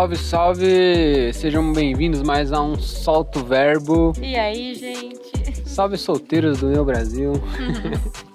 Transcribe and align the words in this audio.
Salve, 0.00 0.16
salve! 0.16 1.32
Sejam 1.34 1.74
bem-vindos 1.74 2.22
mais 2.22 2.54
a 2.54 2.62
um 2.62 2.74
Solto 2.78 3.44
Verbo. 3.44 4.14
E 4.18 4.34
aí, 4.34 4.74
gente? 4.74 5.68
Salve 5.68 5.98
solteiros 5.98 6.60
do 6.60 6.68
meu 6.68 6.86
Brasil. 6.86 7.34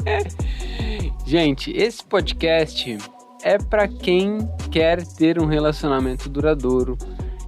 gente, 1.26 1.76
esse 1.76 2.06
podcast 2.06 3.00
é 3.44 3.58
para 3.58 3.88
quem 3.88 4.48
quer 4.70 5.04
ter 5.08 5.42
um 5.42 5.48
relacionamento 5.48 6.30
duradouro, 6.30 7.00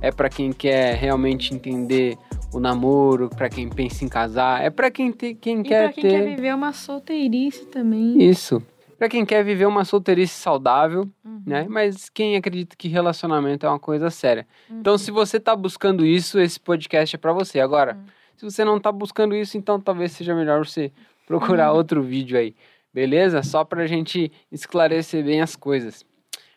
é 0.01 0.11
para 0.11 0.29
quem 0.29 0.51
quer 0.51 0.95
realmente 0.95 1.53
entender 1.53 2.17
o 2.51 2.59
namoro, 2.59 3.29
para 3.29 3.49
quem 3.49 3.69
pensa 3.69 4.03
em 4.03 4.07
casar, 4.07 4.63
é 4.63 4.71
para 4.71 4.89
quem, 4.89 5.11
te, 5.11 5.35
quem 5.35 5.59
e 5.59 5.63
quer 5.63 5.83
pra 5.83 5.93
quem 5.93 6.01
ter 6.01 6.09
quer 6.09 6.35
viver 6.35 6.55
uma 6.55 6.73
solteirice 6.73 7.67
também. 7.67 8.19
isso. 8.19 8.63
Para 8.97 9.09
quem 9.09 9.25
quer 9.25 9.43
viver 9.43 9.65
uma 9.67 9.85
solteirice 9.85 10.33
saudável, 10.33 11.07
Uhum. 11.23 11.41
né? 11.45 11.65
Mas 11.69 12.09
quem 12.09 12.35
acredita 12.35 12.75
que 12.75 12.87
relacionamento 12.87 13.65
é 13.65 13.69
uma 13.69 13.79
coisa 13.79 14.09
séria. 14.09 14.47
Uhum. 14.69 14.79
Então, 14.79 14.97
se 14.97 15.11
você 15.11 15.39
tá 15.39 15.55
buscando 15.55 16.05
isso, 16.05 16.39
esse 16.39 16.59
podcast 16.59 17.15
é 17.15 17.19
para 17.19 17.31
você. 17.33 17.59
Agora, 17.59 17.93
Uhum. 17.95 18.05
se 18.35 18.45
você 18.45 18.65
não 18.65 18.79
tá 18.79 18.91
buscando 18.91 19.35
isso, 19.35 19.57
então 19.57 19.79
talvez 19.79 20.11
seja 20.13 20.33
melhor 20.33 20.65
você 20.65 20.91
procurar 21.27 21.71
Uhum. 21.71 21.77
outro 21.77 22.01
vídeo 22.01 22.37
aí. 22.37 22.55
Beleza? 22.93 23.43
Só 23.43 23.63
pra 23.63 23.85
gente 23.85 24.31
esclarecer 24.51 25.23
bem 25.23 25.41
as 25.41 25.55
coisas. 25.55 26.03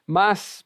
Mas 0.07 0.65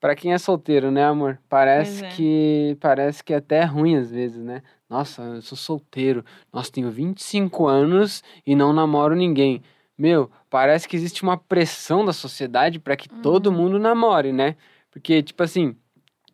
para 0.00 0.14
quem 0.16 0.32
é 0.32 0.38
solteiro, 0.38 0.90
né, 0.90 1.04
amor? 1.04 1.38
Parece 1.48 2.04
é. 2.04 2.08
que 2.08 2.76
parece 2.80 3.22
que 3.22 3.32
é 3.32 3.36
até 3.36 3.62
ruim 3.64 3.96
às 3.96 4.10
vezes, 4.10 4.42
né? 4.42 4.62
Nossa, 4.90 5.22
eu 5.22 5.42
sou 5.42 5.56
solteiro. 5.56 6.24
Nossa, 6.52 6.70
tenho 6.72 6.90
25 6.90 7.66
anos 7.66 8.22
e 8.46 8.54
não 8.54 8.72
namoro 8.72 9.14
ninguém. 9.14 9.62
Meu, 9.96 10.30
parece 10.50 10.88
que 10.88 10.96
existe 10.96 11.22
uma 11.22 11.36
pressão 11.36 12.04
da 12.04 12.12
sociedade 12.12 12.78
para 12.78 12.96
que 12.96 13.08
todo 13.08 13.48
Uhum. 13.50 13.56
mundo 13.56 13.78
namore, 13.78 14.32
né? 14.32 14.56
Porque 14.90 15.22
tipo 15.22 15.42
assim, 15.42 15.76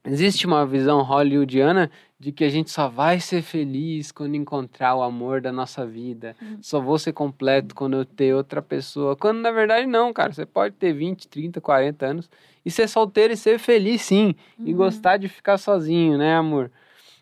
existe 0.05 0.47
uma 0.47 0.65
visão 0.67 1.03
hollywoodiana 1.03 1.91
de 2.19 2.33
que 2.33 2.45
a 2.45 2.49
gente 2.51 2.71
só 2.71 2.89
vai 2.89 3.19
ser 3.21 3.43
feliz 3.43 4.13
quando 4.13 4.35
encontrar 4.35 4.95
o 4.95 5.03
amor 5.03 5.41
da 5.41 5.53
nossa 5.53 5.87
vida. 5.87 6.37
Uhum. 6.41 6.59
Só 6.61 6.81
vou 6.81 6.99
ser 6.99 7.13
completo 7.13 7.75
quando 7.75 7.97
eu 7.97 8.05
ter 8.05 8.35
outra 8.35 8.61
pessoa. 8.63 9.17
Quando 9.17 9.39
na 9.41 9.51
verdade 9.51 9.87
não, 9.87 10.13
cara. 10.13 10.33
Você 10.33 10.45
pode 10.47 10.75
ter 10.77 10.93
20, 10.93 11.29
30, 11.29 11.61
40 11.61 12.07
anos 12.07 12.31
e 12.65 12.71
ser 12.71 12.89
solteiro 12.89 13.33
e 13.33 13.37
ser 13.37 13.59
feliz 13.59 14.03
sim. 14.03 14.35
E 14.59 14.71
Uhum. 14.71 14.77
gostar 14.77 15.17
de 15.19 15.29
ficar 15.29 15.57
sozinho, 15.59 16.17
né, 16.19 16.35
amor? 16.35 16.71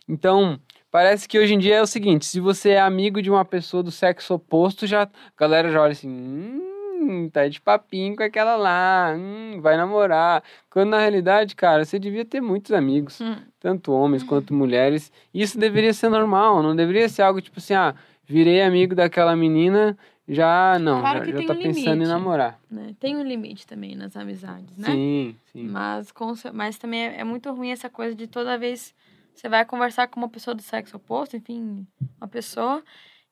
Então, 0.08 0.58
parece 0.90 1.28
que 1.28 1.38
hoje 1.38 1.54
em 1.54 1.58
dia 1.58 1.76
é 1.76 1.82
o 1.82 1.86
seguinte: 1.86 2.26
se 2.26 2.40
você 2.40 2.70
é 2.70 2.80
amigo 2.80 3.20
de 3.22 3.30
uma 3.30 3.44
pessoa 3.44 3.82
do 3.82 3.90
sexo 3.90 4.34
oposto, 4.34 4.86
já 4.86 5.02
a 5.04 5.08
galera 5.36 5.70
já 5.70 5.80
olha 5.82 5.92
assim. 5.92 6.08
Hum, 6.10 7.30
tá 7.32 7.46
de 7.46 7.60
papinho 7.60 8.16
com 8.16 8.22
aquela 8.22 8.56
lá, 8.56 9.14
hum, 9.16 9.60
vai 9.60 9.76
namorar. 9.76 10.42
Quando 10.68 10.90
na 10.90 10.98
realidade, 10.98 11.54
cara, 11.54 11.84
você 11.84 11.98
devia 11.98 12.24
ter 12.24 12.40
muitos 12.40 12.72
amigos 12.72 13.20
Hum. 13.20 13.36
tanto 13.60 13.92
homens 13.92 14.22
quanto 14.24 14.52
mulheres. 14.52 15.12
Isso 15.32 15.58
deveria 15.58 15.92
ser 15.94 16.08
normal, 16.08 16.62
não 16.62 16.74
deveria 16.74 17.08
ser 17.08 17.22
algo 17.22 17.40
tipo 17.40 17.58
assim, 17.60 17.74
ah, 17.74 17.94
virei 18.26 18.60
amigo 18.62 18.94
daquela 18.96 19.36
menina, 19.36 19.96
já 20.26 20.76
não, 20.80 21.00
Claro 21.00 21.18
já, 21.20 21.24
que 21.24 21.32
já 21.32 21.46
tá 21.46 21.54
um 21.54 21.56
pensando 21.58 21.86
em 21.86 21.92
limite. 21.92 22.08
namorar. 22.08 22.58
Né? 22.70 22.94
Tem 22.98 23.16
um 23.16 23.22
limite 23.22 23.66
também 23.66 23.94
nas 23.94 24.16
amizades, 24.16 24.76
né? 24.76 24.88
Sim, 24.90 25.36
sim. 25.52 25.62
Mas, 25.68 26.10
com 26.10 26.34
mas 26.52 26.76
também 26.78 27.06
é, 27.06 27.20
é 27.20 27.24
muito 27.24 27.50
ruim 27.52 27.70
essa 27.70 27.88
coisa 27.88 28.14
de 28.14 28.26
toda 28.26 28.58
vez 28.58 28.92
você 29.38 29.48
vai 29.48 29.64
conversar 29.64 30.08
com 30.08 30.18
uma 30.18 30.28
pessoa 30.28 30.54
do 30.54 30.62
sexo 30.62 30.96
oposto, 30.96 31.36
enfim, 31.36 31.86
uma 32.20 32.26
pessoa, 32.26 32.82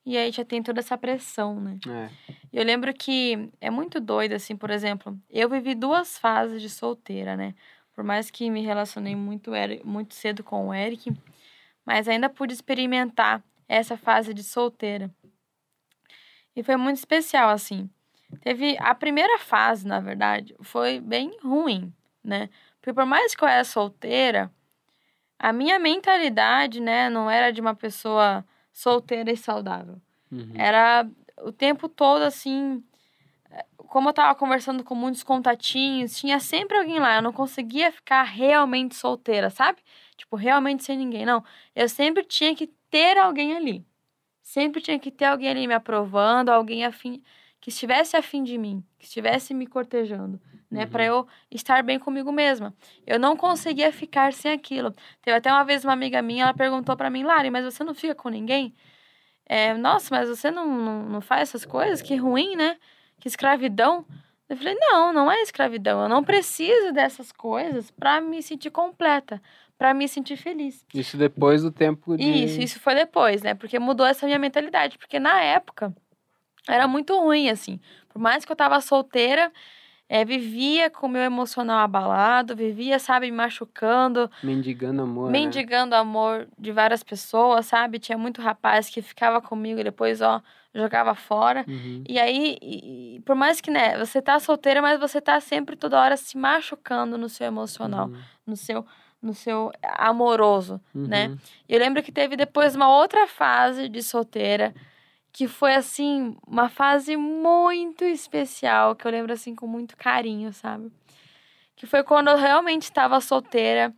e 0.05 0.17
aí 0.17 0.31
já 0.31 0.45
tem 0.45 0.63
toda 0.63 0.79
essa 0.79 0.97
pressão, 0.97 1.59
né? 1.59 1.77
É. 1.85 2.09
Eu 2.53 2.63
lembro 2.63 2.93
que 2.93 3.49
é 3.59 3.69
muito 3.69 3.99
doido, 3.99 4.33
assim, 4.33 4.55
por 4.55 4.69
exemplo, 4.69 5.19
eu 5.29 5.49
vivi 5.49 5.75
duas 5.75 6.17
fases 6.17 6.61
de 6.61 6.69
solteira, 6.69 7.35
né? 7.35 7.53
Por 7.93 8.05
mais 8.05 8.31
que 8.31 8.49
me 8.49 8.61
relacionei 8.61 9.15
muito, 9.15 9.51
muito 9.83 10.13
cedo 10.13 10.43
com 10.43 10.69
o 10.69 10.73
Eric, 10.73 11.11
mas 11.85 12.07
ainda 12.07 12.29
pude 12.29 12.53
experimentar 12.53 13.43
essa 13.67 13.97
fase 13.97 14.33
de 14.33 14.43
solteira. 14.43 15.11
E 16.55 16.63
foi 16.63 16.77
muito 16.77 16.97
especial, 16.97 17.49
assim. 17.49 17.89
Teve 18.41 18.77
a 18.79 18.95
primeira 18.95 19.37
fase, 19.39 19.85
na 19.85 19.99
verdade, 19.99 20.55
foi 20.61 20.99
bem 21.01 21.37
ruim, 21.43 21.93
né? 22.23 22.49
Porque 22.79 22.93
por 22.93 23.05
mais 23.05 23.35
que 23.35 23.43
eu 23.43 23.47
era 23.47 23.63
solteira, 23.65 24.49
a 25.39 25.53
minha 25.53 25.77
mentalidade, 25.79 26.79
né, 26.79 27.09
não 27.09 27.29
era 27.29 27.51
de 27.51 27.61
uma 27.61 27.75
pessoa 27.75 28.45
solteira 28.71 29.31
e 29.31 29.37
saudável. 29.37 30.01
Uhum. 30.31 30.53
Era 30.55 31.07
o 31.41 31.51
tempo 31.51 31.87
todo 31.87 32.21
assim. 32.23 32.83
Como 33.77 34.09
eu 34.09 34.13
tava 34.13 34.35
conversando 34.35 34.83
com 34.83 34.93
muitos 34.93 35.23
contatinhos, 35.23 36.17
tinha 36.17 36.39
sempre 36.39 36.77
alguém 36.77 36.99
lá. 36.99 37.15
Eu 37.15 37.21
não 37.21 37.31
conseguia 37.31 37.91
ficar 37.91 38.23
realmente 38.23 38.95
solteira, 38.95 39.49
sabe? 39.49 39.81
Tipo, 40.17 40.35
realmente 40.35 40.83
sem 40.83 40.97
ninguém. 40.97 41.25
Não. 41.25 41.43
Eu 41.75 41.87
sempre 41.87 42.23
tinha 42.23 42.53
que 42.55 42.67
ter 42.89 43.17
alguém 43.17 43.55
ali. 43.55 43.85
Sempre 44.41 44.81
tinha 44.81 44.99
que 44.99 45.11
ter 45.11 45.25
alguém 45.25 45.49
ali 45.49 45.67
me 45.67 45.73
aprovando, 45.73 46.49
alguém 46.49 46.85
afim, 46.85 47.21
que 47.59 47.69
estivesse 47.69 48.15
afim 48.15 48.43
de 48.43 48.57
mim, 48.57 48.83
que 48.99 49.05
estivesse 49.05 49.53
me 49.53 49.67
cortejando, 49.67 50.39
né? 50.69 50.83
Uhum. 50.83 50.89
Pra 50.89 51.03
eu 51.03 51.27
estar 51.51 51.83
bem 51.83 51.99
comigo 51.99 52.31
mesma. 52.31 52.73
Eu 53.05 53.19
não 53.19 53.35
conseguia 53.35 53.91
ficar 53.91 54.33
sem 54.33 54.51
aquilo. 54.51 54.95
Teve 55.21 55.37
até 55.37 55.51
uma 55.51 55.63
vez 55.63 55.83
uma 55.83 55.93
amiga 55.93 56.21
minha, 56.21 56.43
ela 56.43 56.53
perguntou 56.53 56.95
pra 56.95 57.09
mim, 57.09 57.23
Lari, 57.23 57.49
mas 57.49 57.65
você 57.65 57.83
não 57.83 57.93
fica 57.93 58.15
com 58.15 58.29
ninguém? 58.29 58.75
É, 59.45 59.73
nossa, 59.73 60.13
mas 60.13 60.29
você 60.29 60.51
não, 60.51 60.67
não, 60.67 61.03
não 61.03 61.21
faz 61.21 61.49
essas 61.49 61.65
coisas? 61.65 62.01
Que 62.01 62.15
ruim, 62.15 62.55
né? 62.55 62.77
Que 63.19 63.27
escravidão. 63.27 64.05
Eu 64.49 64.55
falei, 64.55 64.75
não, 64.79 65.11
não 65.11 65.31
é 65.31 65.41
escravidão. 65.41 66.03
Eu 66.03 66.09
não 66.09 66.23
preciso 66.23 66.93
dessas 66.93 67.31
coisas 67.31 67.91
pra 67.91 68.21
me 68.21 68.41
sentir 68.41 68.69
completa, 68.69 69.41
pra 69.77 69.93
me 69.93 70.07
sentir 70.07 70.37
feliz. 70.37 70.85
Isso 70.93 71.17
depois 71.17 71.63
do 71.63 71.71
tempo 71.71 72.15
de... 72.15 72.23
Isso, 72.23 72.61
isso 72.61 72.79
foi 72.79 72.95
depois, 72.95 73.41
né? 73.41 73.53
Porque 73.53 73.79
mudou 73.79 74.05
essa 74.05 74.25
minha 74.25 74.39
mentalidade. 74.39 74.97
Porque 74.97 75.19
na 75.19 75.41
época 75.41 75.93
era 76.67 76.87
muito 76.87 77.17
ruim, 77.19 77.49
assim. 77.49 77.79
Por 78.09 78.19
mais 78.19 78.43
que 78.45 78.51
eu 78.51 78.55
tava 78.55 78.79
solteira, 78.81 79.51
é, 80.09 80.23
vivia 80.23 80.89
com 80.89 81.05
o 81.07 81.09
meu 81.09 81.21
emocional 81.23 81.79
abalado, 81.79 82.55
vivia, 82.55 82.97
sabe, 82.99 83.29
me 83.29 83.35
machucando, 83.37 84.29
Mendigando 84.41 85.01
amor, 85.01 85.31
né? 85.31 85.39
mendigando 85.39 85.95
amor 85.95 86.47
de 86.57 86.71
várias 86.71 87.03
pessoas, 87.03 87.65
sabe? 87.65 87.99
Tinha 87.99 88.17
muito 88.17 88.41
rapaz 88.41 88.89
que 88.89 89.01
ficava 89.01 89.41
comigo 89.41 89.79
e 89.79 89.83
depois, 89.83 90.21
ó, 90.21 90.41
jogava 90.73 91.13
fora. 91.15 91.65
Uhum. 91.67 92.03
E 92.07 92.17
aí, 92.19 92.57
e- 92.61 93.21
por 93.25 93.35
mais 93.35 93.59
que, 93.59 93.69
né, 93.69 93.97
você 93.97 94.21
tá 94.21 94.39
solteira, 94.39 94.81
mas 94.81 94.99
você 94.99 95.19
tá 95.19 95.39
sempre 95.41 95.75
toda 95.75 95.99
hora 95.99 96.15
se 96.15 96.37
machucando 96.37 97.17
no 97.17 97.27
seu 97.27 97.47
emocional, 97.47 98.07
Uhum. 98.07 98.17
no 98.47 98.55
seu 98.55 98.85
no 99.19 99.33
seu 99.33 99.71
amoroso, 99.97 100.79
né? 100.93 101.29
Uhum. 101.29 101.37
E 101.67 101.73
eu 101.73 101.79
lembro 101.79 102.03
que 102.03 102.11
teve 102.11 102.35
depois 102.37 102.75
uma 102.75 102.87
outra 102.87 103.25
fase 103.25 103.89
de 103.89 104.03
solteira 104.03 104.75
que 105.37 105.47
foi 105.47 105.75
assim, 105.75 106.35
uma 106.47 106.67
fase 106.67 107.15
muito 107.15 108.03
especial, 108.03 108.95
que 108.95 109.05
eu 109.05 109.11
lembro 109.11 109.31
assim 109.31 109.53
com 109.53 109.67
muito 109.67 109.95
carinho, 109.95 110.51
sabe? 110.51 110.91
Que 111.75 111.85
foi 111.85 112.03
quando 112.03 112.29
eu 112.29 112.37
realmente 112.37 112.85
estava 112.85 113.21
solteira 113.21 113.93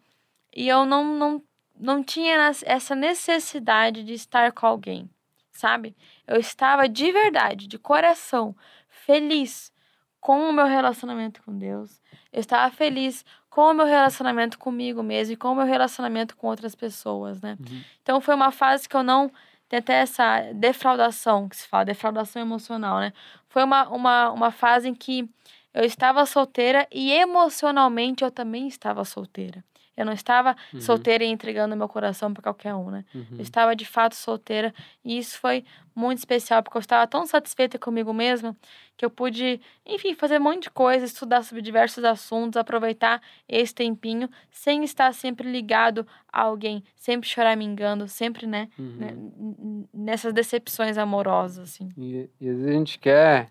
e 0.53 0.67
eu 0.67 0.85
não 0.85 1.01
não 1.17 1.43
não 1.79 2.03
tinha 2.03 2.51
essa 2.65 2.93
necessidade 2.93 4.03
de 4.03 4.11
estar 4.11 4.51
com 4.51 4.67
alguém, 4.67 5.09
sabe? 5.49 5.95
Eu 6.27 6.35
estava 6.35 6.89
de 6.89 7.09
verdade, 7.09 7.67
de 7.67 7.79
coração, 7.79 8.53
feliz 8.89 9.71
com 10.19 10.49
o 10.49 10.51
meu 10.51 10.65
relacionamento 10.65 11.41
com 11.41 11.57
Deus. 11.57 12.01
Eu 12.33 12.41
estava 12.41 12.69
feliz 12.69 13.23
com 13.49 13.61
o 13.61 13.73
meu 13.73 13.85
relacionamento 13.85 14.59
comigo 14.59 15.01
mesmo 15.01 15.35
e 15.35 15.37
com 15.37 15.53
o 15.53 15.55
meu 15.55 15.65
relacionamento 15.65 16.35
com 16.35 16.47
outras 16.47 16.75
pessoas, 16.75 17.39
né? 17.39 17.57
Uhum. 17.61 17.81
Então 18.01 18.19
foi 18.19 18.35
uma 18.35 18.51
fase 18.51 18.89
que 18.89 18.97
eu 18.97 19.03
não 19.03 19.31
tem 19.69 19.79
até 19.79 19.93
essa 20.01 20.51
defraudação 20.53 21.47
que 21.47 21.55
se 21.55 21.67
fala, 21.67 21.85
defraudação 21.85 22.41
emocional, 22.41 22.99
né? 22.99 23.13
Foi 23.47 23.63
uma, 23.63 23.87
uma, 23.89 24.31
uma 24.31 24.51
fase 24.51 24.89
em 24.89 24.95
que 24.95 25.29
eu 25.73 25.83
estava 25.85 26.25
solteira 26.25 26.87
e 26.91 27.11
emocionalmente 27.11 28.23
eu 28.23 28.31
também 28.31 28.67
estava 28.67 29.05
solteira. 29.05 29.63
Eu 29.99 30.05
não 30.05 30.13
estava 30.13 30.55
Uhum. 30.73 30.79
solteira 30.79 31.25
e 31.25 31.27
entregando 31.27 31.75
meu 31.75 31.89
coração 31.89 32.33
para 32.33 32.41
qualquer 32.41 32.73
um, 32.73 32.89
né? 32.89 33.03
Uhum. 33.13 33.25
Eu 33.37 33.41
estava 33.41 33.75
de 33.75 33.83
fato 33.85 34.15
solteira 34.15 34.73
e 35.03 35.17
isso 35.17 35.37
foi 35.37 35.65
muito 35.93 36.19
especial 36.19 36.63
porque 36.63 36.77
eu 36.77 36.79
estava 36.79 37.05
tão 37.05 37.25
satisfeita 37.25 37.77
comigo 37.77 38.13
mesma 38.13 38.55
que 38.95 39.03
eu 39.03 39.09
pude, 39.09 39.59
enfim, 39.85 40.13
fazer 40.15 40.39
um 40.39 40.43
monte 40.43 40.63
de 40.63 40.69
coisa, 40.69 41.03
estudar 41.05 41.43
sobre 41.43 41.61
diversos 41.61 42.03
assuntos, 42.05 42.55
aproveitar 42.55 43.21
esse 43.47 43.75
tempinho 43.75 44.29
sem 44.49 44.85
estar 44.85 45.13
sempre 45.13 45.51
ligado 45.51 46.07
a 46.31 46.43
alguém, 46.43 46.81
sempre 46.95 47.27
choramingando, 47.27 48.07
sempre, 48.07 48.47
né, 48.47 48.69
Uhum. 48.79 48.95
né, 48.97 49.11
n- 49.11 49.85
nessas 49.93 50.31
decepções 50.31 50.97
amorosas, 50.97 51.59
assim. 51.71 51.89
E, 51.97 52.29
e 52.39 52.49
às 52.49 52.55
vezes 52.57 52.67
a 52.67 52.71
gente 52.71 52.99
quer 52.99 53.49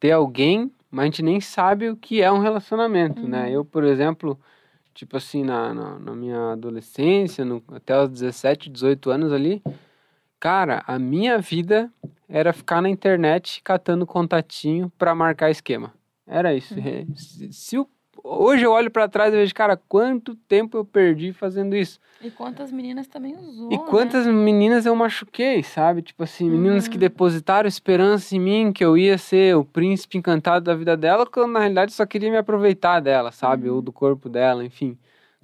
ter 0.00 0.10
alguém, 0.10 0.72
mas 0.90 1.02
a 1.02 1.06
gente 1.06 1.22
nem 1.22 1.40
sabe 1.40 1.88
o 1.88 1.96
que 1.96 2.20
é 2.20 2.30
um 2.32 2.38
relacionamento, 2.40 3.26
né? 3.28 3.44
Uhum. 3.46 3.52
Eu, 3.52 3.64
por 3.64 3.84
exemplo, 3.84 4.38
tipo 4.94 5.16
assim, 5.16 5.42
na, 5.44 5.74
na, 5.74 5.98
na 5.98 6.14
minha 6.14 6.52
adolescência, 6.52 7.44
no- 7.44 7.62
até 7.68 8.00
os 8.00 8.08
17, 8.08 8.70
18 8.70 9.10
anos 9.10 9.32
ali, 9.32 9.62
cara, 10.40 10.82
a 10.86 10.98
minha 10.98 11.38
vida 11.38 11.92
era 12.28 12.52
ficar 12.52 12.80
na 12.80 12.88
internet 12.88 13.60
catando 13.62 14.06
contatinho 14.06 14.90
pra 14.96 15.14
marcar 15.14 15.50
esquema. 15.50 15.92
Era 16.26 16.54
isso. 16.54 16.74
Uhum. 16.74 17.14
Se, 17.16 17.52
se 17.52 17.78
o 17.78 17.86
hoje 18.24 18.64
eu 18.64 18.72
olho 18.72 18.90
pra 18.90 19.06
trás 19.06 19.32
e 19.32 19.36
vejo, 19.36 19.54
cara, 19.54 19.76
quanto 19.76 20.34
tempo 20.34 20.76
eu 20.78 20.84
perdi 20.84 21.32
fazendo 21.32 21.76
isso. 21.76 22.00
E 22.22 22.30
quantas 22.30 22.72
meninas 22.72 23.06
também 23.06 23.36
usou, 23.36 23.70
E 23.70 23.76
né? 23.76 23.84
quantas 23.90 24.26
meninas 24.26 24.86
eu 24.86 24.96
machuquei, 24.96 25.62
sabe? 25.62 26.00
Tipo 26.00 26.22
assim, 26.22 26.48
meninas 26.48 26.88
que 26.88 26.94
Uhum. 26.94 27.00
depositaram 27.00 27.68
esperança 27.68 28.34
em 28.34 28.40
mim, 28.40 28.72
que 28.72 28.82
eu 28.84 28.96
ia 28.96 29.18
ser 29.18 29.54
o 29.56 29.64
príncipe 29.64 30.16
encantado 30.16 30.64
da 30.64 30.74
vida 30.74 30.96
dela, 30.96 31.26
quando 31.26 31.52
na 31.52 31.58
realidade 31.60 31.92
só 31.92 32.06
queria 32.06 32.30
me 32.30 32.38
aproveitar 32.38 33.00
dela, 33.00 33.30
sabe? 33.30 33.68
Uhum. 33.68 33.76
Ou 33.76 33.82
do 33.82 33.92
corpo 33.92 34.28
dela, 34.30 34.64
enfim. 34.64 34.96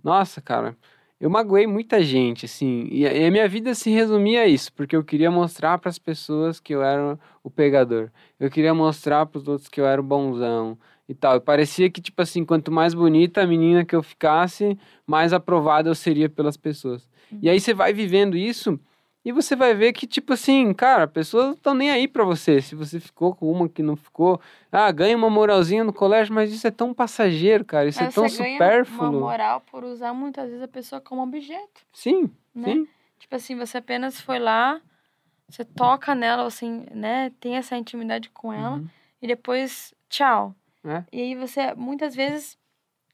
Nossa, 0.03 0.41
cara, 0.41 0.75
eu 1.21 1.29
magoei 1.29 1.67
muita 1.67 2.03
gente, 2.03 2.47
assim. 2.47 2.89
E 2.91 3.07
a 3.07 3.13
e 3.13 3.27
a 3.27 3.31
minha 3.31 3.47
vida 3.47 3.75
se 3.75 3.91
resumia 3.91 4.41
a 4.43 4.47
isso, 4.47 4.73
porque 4.73 4.97
eu 4.97 5.05
queria 5.05 5.31
mostrar 5.31 5.77
para 5.77 5.91
as 5.91 5.99
pessoas 5.99 6.59
que 6.59 6.75
eu 6.75 6.83
era 6.83 7.19
o 7.45 7.51
pegador. 7.51 8.11
Eu 8.39 8.51
queria 8.51 8.73
mostrar 8.73 9.27
para 9.27 9.39
os 9.39 9.47
outros 9.49 9.69
que 9.69 9.79
eu 9.81 9.87
era 9.87 10.01
o 10.01 10.05
bonzão 10.05 10.79
e 11.11 11.15
tal. 11.15 11.37
E 11.37 11.41
parecia 11.41 11.91
que, 11.91 12.01
tipo 12.01 12.23
assim, 12.23 12.45
quanto 12.45 12.71
mais 12.71 12.95
bonita 12.95 13.43
a 13.43 13.47
menina 13.47 13.85
que 13.85 13.97
eu 13.97 14.03
ficasse, 14.03 14.79
mais 15.05 15.33
aprovada 15.33 15.91
eu 15.91 15.95
seria 15.95 16.29
pelas 16.29 16.57
pessoas. 16.57 17.09
E 17.43 17.51
aí 17.51 17.59
você 17.59 17.75
vai 17.75 17.93
vivendo 17.93 18.37
isso 18.37 18.79
e 19.25 19.33
você 19.33 19.57
vai 19.57 19.75
ver 19.75 19.93
que, 19.93 20.07
tipo 20.07 20.33
assim, 20.33 20.73
cara, 20.73 21.09
pessoas 21.09 21.47
não 21.47 21.53
estão 21.55 21.75
nem 21.75 21.91
aí 21.91 22.07
pra 22.07 22.25
você. 22.25 22.63
Se 22.63 22.77
você 22.77 23.01
ficou 23.01 23.35
com 23.35 23.51
uma 23.51 23.69
que 23.69 23.83
não 23.83 23.97
ficou, 23.97 24.41
ah, 24.71 24.91
ganha 24.93 25.17
uma 25.17 25.29
moralzinha 25.29 25.83
no 25.83 25.93
colégio, 25.93 26.33
mas 26.33 26.53
isso 26.53 26.65
é 26.67 26.71
tão 26.71 26.95
passageiro, 26.95 27.65
cara. 27.65 27.89
Isso 27.89 28.01
é, 28.01 28.07
Aí 28.07 28.13
tão 28.13 28.29
você 28.29 28.39
ganha 28.45 28.53
supérfluo. 28.55 29.09
uma 29.11 29.21
moral 29.21 29.61
por 29.63 29.83
usar 29.83 30.15
muitas 30.15 30.47
vezes 30.49 30.63
a 30.63 30.69
pessoa 30.69 31.01
como 31.01 31.23
objeto, 31.23 31.83
Sim, 31.93 32.31
né? 32.55 32.73
sim. 32.73 32.89
Tipo 33.19 33.35
assim, 33.35 33.57
você 33.57 33.79
apenas 33.79 34.21
foi 34.21 34.39
lá, 34.39 34.81
você 35.49 35.65
toca 35.65 36.15
nela, 36.15 36.47
assim, 36.47 36.87
né? 36.95 37.31
Tem 37.41 37.57
essa 37.57 37.77
intimidade 37.77 38.31
com 38.31 38.53
ela 38.53 38.77
Uhum. 38.77 38.89
e 39.21 39.27
depois, 39.27 39.93
tchau. 40.09 40.55
É. 40.85 41.05
E 41.13 41.21
aí 41.21 41.35
você, 41.35 41.75
muitas 41.75 42.15
vezes, 42.15 42.57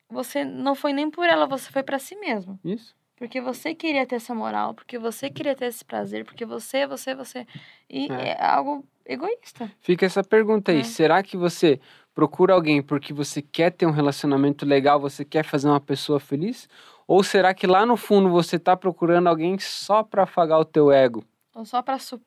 você 0.09 0.45
não 0.45 0.75
foi 0.75 0.93
nem 0.93 1.11
por 1.11 1.27
ela, 1.27 1.47
você 1.47 1.71
foi 1.71 1.83
pra 1.83 1.99
si 1.99 2.17
mesmo. 2.17 2.59
Isso. 2.65 2.95
Porque 3.17 3.41
você 3.41 3.75
queria 3.75 4.07
ter 4.07 4.17
essa 4.17 4.35
moral, 4.35 4.75
porque 4.75 4.99
você 4.99 5.31
queria 5.31 5.55
ter 5.57 5.67
esse 5.67 5.85
prazer, 5.85 6.25
porque 6.25 6.45
você, 6.45 6.87
você, 6.87 7.15
você. 7.15 7.47
E 7.89 8.13
É. 8.13 8.29
é, 8.29 8.45
algo 8.45 8.85
egoísta. 9.07 9.73
Fica 9.81 10.05
essa 10.05 10.23
pergunta 10.23 10.71
aí. 10.71 10.81
É. 10.81 10.85
Será 10.85 11.23
que 11.23 11.37
você 11.37 11.81
procura 12.15 12.53
alguém 12.53 12.83
porque 12.83 13.15
você 13.15 13.41
quer 13.41 13.73
ter 13.73 13.87
um 13.87 13.91
relacionamento 13.91 14.67
legal, 14.67 15.01
você 15.01 15.25
quer 15.25 15.45
fazer 15.45 15.69
uma 15.69 15.81
pessoa 15.81 16.21
feliz? 16.21 16.69
Ou 17.07 17.23
será 17.23 17.55
que 17.55 17.67
lá 17.67 17.87
no 17.87 17.97
fundo 17.97 18.29
você 18.31 18.59
tá 18.59 18.77
procurando 18.77 19.29
alguém 19.29 19.59
só 19.59 20.03
pra 20.03 20.25
afagar 20.25 20.59
o 20.61 20.65
teu 20.65 20.93
ego? 20.93 21.25
Ou 21.55 21.65
só 21.65 21.81
pra 21.81 21.99
suprir 21.99 22.27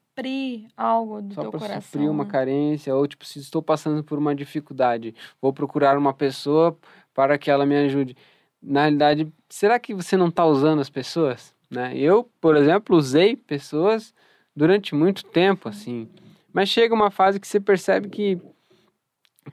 algo 0.75 1.21
do 1.21 1.33
Só 1.33 1.41
teu 1.41 1.51
para 1.51 1.59
coração. 1.59 1.81
suprir 1.81 2.09
uma 2.09 2.23
né? 2.23 2.29
carência, 2.29 2.95
ou 2.95 3.07
tipo, 3.07 3.25
se 3.25 3.39
estou 3.39 3.61
passando 3.61 4.03
por 4.03 4.17
uma 4.17 4.35
dificuldade, 4.35 5.15
vou 5.41 5.53
procurar 5.53 5.97
uma 5.97 6.13
pessoa 6.13 6.77
para 7.13 7.37
que 7.37 7.49
ela 7.51 7.65
me 7.65 7.75
ajude. 7.75 8.15
Na 8.61 8.81
realidade, 8.81 9.31
será 9.49 9.79
que 9.79 9.93
você 9.93 10.17
não 10.17 10.27
está 10.27 10.45
usando 10.45 10.79
as 10.79 10.89
pessoas? 10.89 11.53
Né? 11.69 11.95
Eu, 11.95 12.29
por 12.41 12.55
exemplo, 12.55 12.97
usei 12.97 13.35
pessoas 13.35 14.13
durante 14.55 14.95
muito 14.95 15.23
tempo, 15.23 15.69
assim. 15.69 16.07
Mas 16.51 16.69
chega 16.69 16.93
uma 16.93 17.11
fase 17.11 17.39
que 17.39 17.47
você 17.47 17.59
percebe 17.59 18.09
que, 18.09 18.41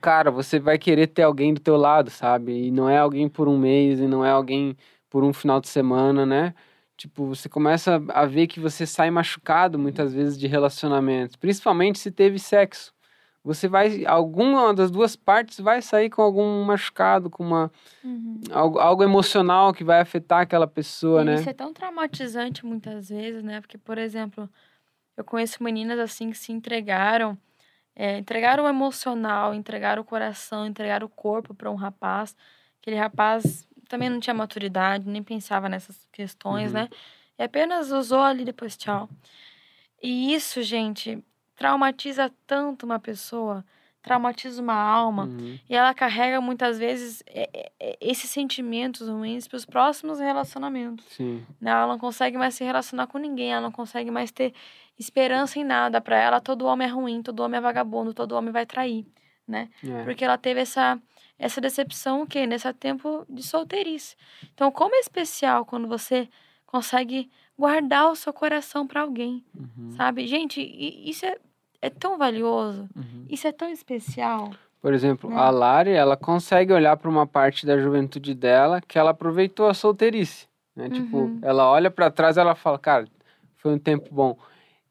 cara, 0.01 0.31
você 0.31 0.59
vai 0.59 0.77
querer 0.77 1.07
ter 1.07 1.23
alguém 1.23 1.53
do 1.53 1.61
teu 1.61 1.77
lado, 1.77 2.09
sabe? 2.09 2.67
E 2.67 2.71
não 2.71 2.89
é 2.89 2.97
alguém 2.97 3.29
por 3.29 3.47
um 3.47 3.57
mês, 3.57 3.99
e 3.99 4.07
não 4.07 4.25
é 4.25 4.31
alguém 4.31 4.75
por 5.09 5.23
um 5.23 5.31
final 5.31 5.61
de 5.61 5.67
semana, 5.67 6.25
né? 6.25 6.53
Tipo, 6.97 7.27
você 7.27 7.47
começa 7.47 8.03
a 8.09 8.25
ver 8.25 8.47
que 8.47 8.59
você 8.59 8.85
sai 8.87 9.11
machucado 9.11 9.77
muitas 9.77 10.13
vezes 10.13 10.37
de 10.37 10.47
relacionamentos, 10.47 11.35
principalmente 11.35 11.99
se 11.99 12.09
teve 12.09 12.39
sexo. 12.39 12.91
Você 13.43 13.67
vai, 13.67 14.03
alguma 14.05 14.73
das 14.73 14.89
duas 14.89 15.15
partes 15.15 15.59
vai 15.59 15.81
sair 15.81 16.09
com 16.09 16.23
algum 16.23 16.63
machucado, 16.63 17.29
com 17.29 17.43
uma, 17.43 17.71
Uhum. 18.03 18.41
algo, 18.51 18.79
algo 18.79 19.03
emocional 19.03 19.73
que 19.73 19.83
vai 19.83 20.01
afetar 20.01 20.41
aquela 20.41 20.67
pessoa, 20.67 21.21
E 21.21 21.25
né? 21.25 21.35
Isso 21.35 21.49
é 21.49 21.53
tão 21.53 21.71
traumatizante 21.71 22.65
muitas 22.65 23.09
vezes, 23.09 23.43
né? 23.43 23.61
Porque, 23.61 23.77
por 23.77 23.97
exemplo, 23.97 24.49
eu 25.15 25.23
conheço 25.23 25.63
meninas 25.63 25.99
assim 25.99 26.31
que 26.31 26.37
se 26.37 26.51
entregaram, 26.51 27.37
é, 27.95 28.17
entregaram 28.17 28.65
o 28.65 28.67
emocional, 28.67 29.53
entregaram 29.53 30.01
o 30.01 30.05
coração, 30.05 30.65
entregaram 30.65 31.05
o 31.05 31.09
corpo 31.09 31.53
para 31.53 31.69
um 31.69 31.75
rapaz. 31.75 32.35
Aquele 32.81 32.97
rapaz 32.97 33.67
também 33.87 34.09
não 34.09 34.19
tinha 34.19 34.33
maturidade, 34.33 35.07
nem 35.09 35.23
pensava 35.23 35.67
nessas 35.69 36.07
questões, 36.11 36.67
Uhum. 36.73 36.81
né? 36.81 36.89
E 37.39 37.43
apenas 37.43 37.91
usou 37.91 38.21
ali 38.21 38.43
depois 38.43 38.75
tchau. 38.75 39.09
E 40.01 40.33
isso, 40.33 40.61
gente, 40.61 41.23
traumatiza 41.55 42.31
tanto 42.45 42.85
uma 42.85 42.99
pessoa, 42.99 43.63
traumatiza 44.01 44.61
uma 44.61 44.73
alma. 44.75 45.23
Uhum. 45.25 45.59
E 45.69 45.75
ela 45.75 45.93
carrega 45.93 46.39
muitas 46.39 46.77
vezes 46.79 47.23
é, 47.27 47.49
é, 47.53 47.71
é, 47.79 47.97
esses 47.99 48.29
sentimentos 48.29 49.07
ruins 49.07 49.47
para 49.47 49.57
os 49.57 49.65
próximos 49.65 50.19
relacionamentos. 50.19 51.05
Sim. 51.09 51.45
né? 51.59 51.71
Ela 51.71 51.87
não 51.87 51.99
consegue 51.99 52.37
mais 52.37 52.55
se 52.55 52.63
relacionar 52.63 53.07
com 53.07 53.17
ninguém, 53.17 53.51
ela 53.51 53.61
não 53.61 53.71
consegue 53.71 54.09
mais 54.11 54.31
ter 54.31 54.53
esperança 54.97 55.59
em 55.59 55.63
nada. 55.63 55.99
Para 56.01 56.17
ela, 56.17 56.39
todo 56.39 56.65
homem 56.65 56.87
é 56.87 56.91
ruim, 56.91 57.21
todo 57.21 57.41
homem 57.41 57.57
é 57.57 57.61
vagabundo, 57.61 58.13
todo 58.13 58.31
homem 58.33 58.51
vai 58.51 58.65
trair, 58.65 59.05
né? 59.47 59.69
É. 59.83 60.03
Porque 60.03 60.23
ela 60.23 60.37
teve 60.37 60.61
essa, 60.61 60.99
essa 61.39 61.61
decepção 61.61 62.21
o 62.23 62.27
quê? 62.27 62.45
Nesse 62.45 62.71
tempo 62.73 63.25
de 63.29 63.43
solteirice. 63.43 64.15
Então, 64.53 64.71
como 64.71 64.95
é 64.95 64.99
especial 64.99 65.65
quando 65.65 65.87
você 65.87 66.27
consegue 66.65 67.29
guardar 67.57 68.11
o 68.11 68.15
seu 68.15 68.33
coração 68.33 68.85
para 68.85 69.01
alguém, 69.01 69.43
Uhum. 69.55 69.91
sabe? 69.91 70.27
Gente, 70.27 70.61
isso 70.61 71.25
é, 71.25 71.37
é 71.81 71.89
tão 71.89 72.17
valioso, 72.17 72.87
Uhum. 72.95 73.25
isso 73.29 73.47
é 73.47 73.51
tão 73.51 73.69
especial. 73.69 74.51
Por 74.81 74.93
exemplo, 74.93 75.29
né? 75.29 75.35
a 75.35 75.49
Lari, 75.49 75.91
ela 75.91 76.15
consegue 76.15 76.71
olhar 76.71 76.95
para 76.97 77.09
uma 77.09 77.25
parte 77.25 77.65
da 77.65 77.77
juventude 77.79 78.33
dela 78.33 78.79
que 78.79 78.97
ela 78.99 79.11
aproveitou 79.11 79.67
a 79.67 79.73
solteirice, 79.73 80.47
né? 80.75 80.89
Tipo, 80.89 81.17
Uhum. 81.17 81.39
ela 81.41 81.67
olha 81.69 81.89
para 81.89 82.11
trás, 82.11 82.37
e 82.37 82.39
ela 82.39 82.53
fala, 82.55 82.77
cara, 82.77 83.07
foi 83.55 83.73
um 83.73 83.79
tempo 83.79 84.07
bom. 84.13 84.37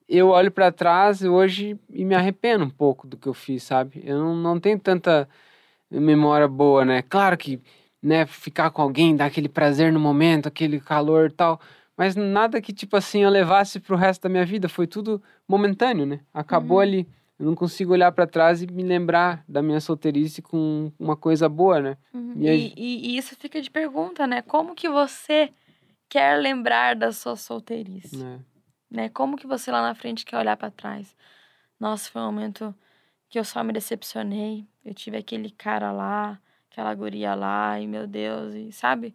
Eu 0.08 0.28
olho 0.28 0.50
para 0.50 0.72
trás 0.72 1.22
hoje 1.22 1.78
e 1.90 2.04
me 2.04 2.14
arrependo 2.14 2.64
um 2.64 2.70
pouco 2.70 3.06
do 3.06 3.16
que 3.16 3.26
eu 3.28 3.34
fiz, 3.34 3.62
sabe? 3.62 4.02
Eu 4.04 4.18
não, 4.18 4.34
não 4.36 4.60
tenho 4.60 4.78
tanta 4.78 5.28
memória 6.00 6.48
boa, 6.48 6.84
né? 6.84 7.02
Claro 7.02 7.36
que, 7.36 7.60
né, 8.02 8.26
ficar 8.26 8.70
com 8.70 8.82
alguém, 8.82 9.16
dar 9.16 9.26
aquele 9.26 9.48
prazer 9.48 9.92
no 9.92 10.00
momento, 10.00 10.46
aquele 10.46 10.80
calor 10.80 11.28
e 11.30 11.32
tal, 11.32 11.60
mas 11.96 12.14
nada 12.14 12.60
que, 12.60 12.72
tipo 12.72 12.96
assim, 12.96 13.22
eu 13.24 13.30
levasse 13.30 13.80
pro 13.80 13.96
resto 13.96 14.22
da 14.22 14.28
minha 14.28 14.44
vida, 14.44 14.68
foi 14.68 14.86
tudo 14.86 15.22
momentâneo, 15.48 16.04
né? 16.06 16.20
Acabou 16.32 16.76
Uhum. 16.78 16.82
ali. 16.82 17.08
Eu 17.38 17.46
não 17.46 17.54
consigo 17.54 17.92
olhar 17.92 18.10
para 18.12 18.26
trás 18.26 18.62
e 18.62 18.66
me 18.66 18.82
lembrar 18.82 19.44
da 19.46 19.60
minha 19.62 19.80
solteirice 19.80 20.40
com 20.40 20.90
uma 20.98 21.16
coisa 21.16 21.48
boa, 21.48 21.80
né? 21.80 21.96
Uhum. 22.14 22.32
E 22.36 22.44
E, 22.46 22.48
aí- 22.48 22.72
e- 22.76 23.10
e 23.10 23.16
isso 23.18 23.36
fica 23.36 23.60
de 23.60 23.70
pergunta, 23.70 24.26
né? 24.26 24.40
Como 24.42 24.74
que 24.74 24.88
você 24.88 25.50
quer 26.08 26.38
lembrar 26.38 26.94
da 26.96 27.12
sua 27.12 27.36
solteirice? 27.36 28.16
né? 28.16 28.40
Né? 28.90 29.08
Como 29.10 29.36
que 29.36 29.46
você 29.46 29.70
lá 29.70 29.82
na 29.82 29.94
frente 29.94 30.24
quer 30.24 30.38
olhar 30.38 30.56
pra 30.56 30.70
trás? 30.70 31.14
Nossa, 31.78 32.10
foi 32.10 32.22
um 32.22 32.26
momento 32.26 32.74
que 33.28 33.38
eu 33.38 33.44
só 33.44 33.62
me 33.62 33.72
decepcionei. 33.72 34.66
Eu 34.84 34.94
tive 34.94 35.16
aquele 35.16 35.50
cara 35.50 35.92
lá, 35.92 36.38
aquela 36.70 36.94
guria 36.94 37.34
lá, 37.34 37.80
e 37.80 37.86
meu 37.86 38.06
Deus, 38.06 38.54
e 38.54 38.72
sabe? 38.72 39.14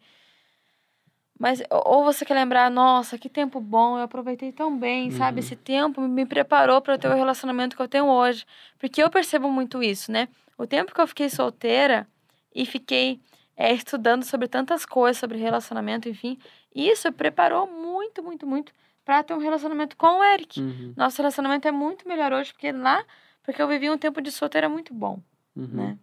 Mas 1.40 1.64
ou 1.70 2.04
você 2.04 2.24
quer 2.24 2.36
lembrar, 2.36 2.70
nossa, 2.70 3.18
que 3.18 3.28
tempo 3.28 3.60
bom, 3.60 3.98
eu 3.98 4.04
aproveitei 4.04 4.52
tão 4.52 4.78
bem, 4.78 5.10
sabe? 5.10 5.40
Uhum. 5.40 5.40
Esse 5.40 5.56
tempo 5.56 6.02
me 6.02 6.24
preparou 6.24 6.80
para 6.82 7.00
ter 7.00 7.08
o 7.08 7.16
relacionamento 7.16 7.76
que 7.76 7.82
eu 7.82 7.88
tenho 7.88 8.06
hoje. 8.06 8.46
Porque 8.78 9.02
eu 9.02 9.10
percebo 9.10 9.50
muito 9.50 9.82
isso, 9.82 10.12
né? 10.12 10.28
O 10.56 10.68
tempo 10.68 10.94
que 10.94 11.02
eu 11.02 11.08
fiquei 11.08 11.30
solteira 11.32 12.08
e 12.54 12.64
fiquei 12.64 13.20
é, 13.58 13.74
estudando 13.74 14.24
sobre 14.24 14.48
tantas 14.48 14.86
coisas, 14.86 15.18
sobre 15.18 15.38
relacionamento, 15.38 16.08
enfim, 16.08 16.38
isso 16.74 17.12
preparou 17.12 17.68
muito, 17.68 18.24
muito, 18.24 18.46
muito 18.46 18.72
para 19.04 19.24
ter 19.24 19.34
um 19.34 19.40
relacionamento 19.40 19.98
com 19.98 20.20
o 20.20 20.24
Eric. 20.24 20.62
Uhum, 20.62 20.94
Nosso 20.96 21.18
relacionamento 21.18 21.68
é 21.68 21.72
muito 21.72 22.08
melhor 22.08 22.32
hoje, 22.34 22.54
porque 22.54 22.72
lá, 22.72 23.04
porque 23.44 23.62
eu 23.62 23.68
vivi 23.68 23.90
um 23.90 23.98
tempo 23.98 24.22
de 24.22 24.32
solteira 24.32 24.70
muito 24.70 24.94
bom 24.94 25.22
uhum. 25.56 25.68
né? 25.68 25.98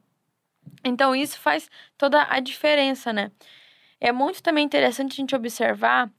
Então 0.84 1.14
isso 1.14 1.38
faz 1.38 1.70
toda 1.96 2.26
a 2.28 2.40
diferença, 2.40 3.12
né? 3.12 3.32
É 4.00 4.12
muito 4.12 4.42
também 4.42 4.64
interessante 4.64 5.12
a 5.12 5.16
gente 5.16 5.34
observar 5.34 6.10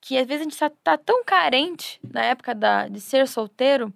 que 0.00 0.16
às 0.16 0.26
vezes 0.26 0.40
a 0.40 0.44
gente 0.44 0.58
tá, 0.58 0.70
tá 0.82 0.98
tão 0.98 1.22
carente 1.22 2.00
na 2.02 2.24
época 2.24 2.54
da, 2.54 2.88
de 2.88 3.00
ser 3.00 3.28
solteiro, 3.28 3.92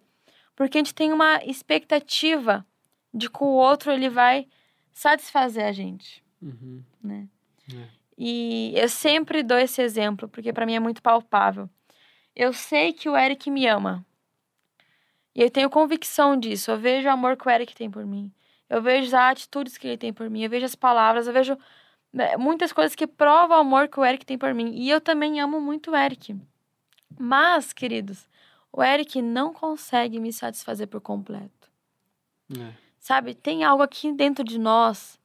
porque 0.55 0.79
a 0.79 0.81
gente 0.81 0.95
tem 0.95 1.13
uma 1.13 1.43
expectativa 1.45 2.65
de 3.13 3.31
que 3.31 3.43
o 3.43 3.47
outro 3.47 3.91
ele 3.91 4.09
vai 4.09 4.47
satisfazer 4.93 5.65
a 5.65 5.73
gente, 5.73 6.23
Uhum. 6.43 6.83
né? 7.03 7.27
É. 7.75 7.89
E 8.17 8.73
eu 8.77 8.89
sempre 8.89 9.43
dou 9.43 9.59
esse 9.59 9.81
exemplo, 9.81 10.29
porque 10.29 10.53
para 10.53 10.67
mim 10.67 10.75
é 10.75 10.81
muito 10.81 11.03
palpável. 11.03 11.69
Eu 12.37 12.53
sei 12.53 12.93
que 12.93 13.09
o 13.09 13.17
Eric 13.17 13.51
me 13.51 13.67
ama. 13.67 14.05
E 15.35 15.43
eu 15.43 15.51
tenho 15.51 15.69
convicção 15.69 16.37
disso. 16.37 16.71
Eu 16.71 16.79
vejo 16.79 17.09
o 17.09 17.11
amor 17.11 17.37
que 17.37 17.47
o 17.47 17.51
Eric 17.51 17.75
tem 17.75 17.91
por 17.91 18.07
mim. 18.07 18.33
Eu 18.71 18.81
vejo 18.81 19.09
as 19.09 19.15
atitudes 19.15 19.77
que 19.77 19.89
ele 19.89 19.99
tem 19.99 20.13
por 20.13 20.31
mim. 20.31 20.43
Eu 20.43 20.51
vejo 20.51 20.65
as 20.65 20.75
palavras. 20.75 21.27
Eu 21.27 21.33
vejo 21.33 21.59
né, 22.13 22.37
muitas 22.37 22.73
coisas 22.73 22.95
que 22.95 23.07
provam 23.07 23.59
o 23.59 23.61
amor 23.61 23.89
que 23.89 23.99
o 23.99 24.05
Eric 24.05 24.25
tem 24.25 24.39
por 24.39 24.55
mim. 24.55 24.73
E 24.75 24.89
eu 24.89 25.01
também 25.01 25.41
amo 25.41 25.61
muito 25.61 25.91
o 25.91 25.97
Eric. 25.97 26.37
Mas, 27.19 27.73
queridos, 27.73 28.29
o 28.73 28.83
Eric 28.83 29.21
não 29.21 29.53
consegue 29.53 30.21
me 30.21 30.33
satisfazer 30.33 30.87
por 30.87 31.01
completo. 31.01 31.71
É. 32.57 32.73
Sabe? 32.99 33.35
Tem 33.35 33.65
algo 33.65 33.83
aqui 33.83 34.13
dentro 34.13 34.45
de 34.45 34.59
nós. 34.59 35.19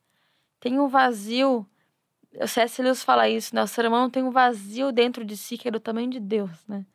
Tem 0.59 0.79
um 0.79 0.87
vazio 0.87 1.65
O 2.41 2.47
C.S. 2.47 2.81
Lewis 2.81 3.03
fala 3.03 3.29
isso, 3.29 3.55
né? 3.55 3.63
O 3.63 3.67
ser 3.67 3.85
humano 3.85 4.09
tem 4.09 4.23
um 4.23 4.31
vazio 4.31 4.91
dentro 4.91 5.23
de 5.23 5.37
si 5.37 5.57
que 5.57 5.67
é 5.67 5.71
do 5.71 5.79
tamanho 5.79 6.09
de 6.09 6.19
Deus, 6.19 6.65
né? 6.67 6.85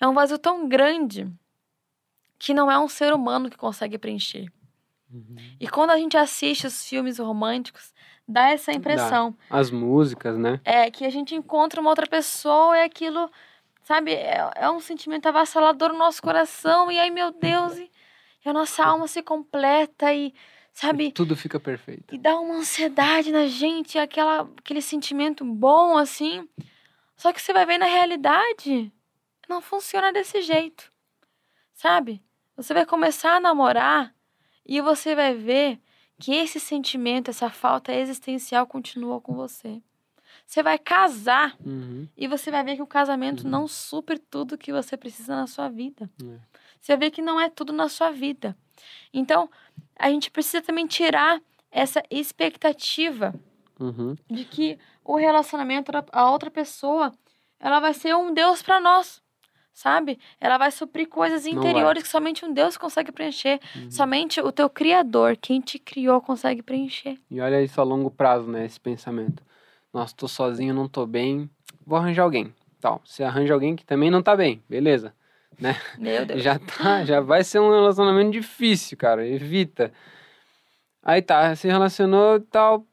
É 0.00 0.06
um 0.06 0.14
vazio 0.14 0.38
tão 0.38 0.68
grande 0.68 1.30
que 2.38 2.54
não 2.54 2.70
é 2.70 2.78
um 2.78 2.88
ser 2.88 3.12
humano 3.12 3.50
que 3.50 3.56
consegue 3.56 3.98
preencher. 3.98 4.50
Uhum. 5.12 5.36
E 5.58 5.66
quando 5.68 5.90
a 5.90 5.96
gente 5.96 6.16
assiste 6.16 6.66
os 6.66 6.86
filmes 6.86 7.18
românticos, 7.18 7.92
dá 8.26 8.50
essa 8.50 8.72
impressão. 8.72 9.36
As 9.48 9.70
músicas, 9.70 10.36
né? 10.36 10.60
É 10.64 10.90
que 10.90 11.04
a 11.04 11.10
gente 11.10 11.34
encontra 11.34 11.80
uma 11.80 11.90
outra 11.90 12.06
pessoa 12.06 12.76
e 12.76 12.82
aquilo, 12.84 13.30
sabe, 13.82 14.12
é, 14.12 14.50
é 14.54 14.70
um 14.70 14.80
sentimento 14.80 15.26
avassalador 15.26 15.92
no 15.92 15.98
nosso 15.98 16.22
coração. 16.22 16.90
E 16.90 16.98
ai, 16.98 17.10
meu 17.10 17.32
Deus, 17.32 17.78
e, 17.78 17.90
e 18.44 18.48
a 18.48 18.52
nossa 18.52 18.84
alma 18.84 19.08
se 19.08 19.22
completa 19.22 20.12
e, 20.12 20.34
sabe, 20.72 21.10
Tudo 21.10 21.34
fica 21.34 21.58
perfeito. 21.58 22.14
e 22.14 22.18
dá 22.18 22.38
uma 22.38 22.56
ansiedade 22.56 23.32
na 23.32 23.46
gente, 23.46 23.98
aquela, 23.98 24.48
aquele 24.58 24.82
sentimento 24.82 25.44
bom 25.44 25.96
assim. 25.96 26.46
Só 27.16 27.32
que 27.32 27.40
você 27.40 27.52
vai 27.52 27.66
ver 27.66 27.78
na 27.78 27.86
realidade, 27.86 28.92
não 29.48 29.60
funciona 29.60 30.12
desse 30.12 30.42
jeito. 30.42 30.92
Sabe? 31.72 32.22
Você 32.58 32.74
vai 32.74 32.84
começar 32.84 33.36
a 33.36 33.40
namorar 33.40 34.12
e 34.66 34.80
você 34.80 35.14
vai 35.14 35.32
ver 35.34 35.80
que 36.18 36.34
esse 36.34 36.58
sentimento, 36.58 37.30
essa 37.30 37.48
falta 37.48 37.92
existencial 37.94 38.66
continua 38.66 39.20
com 39.20 39.32
você. 39.34 39.80
Você 40.44 40.60
vai 40.62 40.76
casar 40.78 41.56
Uhum. 41.64 42.08
e 42.16 42.26
você 42.26 42.50
vai 42.50 42.64
ver 42.64 42.74
que 42.76 42.82
o 42.82 42.86
casamento 42.86 43.46
não 43.46 43.68
supre 43.68 44.18
tudo 44.18 44.58
que 44.58 44.72
você 44.72 44.96
precisa 44.96 45.36
na 45.36 45.46
sua 45.46 45.68
vida. 45.68 46.10
É. 46.20 46.38
Você 46.80 46.92
vai 46.96 47.06
ver 47.06 47.10
que 47.12 47.22
não 47.22 47.38
é 47.40 47.48
tudo 47.48 47.72
na 47.72 47.88
sua 47.88 48.10
vida. 48.10 48.56
Então, 49.14 49.48
a 49.96 50.10
gente 50.10 50.28
precisa 50.30 50.60
também 50.60 50.86
tirar 50.86 51.40
essa 51.70 52.02
expectativa 52.10 53.32
Uhum. 53.78 54.16
de 54.28 54.44
que 54.44 54.76
o 55.04 55.14
relacionamento, 55.16 55.92
a 56.10 56.30
outra 56.32 56.50
pessoa, 56.50 57.12
ela 57.60 57.78
vai 57.78 57.94
ser 57.94 58.16
um 58.16 58.34
Deus 58.34 58.60
para 58.62 58.80
nós, 58.80 59.22
sabe? 59.78 60.18
Ela 60.40 60.58
vai 60.58 60.72
suprir 60.72 61.08
coisas 61.08 61.46
interiores 61.46 62.02
que 62.02 62.08
somente 62.08 62.44
um 62.44 62.52
Deus 62.52 62.76
consegue 62.76 63.12
preencher. 63.12 63.60
Uhum. 63.76 63.90
Somente 63.90 64.40
o 64.40 64.50
teu 64.50 64.68
Criador, 64.68 65.36
quem 65.36 65.60
te 65.60 65.78
criou, 65.78 66.20
consegue 66.20 66.62
preencher. 66.62 67.16
E 67.30 67.40
olha 67.40 67.62
isso 67.62 67.80
a 67.80 67.84
longo 67.84 68.10
prazo, 68.10 68.50
né? 68.50 68.66
Esse 68.66 68.80
pensamento. 68.80 69.40
Nossa, 69.94 70.12
tô 70.16 70.26
sozinho, 70.26 70.74
não 70.74 70.88
tô 70.88 71.06
bem. 71.06 71.48
Vou 71.86 71.96
arranjar 71.96 72.24
alguém. 72.24 72.52
Tal. 72.80 73.00
Você 73.04 73.22
arranja 73.22 73.54
alguém 73.54 73.76
que 73.76 73.86
também 73.86 74.10
não 74.10 74.20
tá 74.20 74.34
bem, 74.34 74.60
beleza. 74.68 75.14
Meu 75.96 76.26
Deus. 76.26 76.42
Já 76.42 76.58
tá, 76.58 77.04
já 77.04 77.20
vai 77.20 77.44
ser 77.44 77.60
um 77.60 77.70
relacionamento 77.70 78.32
difícil, 78.32 78.98
cara. 78.98 79.24
Evita. 79.26 79.92
Aí 81.04 81.22
tá, 81.22 81.54
se 81.54 81.68
relacionou 81.68 82.36
e 82.36 82.40
tal. 82.40 82.84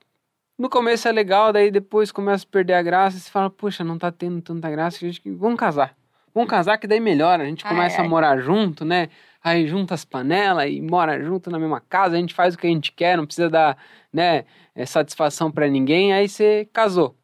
No 0.58 0.70
começo 0.70 1.08
é 1.08 1.12
legal, 1.12 1.52
daí 1.52 1.72
depois 1.72 2.12
começa 2.12 2.46
a 2.46 2.52
perder 2.52 2.74
a 2.74 2.84
graça. 2.84 3.18
Você 3.18 3.30
fala, 3.30 3.50
puxa, 3.50 3.84
não 3.84 3.98
tá 3.98 4.12
tendo 4.12 4.40
tanta 4.40 4.70
graça. 4.70 5.00
Vamos 5.26 5.60
casar. 5.60 5.96
Vamos 6.36 6.50
casar 6.50 6.78
que 6.78 6.86
daí 6.86 7.00
melhora. 7.00 7.44
A 7.44 7.46
gente 7.46 7.66
Ai, 7.66 7.72
começa 7.72 8.02
ai. 8.02 8.06
a 8.06 8.10
morar 8.10 8.38
junto, 8.40 8.84
né? 8.84 9.08
Aí 9.42 9.66
junta 9.66 9.94
as 9.94 10.04
panelas 10.04 10.70
e 10.70 10.82
mora 10.82 11.24
junto 11.24 11.50
na 11.50 11.58
mesma 11.58 11.80
casa. 11.80 12.18
A 12.18 12.20
gente 12.20 12.34
faz 12.34 12.56
o 12.56 12.58
que 12.58 12.68
a 12.68 12.70
gente 12.70 12.92
quer, 12.92 13.16
não 13.16 13.26
precisa 13.26 13.50
dar, 13.50 13.78
né, 14.12 14.44
eh, 14.76 14.86
satisfação 14.86 15.50
pra 15.50 15.68
ninguém. 15.70 16.12
Aí 16.14 16.28
você 16.28 16.68
casou. 16.74 17.16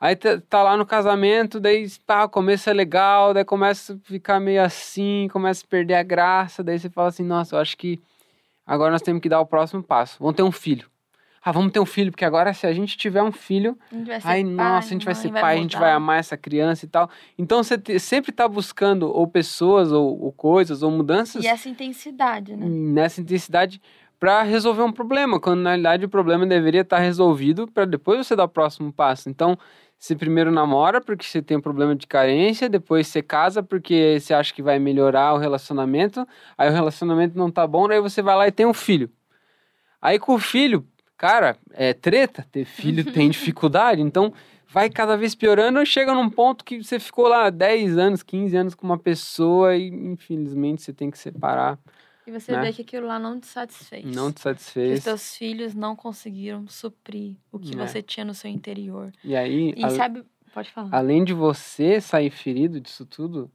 Aí 0.00 0.16
tá, 0.16 0.40
tá 0.48 0.62
lá 0.62 0.76
no 0.76 0.86
casamento, 0.86 1.58
daí 1.58 1.86
pá, 2.06 2.24
o 2.24 2.28
começo 2.28 2.68
é 2.68 2.72
legal, 2.72 3.32
daí 3.32 3.44
começa 3.44 3.94
a 3.94 3.98
ficar 4.06 4.38
meio 4.38 4.62
assim, 4.62 5.26
começa 5.32 5.64
a 5.64 5.68
perder 5.68 5.94
a 5.94 6.02
graça, 6.02 6.62
daí 6.62 6.78
você 6.78 6.90
fala 6.90 7.08
assim, 7.08 7.24
nossa, 7.24 7.56
eu 7.56 7.60
acho 7.60 7.76
que 7.78 7.98
agora 8.66 8.92
nós 8.92 9.00
temos 9.00 9.22
que 9.22 9.28
dar 9.28 9.40
o 9.40 9.46
próximo 9.46 9.82
passo. 9.82 10.18
Vamos 10.20 10.36
ter 10.36 10.42
um 10.42 10.52
filho. 10.52 10.86
Ah, 11.46 11.52
vamos 11.52 11.70
ter 11.70 11.78
um 11.78 11.86
filho, 11.86 12.10
porque 12.10 12.24
agora 12.24 12.52
se 12.52 12.66
a 12.66 12.72
gente 12.72 12.96
tiver 12.96 13.22
um 13.22 13.30
filho, 13.30 13.78
A 13.92 13.94
gente 13.94 14.08
vai 14.08 14.20
ser 14.20 14.28
aí, 14.28 14.42
nossa, 14.42 14.88
a 14.88 14.90
gente 14.90 15.04
vai 15.04 15.14
ser 15.14 15.30
pai, 15.30 15.58
a 15.58 15.62
gente 15.62 15.76
vai 15.78 15.92
amar 15.92 16.18
essa 16.18 16.36
criança 16.36 16.84
e 16.84 16.88
tal. 16.88 17.08
Então 17.38 17.62
você 17.62 17.78
te- 17.78 18.00
sempre 18.00 18.32
tá 18.32 18.48
buscando 18.48 19.08
ou 19.08 19.28
pessoas, 19.28 19.92
ou, 19.92 20.20
ou 20.24 20.32
coisas, 20.32 20.82
ou 20.82 20.90
mudanças 20.90 21.44
E 21.44 21.46
essa 21.46 21.68
intensidade, 21.68 22.56
né? 22.56 22.66
nessa 22.68 23.20
intensidade 23.20 23.80
para 24.18 24.42
resolver 24.42 24.82
um 24.82 24.90
problema, 24.90 25.38
quando 25.38 25.60
na 25.60 25.70
realidade 25.70 26.04
o 26.04 26.08
problema 26.08 26.44
deveria 26.44 26.80
estar 26.80 26.98
resolvido 26.98 27.68
para 27.70 27.84
depois 27.84 28.26
você 28.26 28.34
dar 28.34 28.42
o 28.44 28.48
próximo 28.48 28.92
passo. 28.92 29.28
Então, 29.30 29.56
você 29.96 30.16
primeiro 30.16 30.50
namora 30.50 31.00
porque 31.00 31.24
você 31.24 31.40
tem 31.40 31.56
um 31.58 31.60
problema 31.60 31.94
de 31.94 32.08
carência, 32.08 32.68
depois 32.68 33.06
você 33.06 33.22
casa 33.22 33.62
porque 33.62 34.18
você 34.18 34.34
acha 34.34 34.52
que 34.52 34.62
vai 34.64 34.80
melhorar 34.80 35.32
o 35.32 35.38
relacionamento, 35.38 36.26
aí 36.58 36.68
o 36.68 36.72
relacionamento 36.72 37.38
não 37.38 37.52
tá 37.52 37.64
bom, 37.68 37.86
daí 37.86 38.00
você 38.00 38.20
vai 38.20 38.34
lá 38.34 38.48
e 38.48 38.50
tem 38.50 38.66
um 38.66 38.74
filho. 38.74 39.08
Aí 40.02 40.18
com 40.18 40.34
o 40.34 40.38
filho, 40.40 40.84
cara, 41.16 41.56
é 41.72 41.92
treta, 41.92 42.46
ter 42.50 42.64
filho 42.64 43.10
tem 43.12 43.30
dificuldade, 43.30 44.00
então 44.02 44.32
vai 44.68 44.90
cada 44.90 45.16
vez 45.16 45.34
piorando, 45.34 45.84
chega 45.86 46.12
num 46.14 46.28
ponto 46.28 46.64
que 46.64 46.82
você 46.82 46.98
ficou 46.98 47.28
lá 47.28 47.48
10 47.50 47.96
anos, 47.96 48.22
15 48.22 48.56
anos 48.56 48.74
com 48.74 48.86
uma 48.86 48.98
pessoa 48.98 49.76
e 49.76 49.88
infelizmente 49.88 50.82
você 50.82 50.92
tem 50.92 51.10
que 51.10 51.18
separar 51.18 51.78
E 52.26 52.30
você 52.32 52.52
né? 52.52 52.60
vê 52.62 52.72
que 52.72 52.82
aquilo 52.82 53.06
lá 53.06 53.18
não 53.18 53.38
te 53.40 53.46
satisfez. 53.46 54.04
não 54.04 54.30
te 54.32 54.34
Que 54.34 54.38
os 54.38 54.42
satisfez. 54.42 55.04
teus 55.04 55.36
filhos 55.36 55.74
não 55.74 55.94
conseguiram 55.94 56.66
suprir 56.68 57.36
o 57.52 57.58
que 57.58 57.74
É. 57.74 57.86
você 57.86 58.02
tinha 58.02 58.24
no 58.24 58.34
seu 58.34 58.50
interior. 58.50 59.12
E 59.22 59.36
aí, 59.36 59.72
E 59.76 59.84
a- 59.84 59.90
sabe, 59.90 60.24
pode 60.52 60.70
falar. 60.72 60.88
além 60.92 61.22
de 61.24 61.32
você 61.32 62.00
sair 62.00 62.30
ferido 62.30 62.80
disso 62.80 63.06
tudo, 63.06 63.48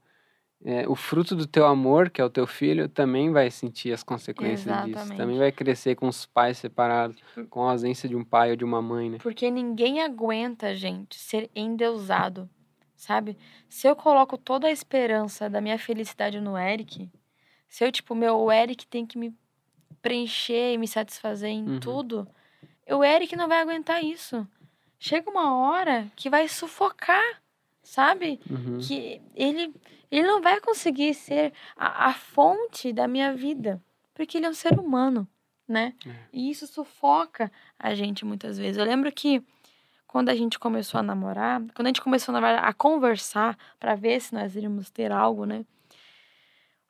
é, 0.64 0.88
o 0.88 0.96
fruto 0.96 1.36
do 1.36 1.48
teu 1.48 1.66
amor, 1.66 2.10
que 2.10 2.22
é 2.22 2.24
o 2.26 2.30
teu 2.30 2.46
filho, 2.46 2.88
também 2.88 3.32
vai 3.32 3.50
sentir 3.50 3.92
as 3.94 4.04
consequências 4.04 4.76
disso. 4.78 4.90
Exatamente. 4.90 5.18
Também 5.18 5.38
vai 5.38 5.52
crescer 5.52 5.96
com 5.96 6.08
os 6.08 6.26
pais 6.26 6.58
separados, 6.58 7.18
com 7.50 7.64
a 7.68 7.72
ausência 7.72 8.08
de 8.08 8.16
um 8.16 8.24
pai 8.24 8.52
ou 8.52 8.56
de 8.56 8.64
uma 8.64 8.82
mãe, 8.82 9.10
né? 9.10 9.18
Porque 9.22 9.50
ninguém 9.50 10.02
aguenta, 10.02 10.76
gente, 10.76 11.18
ser 11.18 11.50
endeusado, 11.56 12.50
sabe? 12.96 13.38
Se 13.68 13.88
eu 13.88 13.96
coloco 13.96 14.38
toda 14.38 14.68
a 14.68 14.72
esperança 14.72 15.50
da 15.50 15.60
minha 15.62 15.80
felicidade 15.80 16.40
no 16.40 16.58
Eric, 16.58 17.10
se 17.68 17.84
eu, 17.84 17.92
tipo, 17.92 18.14
meu, 18.14 18.38
o 18.38 18.52
Eric 18.52 18.86
tem 18.86 19.06
que 19.06 19.18
me 19.18 19.34
preencher 20.02 20.74
e 20.74 20.78
me 20.78 20.88
satisfazer 20.88 21.50
em 21.50 21.64
Uhum. 21.68 21.80
tudo, 21.80 22.28
o 22.90 23.04
Eric 23.04 23.36
não 23.36 23.48
vai 23.48 23.62
aguentar 23.62 24.04
isso. 24.04 24.48
Chega 25.00 25.30
uma 25.30 25.56
hora 25.58 26.08
que 26.16 26.30
vai 26.30 26.48
sufocar, 26.48 27.42
sabe? 27.82 28.40
Uhum. 28.50 28.78
que 28.80 29.22
ele, 29.36 29.74
ele 30.12 30.28
não 30.28 30.42
vai 30.42 30.60
conseguir 30.60 31.14
ser 31.14 31.54
a, 31.76 32.08
a 32.10 32.14
fonte 32.14 32.92
da 32.92 33.08
minha 33.08 33.34
vida, 33.34 33.82
porque 34.14 34.38
ele 34.38 34.46
é 34.46 34.50
um 34.50 34.54
ser 34.54 34.78
humano, 34.80 35.28
né? 35.68 35.94
É. 36.06 36.10
E 36.34 36.50
isso 36.52 36.68
sufoca 36.68 37.52
a 37.80 37.96
gente 37.96 38.26
muitas 38.26 38.58
vezes. 38.58 38.78
Eu 38.78 38.86
lembro 38.86 39.12
que 39.12 39.42
quando 40.06 40.28
a 40.30 40.36
gente 40.36 40.60
começou 40.60 41.00
a 41.00 41.04
namorar, 41.04 41.62
quando 41.74 41.86
a 41.86 41.90
gente 41.90 42.02
começou 42.02 42.34
verdade, 42.34 42.66
a 42.68 42.74
conversar 42.74 43.58
para 43.80 43.96
ver 43.96 44.20
se 44.20 44.34
nós 44.34 44.56
iríamos 44.56 44.90
ter 44.90 45.12
algo, 45.12 45.46
né? 45.46 45.66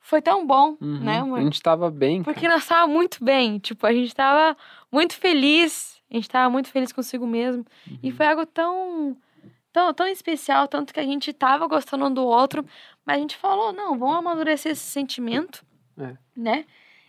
Foi 0.00 0.20
tão 0.20 0.44
bom, 0.44 0.76
Uhum. 0.80 0.98
né, 1.00 1.18
amor? 1.20 1.38
A 1.38 1.42
gente 1.44 1.62
tava 1.62 1.88
bem, 1.90 2.22
Porque 2.24 2.48
nós 2.48 2.66
tava 2.66 2.88
muito 2.88 3.24
bem, 3.24 3.60
tipo, 3.60 3.86
a 3.86 3.92
gente 3.92 4.12
tava 4.12 4.56
muito 4.90 5.14
feliz, 5.14 6.02
a 6.10 6.14
gente 6.14 6.28
tava 6.28 6.50
muito 6.50 6.68
feliz 6.68 6.92
consigo 6.92 7.24
mesmo. 7.26 7.64
E 8.02 8.10
Uhum. 8.10 8.16
foi 8.16 8.26
algo 8.26 8.44
tão, 8.44 9.16
tão, 9.72 9.94
tão 9.94 10.06
especial, 10.08 10.66
tanto 10.66 10.92
que 10.92 10.98
a 10.98 11.04
gente 11.04 11.32
tava 11.32 11.68
gostando 11.68 12.04
um 12.06 12.12
do 12.12 12.24
outro, 12.24 12.66
mas 13.04 13.16
a 13.16 13.20
gente 13.20 13.36
falou, 13.36 13.72
não, 13.72 13.98
vamos 13.98 14.16
amadurecer 14.16 14.72
esse 14.72 14.84
sentimento, 14.84 15.64
É. 15.98 16.16
né? 16.36 16.64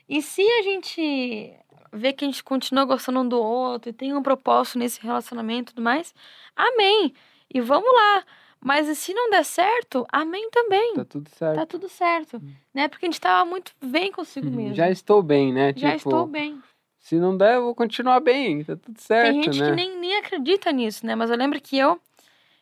E 0.09 0.21
se 0.21 0.41
a 0.41 0.61
gente 0.63 1.53
vê 1.91 2.11
que 2.13 2.25
a 2.25 2.27
gente 2.27 2.43
continua 2.43 2.85
gostando 2.85 3.19
um 3.21 3.27
do 3.27 3.39
outro 3.41 3.89
e 3.89 3.93
tem 3.93 4.13
um 4.15 4.21
propósito 4.23 4.79
nesse 4.79 5.01
relacionamento 5.01 5.71
e 5.71 5.75
tudo 5.75 5.83
mais, 5.83 6.13
amém. 6.55 7.13
E 7.53 7.61
vamos 7.61 7.89
lá. 7.93 8.23
Mas 8.59 8.87
e 8.87 8.95
se 8.95 9.13
não 9.13 9.29
der 9.29 9.43
certo, 9.43 10.05
amém 10.11 10.49
também. 10.49 10.93
Tá 10.95 11.05
tudo 11.05 11.29
certo. 11.29 11.55
Tá 11.55 11.65
tudo 11.65 11.89
certo, 11.89 12.41
né? 12.73 12.87
Porque 12.87 13.05
a 13.05 13.09
gente 13.09 13.19
tava 13.19 13.47
muito 13.49 13.73
bem 13.83 14.11
consigo 14.11 14.47
Uhum. 14.47 14.55
mesmo. 14.55 14.75
Já 14.75 14.89
estou 14.89 15.21
bem, 15.21 15.51
né? 15.53 15.73
Já 15.75 15.95
tipo, 15.97 16.09
estou 16.09 16.25
bem. 16.25 16.61
se 16.97 17.15
não 17.17 17.35
der, 17.37 17.55
eu 17.55 17.63
vou 17.63 17.75
continuar 17.75 18.19
bem. 18.21 18.63
Tá 18.63 18.75
tudo 18.77 18.99
certo, 19.01 19.31
Tem 19.33 19.43
gente 19.43 19.59
né? 19.61 19.69
que 19.69 19.75
nem, 19.75 19.97
nem 19.97 20.15
acredita 20.17 20.71
nisso, 20.71 21.05
né? 21.05 21.13
Mas 21.15 21.29
eu 21.29 21.35
lembro 21.37 21.59
que 21.61 21.77
eu, 21.77 21.99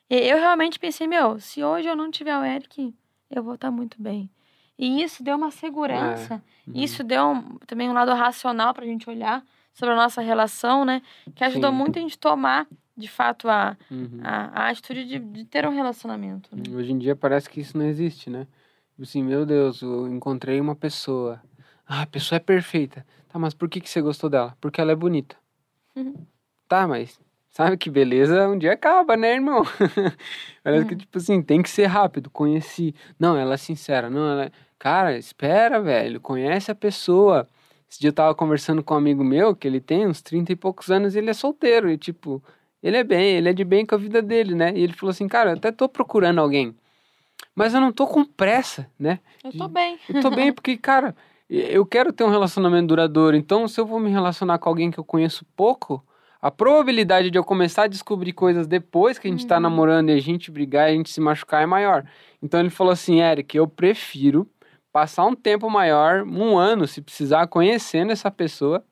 eu 0.09 0.37
realmente 0.37 0.79
pensei, 0.79 1.05
meu, 1.07 1.39
se 1.39 1.63
hoje 1.63 1.87
eu 1.87 1.95
não 1.95 2.09
tiver 2.09 2.35
o 2.37 2.43
Eric, 2.43 2.93
eu 3.31 3.41
vou 3.43 3.55
estar 3.55 3.71
muito 3.71 4.01
bem. 4.01 4.29
E 4.77 5.01
isso 5.03 5.23
deu 5.23 5.35
uma 5.37 5.51
segurança. 5.51 6.41
Uhum. 6.67 6.73
Isso 6.75 7.03
deu 7.03 7.23
um- 7.27 7.57
também 7.67 7.89
um 7.89 7.93
lado 7.93 8.13
racional 8.13 8.73
pra 8.73 8.85
gente 8.85 9.09
olhar 9.09 9.43
sobre 9.73 9.93
a 9.93 9.97
nossa 9.97 10.21
relação, 10.21 10.83
né? 10.83 11.01
Que 11.35 11.43
ajudou 11.43 11.69
Sim. 11.71 11.77
muito 11.77 11.97
a 11.99 12.01
gente 12.01 12.17
tomar, 12.17 12.67
de 12.97 13.07
fato, 13.07 13.47
a, 13.49 13.77
Uhum. 13.89 14.19
a, 14.23 14.63
a 14.65 14.69
atitude 14.69 15.05
de, 15.05 15.19
de 15.19 15.45
ter 15.45 15.65
um 15.67 15.73
relacionamento. 15.73 16.49
Né? 16.55 16.63
Hoje 16.75 16.91
em 16.91 16.97
dia 16.97 17.15
parece 17.15 17.49
que 17.49 17.61
isso 17.61 17.77
não 17.77 17.85
existe, 17.85 18.29
né? 18.29 18.47
Tipo 18.91 19.03
assim, 19.03 19.23
meu 19.23 19.45
Deus, 19.45 19.81
eu 19.81 20.07
encontrei 20.07 20.59
uma 20.59 20.75
pessoa. 20.75 21.41
Ah, 21.87 22.01
a 22.01 22.07
pessoa 22.07 22.37
é 22.37 22.39
perfeita. 22.39 23.05
Tá, 23.29 23.37
mas 23.39 23.53
por 23.53 23.69
que, 23.69 23.79
que 23.79 23.89
você 23.89 24.01
gostou 24.01 24.29
dela? 24.29 24.57
Porque 24.59 24.81
ela 24.81 24.91
é 24.91 24.95
bonita. 24.95 25.35
Uhum. 25.95 26.13
Tá, 26.67 26.87
mas 26.87 27.19
sabe 27.51 27.77
que 27.77 27.89
beleza 27.89 28.47
um 28.47 28.57
dia 28.57 28.73
acaba, 28.73 29.15
né, 29.15 29.33
irmão? 29.35 29.63
parece 30.63 30.85
que, 30.85 30.93
Uhum. 30.93 30.97
tipo 30.99 31.17
assim, 31.17 31.41
tem 31.41 31.61
que 31.61 31.69
ser 31.69 31.85
rápido. 31.85 32.29
Conheci. 32.29 32.95
Não, 33.19 33.37
ela 33.37 33.53
é 33.53 33.57
sincera. 33.57 34.09
Não, 34.09 34.27
ela 34.31 34.45
é... 34.45 34.51
Cara, 34.79 35.15
espera, 35.17 35.79
velho. 35.79 36.19
Conhece 36.19 36.71
a 36.71 36.75
pessoa. 36.75 37.47
Esse 37.89 37.99
dia 37.99 38.09
eu 38.09 38.13
tava 38.13 38.33
conversando 38.33 38.81
com 38.83 38.93
um 38.95 38.97
amigo 38.97 39.23
meu, 39.23 39.55
que 39.55 39.67
ele 39.67 39.79
tem 39.79 40.07
uns 40.07 40.21
30 40.21 40.53
e 40.53 40.55
poucos 40.55 40.89
anos 40.89 41.13
e 41.13 41.19
ele 41.19 41.29
é 41.29 41.33
solteiro. 41.33 41.89
E, 41.91 41.97
tipo, 41.97 42.41
Ele 42.81 42.97
é 42.97 43.03
bem, 43.03 43.35
ele 43.35 43.49
é 43.49 43.53
de 43.53 43.63
bem 43.63 43.85
com 43.85 43.93
a 43.93 43.97
vida 43.97 44.21
dele, 44.23 44.55
né? 44.55 44.71
E 44.75 44.81
ele 44.81 44.93
falou 44.93 45.11
assim, 45.11 45.27
cara, 45.27 45.51
eu 45.51 45.55
até 45.57 45.71
tô 45.71 45.87
procurando 45.87 46.39
alguém, 46.41 46.75
mas 47.55 47.75
eu 47.75 47.81
não 47.81 47.91
tô 47.91 48.07
com 48.07 48.25
pressa, 48.25 48.89
né? 48.97 49.19
Eu 49.43 49.51
tô 49.51 49.67
bem. 49.67 49.99
Eu 50.09 50.19
tô 50.21 50.31
bem 50.31 50.51
porque, 50.51 50.75
cara, 50.77 51.15
eu 51.47 51.85
quero 51.85 52.11
ter 52.11 52.23
um 52.23 52.29
relacionamento 52.31 52.87
duradouro. 52.87 53.35
Então, 53.37 53.67
se 53.67 53.79
eu 53.79 53.85
vou 53.85 53.99
me 53.99 54.09
relacionar 54.09 54.57
com 54.57 54.67
alguém 54.69 54.89
que 54.89 54.97
eu 54.99 55.03
conheço 55.03 55.45
pouco, 55.55 56.03
a 56.41 56.49
probabilidade 56.49 57.29
de 57.29 57.37
eu 57.37 57.43
começar 57.43 57.83
a 57.83 57.87
descobrir 57.87 58.33
coisas 58.33 58.65
depois 58.67 59.19
que 59.19 59.27
a 59.27 59.31
gente 59.31 59.45
tá 59.45 59.55
Uhum. 59.55 59.61
namorando 59.61 60.09
e 60.09 60.13
a 60.13 60.19
gente 60.19 60.49
brigar 60.49 60.89
e 60.89 60.93
a 60.93 60.95
gente 60.95 61.09
se 61.11 61.21
machucar 61.21 61.61
é 61.61 61.65
maior. 61.65 62.03
Então 62.41 62.59
ele 62.59 62.69
falou 62.69 62.91
assim, 62.91 63.21
Eric, 63.21 63.55
eu 63.55 63.67
prefiro 63.67 64.47
passar 64.91 65.25
um 65.25 65.35
tempo 65.35 65.69
maior, 65.69 66.23
um 66.23 66.57
ano, 66.57 66.87
se 66.87 67.01
precisar, 67.01 67.47
conhecendo 67.47 68.11
essa 68.11 68.29
pessoa, 68.31 68.83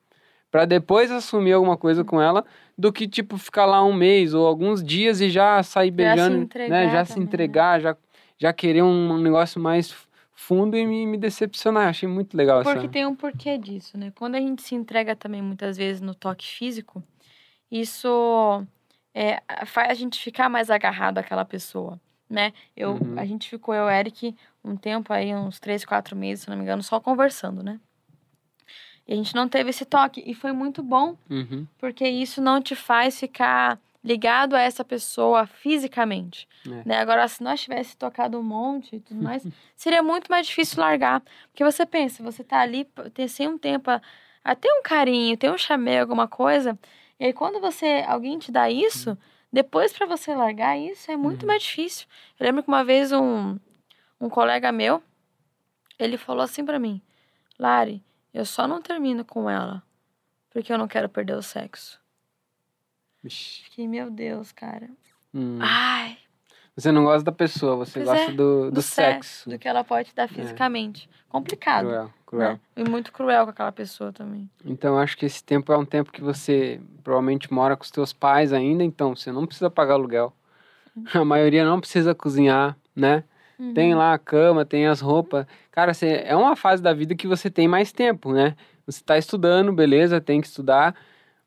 pra 0.50 0.64
depois 0.64 1.10
assumir 1.10 1.52
alguma 1.52 1.76
coisa 1.76 2.02
com 2.04 2.20
ela, 2.20 2.44
do 2.78 2.92
que, 2.92 3.06
tipo, 3.06 3.36
ficar 3.36 3.66
lá 3.66 3.84
um 3.84 3.92
mês 3.92 4.32
ou 4.32 4.46
alguns 4.46 4.82
dias 4.82 5.20
e 5.20 5.28
já 5.28 5.62
sair 5.62 5.88
Já 5.90 5.92
se 5.92 5.92
beijando, 5.96 6.36
né? 6.38 6.42
entregar 6.44 6.90
Já 6.90 7.04
se 7.04 7.12
também, 7.12 7.24
né? 7.24 7.28
entregar, 7.28 7.80
já, 7.80 7.96
já 8.38 8.52
querer 8.52 8.82
um 8.82 9.18
negócio 9.18 9.60
mais 9.60 9.94
fundo 10.32 10.76
e 10.76 10.86
me, 10.86 11.04
me 11.06 11.18
decepcionar. 11.18 11.88
Achei 11.88 12.08
muito 12.08 12.34
legal 12.36 12.62
Porque 12.62 12.78
essa. 12.78 12.88
tem 12.88 13.04
um 13.06 13.14
porquê 13.14 13.58
disso, 13.58 13.98
né? 13.98 14.10
Quando 14.16 14.36
a 14.36 14.40
gente 14.40 14.62
se 14.62 14.74
entrega 14.74 15.14
também 15.14 15.42
muitas 15.42 15.76
vezes 15.76 16.00
no 16.00 16.14
toque 16.14 16.46
físico, 16.46 17.02
isso 17.70 18.66
é, 19.14 19.42
faz 19.66 19.90
a 19.90 19.94
gente 19.94 20.20
ficar 20.22 20.48
mais 20.48 20.70
agarrado 20.70 21.18
àquela 21.18 21.44
pessoa, 21.44 22.00
né? 22.28 22.52
Eu, 22.76 22.92
Uhum. 22.92 23.18
A 23.18 23.24
gente 23.24 23.48
ficou, 23.48 23.74
eu 23.74 23.88
e 23.88 23.98
Eric, 23.98 24.34
um 24.64 24.76
tempo 24.76 25.12
aí, 25.12 25.34
uns 25.34 25.58
três, 25.60 25.84
quatro 25.84 26.16
meses, 26.16 26.44
se 26.44 26.50
não 26.50 26.56
me 26.56 26.62
engano, 26.62 26.82
só 26.82 26.98
conversando, 27.00 27.62
né? 27.62 27.78
E 29.06 29.12
a 29.12 29.16
gente 29.16 29.34
não 29.34 29.48
teve 29.48 29.70
esse 29.70 29.84
toque. 29.84 30.22
E 30.24 30.34
foi 30.34 30.52
muito 30.52 30.82
bom, 30.82 31.16
Uhum. 31.28 31.66
porque 31.78 32.06
isso 32.08 32.40
não 32.40 32.60
te 32.62 32.76
faz 32.76 33.18
ficar 33.18 33.78
ligado 34.02 34.54
a 34.54 34.60
essa 34.60 34.84
pessoa 34.84 35.46
fisicamente. 35.46 36.48
É. 36.66 36.82
Né? 36.88 36.98
Agora, 36.98 37.26
se 37.28 37.42
nós 37.42 37.60
tivesse 37.60 37.96
tocado 37.96 38.38
um 38.38 38.42
monte 38.42 38.96
e 38.96 39.00
tudo 39.00 39.22
mais, 39.22 39.44
seria 39.76 40.02
muito 40.02 40.28
mais 40.30 40.46
difícil 40.46 40.80
largar. 40.80 41.22
Porque 41.50 41.64
você 41.64 41.84
pensa, 41.84 42.22
você 42.22 42.42
tá 42.44 42.60
ali, 42.60 42.84
tem 43.12 43.26
sem 43.28 43.48
um 43.48 43.58
tempo, 43.58 43.90
a, 43.90 44.00
a 44.44 44.54
ter 44.54 44.70
um 44.72 44.82
carinho, 44.82 45.36
ter 45.36 45.50
um 45.50 45.58
chamego, 45.58 46.02
alguma 46.12 46.28
coisa. 46.28 46.78
E 47.20 47.26
aí, 47.26 47.32
quando 47.34 47.60
você, 47.60 48.02
alguém 48.08 48.38
te 48.38 48.50
dá 48.50 48.70
isso, 48.70 49.16
depois 49.52 49.92
para 49.92 50.06
você 50.06 50.34
largar 50.34 50.78
isso 50.78 51.10
é 51.10 51.16
muito 51.16 51.42
Uhum. 51.42 51.48
mais 51.48 51.62
difícil. 51.62 52.06
Eu 52.38 52.46
lembro 52.46 52.62
que 52.62 52.68
uma 52.68 52.82
vez 52.82 53.12
um, 53.12 53.58
um 54.18 54.28
colega 54.30 54.72
meu, 54.72 55.02
ele 55.98 56.16
falou 56.16 56.42
assim 56.42 56.64
para 56.64 56.78
mim, 56.78 57.00
Lari, 57.58 58.02
eu 58.32 58.44
só 58.46 58.66
não 58.66 58.80
termino 58.80 59.22
com 59.24 59.50
ela 59.50 59.82
porque 60.50 60.72
eu 60.72 60.78
não 60.78 60.88
quero 60.88 61.08
perder 61.08 61.34
o 61.36 61.42
sexo. 61.42 62.00
Vixe. 63.22 63.64
Fiquei, 63.64 63.86
meu 63.86 64.10
Deus, 64.10 64.50
cara. 64.50 64.88
Hum. 65.34 65.58
Ai, 65.60 66.16
Você 66.74 66.90
não 66.90 67.04
gosta 67.04 67.24
da 67.24 67.32
pessoa, 67.32 67.76
você 67.76 68.00
Pois 68.00 68.06
gosta 68.08 68.30
é, 68.32 68.34
do, 68.34 68.64
do, 68.64 68.70
do 68.72 68.82
sexo. 68.82 69.48
do 69.50 69.58
que 69.58 69.68
ela 69.68 69.84
pode 69.84 70.08
te 70.10 70.14
dar 70.14 70.26
fisicamente. 70.28 71.08
Complicado. 71.28 71.86
Cruel, 71.86 72.14
cruel. 72.30 72.52
né? 72.52 72.60
E 72.76 72.88
muito 72.88 73.12
cruel 73.12 73.44
com 73.44 73.50
aquela 73.50 73.72
pessoa 73.72 74.12
também. 74.12 74.48
Então, 74.64 74.96
acho 74.96 75.16
que 75.16 75.26
esse 75.26 75.42
tempo 75.42 75.72
é 75.72 75.76
um 75.76 75.84
tempo 75.84 76.12
que 76.12 76.22
você 76.22 76.80
provavelmente 77.02 77.52
mora 77.52 77.76
com 77.76 77.82
os 77.82 77.90
teus 77.90 78.12
pais 78.12 78.52
ainda, 78.52 78.84
então 78.84 79.16
você 79.16 79.32
não 79.32 79.46
precisa 79.46 79.68
pagar 79.68 79.94
aluguel. 79.94 80.32
A 81.12 81.24
maioria 81.24 81.64
não 81.64 81.80
precisa 81.80 82.14
cozinhar, 82.14 82.76
né? 82.94 83.24
Uhum. 83.58 83.74
Tem 83.74 83.94
lá 83.94 84.14
a 84.14 84.18
cama, 84.18 84.64
tem 84.64 84.86
as 84.86 85.00
roupas. 85.00 85.46
Cara, 85.70 85.92
você, 85.92 86.22
é 86.24 86.34
uma 86.36 86.56
fase 86.56 86.82
da 86.82 86.92
vida 86.94 87.14
que 87.14 87.26
você 87.26 87.50
tem 87.50 87.68
mais 87.68 87.92
tempo, 87.92 88.32
né? 88.32 88.56
Você 88.86 89.02
tá 89.04 89.18
estudando, 89.18 89.72
beleza, 89.72 90.20
tem 90.20 90.40
que 90.40 90.46
estudar, 90.46 90.94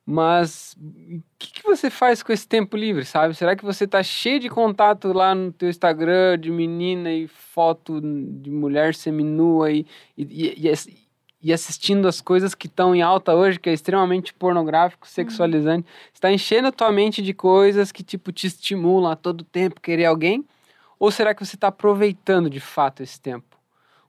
mas 0.05 0.75
o 0.79 1.23
que, 1.39 1.53
que 1.53 1.63
você 1.63 1.89
faz 1.89 2.21
com 2.21 2.33
esse 2.33 2.47
tempo 2.47 2.75
livre, 2.75 3.05
sabe? 3.05 3.33
Será 3.33 3.55
que 3.55 3.63
você 3.63 3.87
tá 3.87 4.03
cheio 4.03 4.39
de 4.39 4.49
contato 4.49 5.13
lá 5.13 5.33
no 5.33 5.51
teu 5.51 5.69
Instagram 5.69 6.37
de 6.37 6.51
menina 6.51 7.11
e 7.11 7.27
foto 7.27 8.01
de 8.01 8.49
mulher 8.49 8.93
seminua 8.95 9.71
e, 9.71 9.85
e, 10.17 10.69
e, 10.69 10.73
e 11.41 11.53
assistindo 11.53 12.05
as 12.05 12.19
coisas 12.19 12.53
que 12.53 12.67
estão 12.67 12.93
em 12.93 13.01
alta 13.01 13.33
hoje, 13.33 13.59
que 13.59 13.69
é 13.69 13.73
extremamente 13.73 14.33
pornográfico, 14.33 15.07
sexualizante? 15.07 15.87
Você 16.11 16.19
tá 16.19 16.31
enchendo 16.31 16.67
a 16.67 16.71
tua 16.71 16.91
mente 16.91 17.21
de 17.21 17.33
coisas 17.33 17.89
que, 17.91 18.03
tipo, 18.03 18.33
te 18.33 18.47
estimulam 18.47 19.09
a 19.09 19.15
todo 19.15 19.43
tempo 19.45 19.79
querer 19.79 20.05
alguém? 20.05 20.45
Ou 20.99 21.11
será 21.11 21.33
que 21.33 21.45
você 21.45 21.55
está 21.55 21.67
aproveitando 21.67 22.49
de 22.49 22.59
fato 22.59 23.01
esse 23.01 23.19
tempo? 23.21 23.57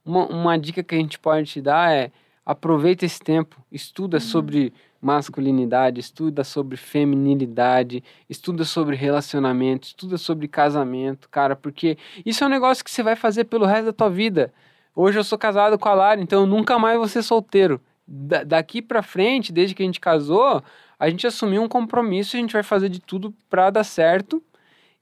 Uma, 0.03 0.27
uma 0.27 0.57
dica 0.57 0.83
que 0.83 0.93
a 0.93 0.97
gente 0.97 1.17
pode 1.17 1.45
te 1.45 1.61
dar 1.61 1.91
é 1.91 2.11
aproveita 2.45 3.05
esse 3.05 3.19
tempo, 3.19 3.59
estuda 3.71 4.19
sobre 4.19 4.71
masculinidade, 5.05 5.99
estuda 5.99 6.43
sobre 6.43 6.75
feminilidade, 6.75 8.03
estuda 8.27 8.65
sobre 8.65 8.95
relacionamento, 8.95 9.85
estuda 9.85 10.17
sobre 10.17 10.47
casamento, 10.47 11.29
cara, 11.29 11.55
porque 11.55 11.95
isso 12.25 12.43
é 12.43 12.47
um 12.47 12.49
negócio 12.49 12.83
que 12.83 12.89
você 12.89 13.03
vai 13.03 13.15
fazer 13.15 13.43
pelo 13.43 13.65
resto 13.67 13.85
da 13.85 13.93
tua 13.93 14.09
vida. 14.09 14.51
Hoje 14.95 15.19
eu 15.19 15.23
sou 15.23 15.37
casado 15.37 15.77
com 15.77 15.87
a 15.87 15.93
Lara, 15.93 16.19
então 16.19 16.41
eu 16.41 16.47
nunca 16.47 16.79
mais 16.79 16.97
vou 16.97 17.07
ser 17.07 17.21
solteiro. 17.21 17.79
Da- 18.07 18.43
daqui 18.43 18.81
pra 18.81 19.03
frente, 19.03 19.53
desde 19.53 19.75
que 19.75 19.83
a 19.83 19.85
gente 19.85 19.99
casou, 19.99 20.63
a 20.97 21.07
gente 21.09 21.27
assumiu 21.27 21.61
um 21.61 21.67
compromisso, 21.67 22.35
a 22.35 22.39
gente 22.39 22.53
vai 22.53 22.63
fazer 22.63 22.89
de 22.89 22.99
tudo 22.99 23.31
pra 23.47 23.69
dar 23.69 23.83
certo 23.83 24.41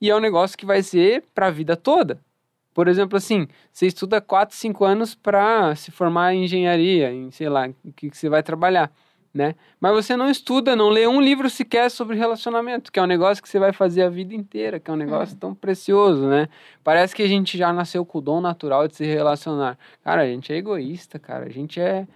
e 0.01 0.09
é 0.09 0.15
um 0.15 0.19
negócio 0.19 0.57
que 0.57 0.65
vai 0.65 0.83
ser 0.83 1.23
para 1.33 1.47
a 1.47 1.51
vida 1.51 1.77
toda. 1.77 2.19
Por 2.73 2.89
exemplo, 2.89 3.15
assim, 3.17 3.47
você 3.71 3.87
estuda 3.87 4.19
4, 4.19 4.53
5 4.57 4.83
anos 4.83 5.15
para 5.15 5.73
se 5.75 5.91
formar 5.91 6.33
em 6.33 6.43
engenharia, 6.43 7.09
em 7.13 7.31
sei 7.31 7.47
lá, 7.47 7.69
o 7.85 7.93
que, 7.93 8.09
que 8.09 8.17
você 8.17 8.27
vai 8.27 8.43
trabalhar, 8.43 8.91
né? 9.33 9.55
Mas 9.79 9.93
você 9.93 10.15
não 10.15 10.29
estuda, 10.29 10.75
não 10.75 10.89
lê 10.89 11.07
um 11.07 11.19
livro 11.19 11.49
sequer 11.49 11.89
sobre 11.89 12.15
relacionamento, 12.15 12.91
que 12.91 12.99
é 12.99 13.03
um 13.03 13.07
negócio 13.07 13.41
que 13.41 13.49
você 13.49 13.57
vai 13.57 13.73
fazer 13.73 14.03
a 14.03 14.09
vida 14.09 14.35
inteira, 14.35 14.79
que 14.79 14.91
é 14.91 14.93
um 14.93 14.97
negócio 14.97 15.35
tão 15.37 15.55
precioso, 15.55 16.27
né? 16.27 16.47
Parece 16.83 17.15
que 17.15 17.23
a 17.23 17.27
gente 17.27 17.57
já 17.57 17.73
nasceu 17.73 18.05
com 18.05 18.19
o 18.19 18.21
dom 18.21 18.39
natural 18.39 18.87
de 18.87 18.95
se 18.95 19.05
relacionar. 19.05 19.77
Cara, 20.03 20.21
a 20.21 20.27
gente 20.27 20.53
é 20.53 20.57
egoísta, 20.57 21.17
cara, 21.17 21.45
a 21.45 21.49
gente 21.49 21.79
é. 21.81 22.07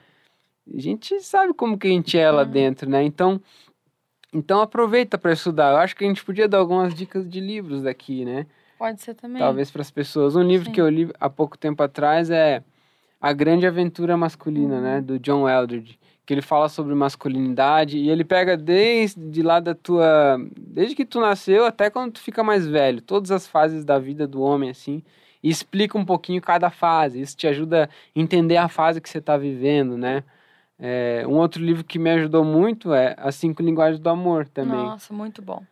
A 0.71 0.79
gente 0.79 1.19
sabe 1.21 1.53
como 1.53 1.77
que 1.77 1.87
a 1.87 1.91
gente 1.91 2.17
é 2.17 2.29
lá 2.29 2.43
Uhum. 2.43 2.49
dentro, 2.51 2.89
né? 2.89 3.01
Então, 3.03 3.41
então 4.33 4.61
aproveita 4.61 5.17
para 5.17 5.31
estudar. 5.31 5.71
Eu 5.71 5.77
acho 5.77 5.95
que 5.95 6.03
a 6.03 6.07
gente 6.07 6.23
podia 6.23 6.47
dar 6.47 6.57
algumas 6.59 6.93
dicas 6.93 7.27
de 7.27 7.39
livros 7.39 7.81
daqui, 7.83 8.25
né? 8.25 8.45
Pode 8.77 9.01
ser 9.01 9.15
também. 9.15 9.39
Talvez 9.41 9.71
para 9.71 9.81
as 9.81 9.89
pessoas. 9.89 10.35
Um 10.35 10.43
livro 10.43 10.67
Sim. 10.67 10.71
que 10.73 10.81
eu 10.81 10.87
li 10.89 11.09
há 11.19 11.29
pouco 11.29 11.57
tempo 11.57 11.81
atrás 11.81 12.29
é 12.29 12.61
A 13.19 13.33
Grande 13.33 13.65
Aventura 13.65 14.15
Masculina, 14.17 14.75
Uhum. 14.75 14.81
né? 14.81 15.01
Do 15.01 15.17
John 15.17 15.49
Eldridge. 15.49 15.97
Que 16.27 16.33
ele 16.33 16.41
fala 16.41 16.67
sobre 16.67 16.93
masculinidade 16.93 17.97
e 17.97 18.09
ele 18.09 18.25
pega 18.25 18.57
desde 18.57 19.41
lá 19.41 19.61
da 19.61 19.73
tua. 19.73 20.37
Desde 20.59 20.93
que 20.93 21.05
tu 21.05 21.21
nasceu 21.21 21.65
até 21.65 21.89
quando 21.89 22.11
tu 22.11 22.19
fica 22.19 22.43
mais 22.43 22.67
velho. 22.67 23.01
Todas 23.01 23.31
as 23.31 23.47
fases 23.47 23.85
da 23.85 23.97
vida 23.97 24.27
do 24.27 24.41
homem, 24.41 24.69
assim. 24.69 25.01
E 25.41 25.49
explica 25.49 25.97
um 25.97 26.03
pouquinho 26.03 26.41
cada 26.41 26.69
fase. 26.69 27.21
Isso 27.21 27.37
te 27.37 27.47
ajuda 27.47 27.85
a 27.85 28.19
entender 28.19 28.57
a 28.57 28.67
fase 28.67 28.99
que 28.99 29.09
você 29.09 29.19
está 29.19 29.37
vivendo, 29.37 29.97
né? 29.97 30.21
É, 30.77 31.23
um 31.25 31.35
outro 31.35 31.63
livro 31.63 31.83
que 31.83 31.97
me 31.97 32.09
ajudou 32.11 32.43
muito 32.43 32.93
é 32.93 33.15
As 33.17 33.35
Cinco 33.35 33.63
Linguagens 33.63 33.99
do 33.99 34.09
Amor 34.09 34.47
também. 34.49 34.77
Nossa, 34.77 35.13
muito 35.13 35.41
bom. 35.41 35.63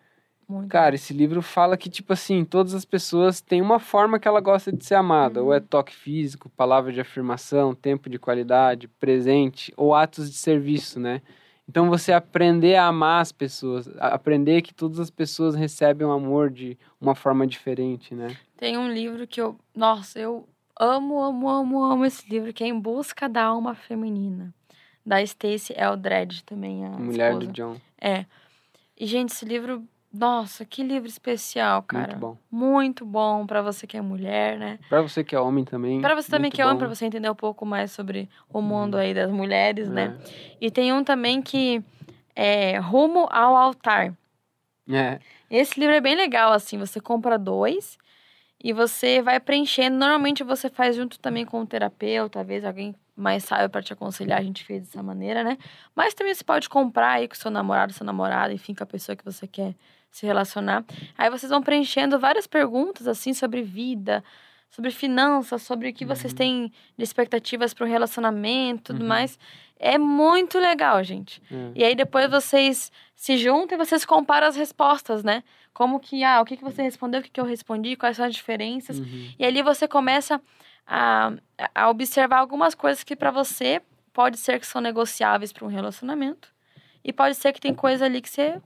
Muito 0.48 0.70
Cara, 0.70 0.96
esse 0.96 1.14
livro 1.14 1.42
fala 1.42 1.76
que, 1.76 1.90
tipo 1.90 2.14
assim, 2.14 2.46
todas 2.46 2.74
as 2.74 2.86
pessoas 2.86 3.42
têm 3.42 3.62
uma 3.62 3.80
forma 3.80 4.20
que 4.20 4.28
ela 4.28 4.40
gosta 4.40 4.72
de 4.72 4.86
ser 4.86 4.96
amada. 4.96 5.42
Ou 5.42 5.54
é 5.54 5.60
toque 5.60 5.96
físico, 5.96 6.50
palavra 6.50 6.92
de 6.92 7.02
afirmação, 7.02 7.74
tempo 7.74 8.10
de 8.10 8.20
qualidade, 8.20 8.88
presente, 8.88 9.74
ou 9.76 9.96
atos 9.96 10.30
de 10.30 10.38
serviço, 10.38 11.00
né? 11.00 11.22
Então 11.68 11.90
você 11.90 12.14
aprender 12.14 12.76
a 12.76 12.86
amar 12.86 13.22
as 13.22 13.32
pessoas, 13.32 13.90
aprender 13.98 14.62
que 14.62 14.74
todas 14.74 15.00
as 15.00 15.10
pessoas 15.10 15.56
recebem 15.56 16.06
o 16.06 16.12
amor 16.12 16.52
de 16.52 16.78
uma 17.02 17.16
forma 17.16 17.48
diferente, 17.48 18.14
né? 18.14 18.36
Tem 18.56 18.78
um 18.78 18.92
livro 18.92 19.26
que 19.26 19.42
eu. 19.42 19.58
Nossa, 19.76 20.20
eu 20.20 20.48
amo, 20.80 21.20
amo, 21.20 21.50
amo, 21.50 21.84
amo 21.84 22.06
esse 22.06 22.30
livro, 22.30 22.54
que 22.54 22.64
é 22.64 22.68
Em 22.68 22.80
Busca 22.80 23.28
da 23.28 23.46
Alma 23.46 23.74
Feminina. 23.74 24.54
Da 25.04 25.24
Stacey 25.26 25.76
Eldred 25.78 26.44
também, 26.44 26.86
a 26.86 26.90
Mulher 26.90 27.32
esposa. 27.32 27.48
do 27.48 27.54
John. 27.54 27.78
É. 28.00 28.26
E, 28.98 29.06
gente, 29.06 29.30
esse 29.30 29.46
livro. 29.46 29.84
Nossa, 30.18 30.64
que 30.64 30.82
livro 30.82 31.08
especial, 31.10 31.84
cara. 31.84 32.08
Muito 32.14 32.20
bom. 32.20 32.38
Muito 32.50 33.06
bom 33.06 33.46
pra 33.46 33.62
você 33.62 33.86
que 33.86 33.98
é 33.98 34.02
mulher, 34.02 34.58
né? 34.58 34.80
Pra 34.88 35.02
você 35.02 35.24
que 35.24 35.36
é 35.36 35.40
homem 35.40 35.66
também. 35.66 36.02
Pra 36.02 36.16
você 36.16 36.32
também 36.32 36.50
que 36.50 36.62
é 36.62 36.66
homem, 36.66 36.78
pra 36.78 36.88
você 36.88 37.06
entender 37.06 37.30
um 37.30 37.36
pouco 37.36 37.66
mais 37.66 37.92
sobre 37.92 38.30
o 38.50 38.60
Uhum. 38.60 38.64
mundo 38.64 38.96
aí 38.98 39.14
das 39.14 39.30
mulheres, 39.30 39.90
né? 39.90 40.16
É. 40.18 40.56
E 40.62 40.72
tem 40.72 40.94
um 40.94 41.04
também 41.04 41.42
que 41.42 41.84
é 42.34 42.78
Rumo 42.78 43.28
ao 43.30 43.58
Altar. 43.58 44.14
É. 44.90 45.20
Esse 45.50 45.80
livro 45.80 45.96
é 45.96 46.00
bem 46.02 46.16
legal, 46.16 46.54
assim, 46.54 46.78
você 46.78 47.02
compra 47.02 47.38
dois 47.38 47.98
e 48.64 48.72
você 48.72 49.22
vai 49.22 49.40
preenchendo. 49.40 49.98
Normalmente 49.98 50.44
você 50.44 50.70
faz 50.70 50.96
junto 50.96 51.20
também 51.20 51.46
com 51.46 51.60
um 51.60 51.66
terapeuta, 51.66 52.40
talvez 52.40 52.64
alguém 52.64 52.96
mais 53.16 53.44
sábio 53.44 53.70
para 53.70 53.82
te 53.82 53.94
aconselhar, 53.94 54.40
a 54.40 54.44
gente 54.44 54.64
fez 54.66 54.82
dessa 54.84 55.02
maneira, 55.02 55.44
né? 55.44 55.58
Mas 55.96 56.14
também 56.14 56.34
você 56.34 56.44
pode 56.44 56.68
comprar 56.68 57.12
aí 57.14 57.28
com 57.28 57.36
seu 57.36 57.50
namorado, 57.52 57.94
sua 57.94 58.06
namorada, 58.06 58.54
enfim, 58.54 58.74
com 58.74 58.84
a 58.84 58.88
pessoa 58.88 59.16
que 59.16 59.24
você 59.24 59.48
quer 59.48 59.74
se 60.12 60.26
relacionar. 60.26 60.84
Aí 61.18 61.30
vocês 61.30 61.50
vão 61.50 61.62
preenchendo 61.62 62.20
várias 62.20 62.46
perguntas, 62.48 63.08
assim, 63.08 63.34
sobre 63.34 63.62
vida, 63.62 64.24
sobre 64.70 64.92
finanças, 64.92 65.62
sobre 65.62 65.90
o 65.90 65.94
que 65.94 66.06
vocês 66.06 66.34
Uhum. 66.34 66.38
têm 66.38 66.74
de 66.98 67.04
expectativas 67.04 67.74
para 67.74 67.86
o 67.86 67.88
relacionamento, 67.88 68.94
tudo 68.94 69.02
Uhum. 69.02 69.08
mais. 69.08 69.38
É 69.80 69.98
muito 69.98 70.58
legal, 70.60 71.04
gente. 71.04 71.42
É. 71.52 71.72
E 71.76 71.84
aí 71.84 71.96
depois 71.96 72.30
vocês 72.30 72.92
se 73.16 73.38
juntam 73.38 73.78
e 73.78 73.86
vocês 73.86 74.06
comparam 74.06 74.48
as 74.48 74.56
respostas, 74.56 75.24
né? 75.24 75.44
Como 75.74 76.00
que, 76.00 76.24
ah, 76.24 76.42
o 76.42 76.46
que, 76.46 76.56
que 76.56 76.64
você 76.64 76.82
respondeu, 76.82 77.20
o 77.20 77.24
que, 77.24 77.30
que 77.30 77.40
eu 77.40 77.46
respondi, 77.46 77.96
quais 77.98 78.16
são 78.18 78.26
as 78.26 78.34
diferenças. 78.34 78.98
Uhum. 79.00 79.30
E 79.38 79.46
ali 79.46 79.62
você 79.62 79.86
começa 79.88 80.42
a, 80.86 81.34
a 81.74 81.90
observar 81.90 82.38
algumas 82.40 82.76
coisas 82.76 83.04
que 83.04 83.16
para 83.16 83.32
você 83.32 83.82
pode 84.14 84.38
ser 84.38 84.60
que 84.60 84.68
são 84.68 84.82
negociáveis 84.82 85.52
para 85.52 85.66
um 85.66 85.70
relacionamento. 85.70 86.54
E 87.04 87.12
pode 87.14 87.36
ser 87.36 87.54
que 87.54 87.62
tem 87.62 87.74
coisa 87.74 88.06
ali 88.06 88.22
que 88.22 88.30
você, 88.30 88.62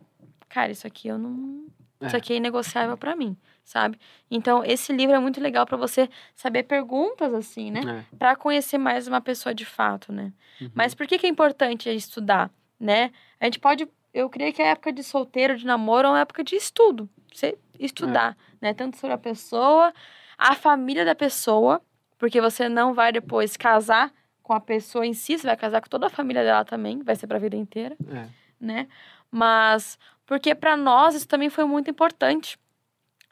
cara, 0.47 0.71
isso 0.71 0.85
aqui 0.87 1.07
eu 1.07 1.17
não, 1.17 1.65
isso 2.01 2.15
É. 2.15 2.19
aqui 2.19 2.33
é 2.33 2.37
inegociável 2.37 2.97
para 2.97 3.15
mim, 3.15 3.35
sabe? 3.63 3.99
Então 4.29 4.63
esse 4.63 4.93
livro 4.93 5.15
é 5.15 5.19
muito 5.19 5.41
legal 5.41 5.65
para 5.65 5.75
você 5.77 6.09
saber 6.35 6.63
perguntas 6.63 7.33
assim, 7.33 7.71
né? 7.71 8.05
É. 8.11 8.15
Para 8.17 8.35
conhecer 8.35 8.77
mais 8.77 9.07
uma 9.07 9.19
pessoa 9.19 9.53
de 9.53 9.65
fato, 9.65 10.13
né? 10.13 10.31
Uhum. 10.61 10.71
Mas 10.73 10.93
por 10.95 11.07
que, 11.07 11.17
que 11.17 11.25
é 11.25 11.29
importante 11.29 11.89
estudar, 11.89 12.49
né? 12.79 13.11
A 13.39 13.45
gente 13.45 13.59
pode. 13.59 13.87
Eu 14.13 14.29
creio 14.29 14.53
que 14.53 14.61
a 14.61 14.67
época 14.67 14.91
de 14.91 15.03
solteiro, 15.03 15.55
de 15.57 15.65
namoro, 15.65 16.07
é 16.07 16.11
uma 16.11 16.19
época 16.21 16.43
de 16.43 16.55
estudo. 16.55 17.09
Você 17.33 17.57
estudar, 17.77 18.35
né? 18.61 18.73
Tanto 18.73 18.97
sobre 18.97 19.13
a 19.13 19.17
pessoa, 19.17 19.93
a 20.37 20.55
família 20.55 21.03
da 21.05 21.13
pessoa, 21.13 21.81
porque 22.19 22.39
você 22.39 22.69
não 22.69 22.93
vai 22.93 23.11
depois 23.11 23.57
casar 23.57 24.13
com 24.43 24.53
a 24.53 24.59
pessoa 24.59 25.05
em 25.05 25.13
si, 25.13 25.37
você 25.39 25.47
vai 25.47 25.57
casar 25.57 25.81
com 25.81 25.87
toda 25.89 26.05
a 26.07 26.09
família 26.09 26.43
dela 26.43 26.63
também, 26.65 27.01
vai 27.01 27.15
ser 27.15 27.25
pra 27.25 27.39
vida 27.39 27.55
inteira, 27.55 27.95
É. 28.11 28.27
né? 28.59 28.87
Mas 29.31 29.97
porque 30.25 30.53
para 30.53 30.77
nós 30.77 31.15
isso 31.15 31.27
também 31.27 31.49
foi 31.49 31.65
muito 31.65 31.89
importante. 31.89 32.59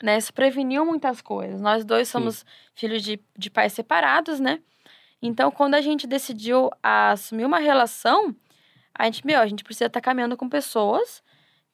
Né? 0.01 0.17
Isso 0.17 0.31
preveniu 0.33 0.85
muitas 0.85 1.21
coisas. 1.21 1.59
Nós 1.59 1.83
dois 1.83 2.07
somos 2.07 2.45
filhos 2.75 3.01
de, 3.03 3.19
de 3.35 3.49
pais 3.49 3.73
separados, 3.73 4.39
né? 4.39 4.59
Então, 5.19 5.49
quando 5.49 5.73
a 5.73 5.81
gente 5.81 6.05
decidiu 6.05 6.69
assumir 6.83 7.45
uma 7.45 7.57
relação, 7.57 8.35
a 8.93 9.05
gente, 9.05 9.25
meu, 9.25 9.39
a 9.41 9.47
gente 9.47 9.63
precisa 9.63 9.87
estar 9.87 9.99
caminhando 10.01 10.37
com 10.37 10.47
pessoas 10.47 11.23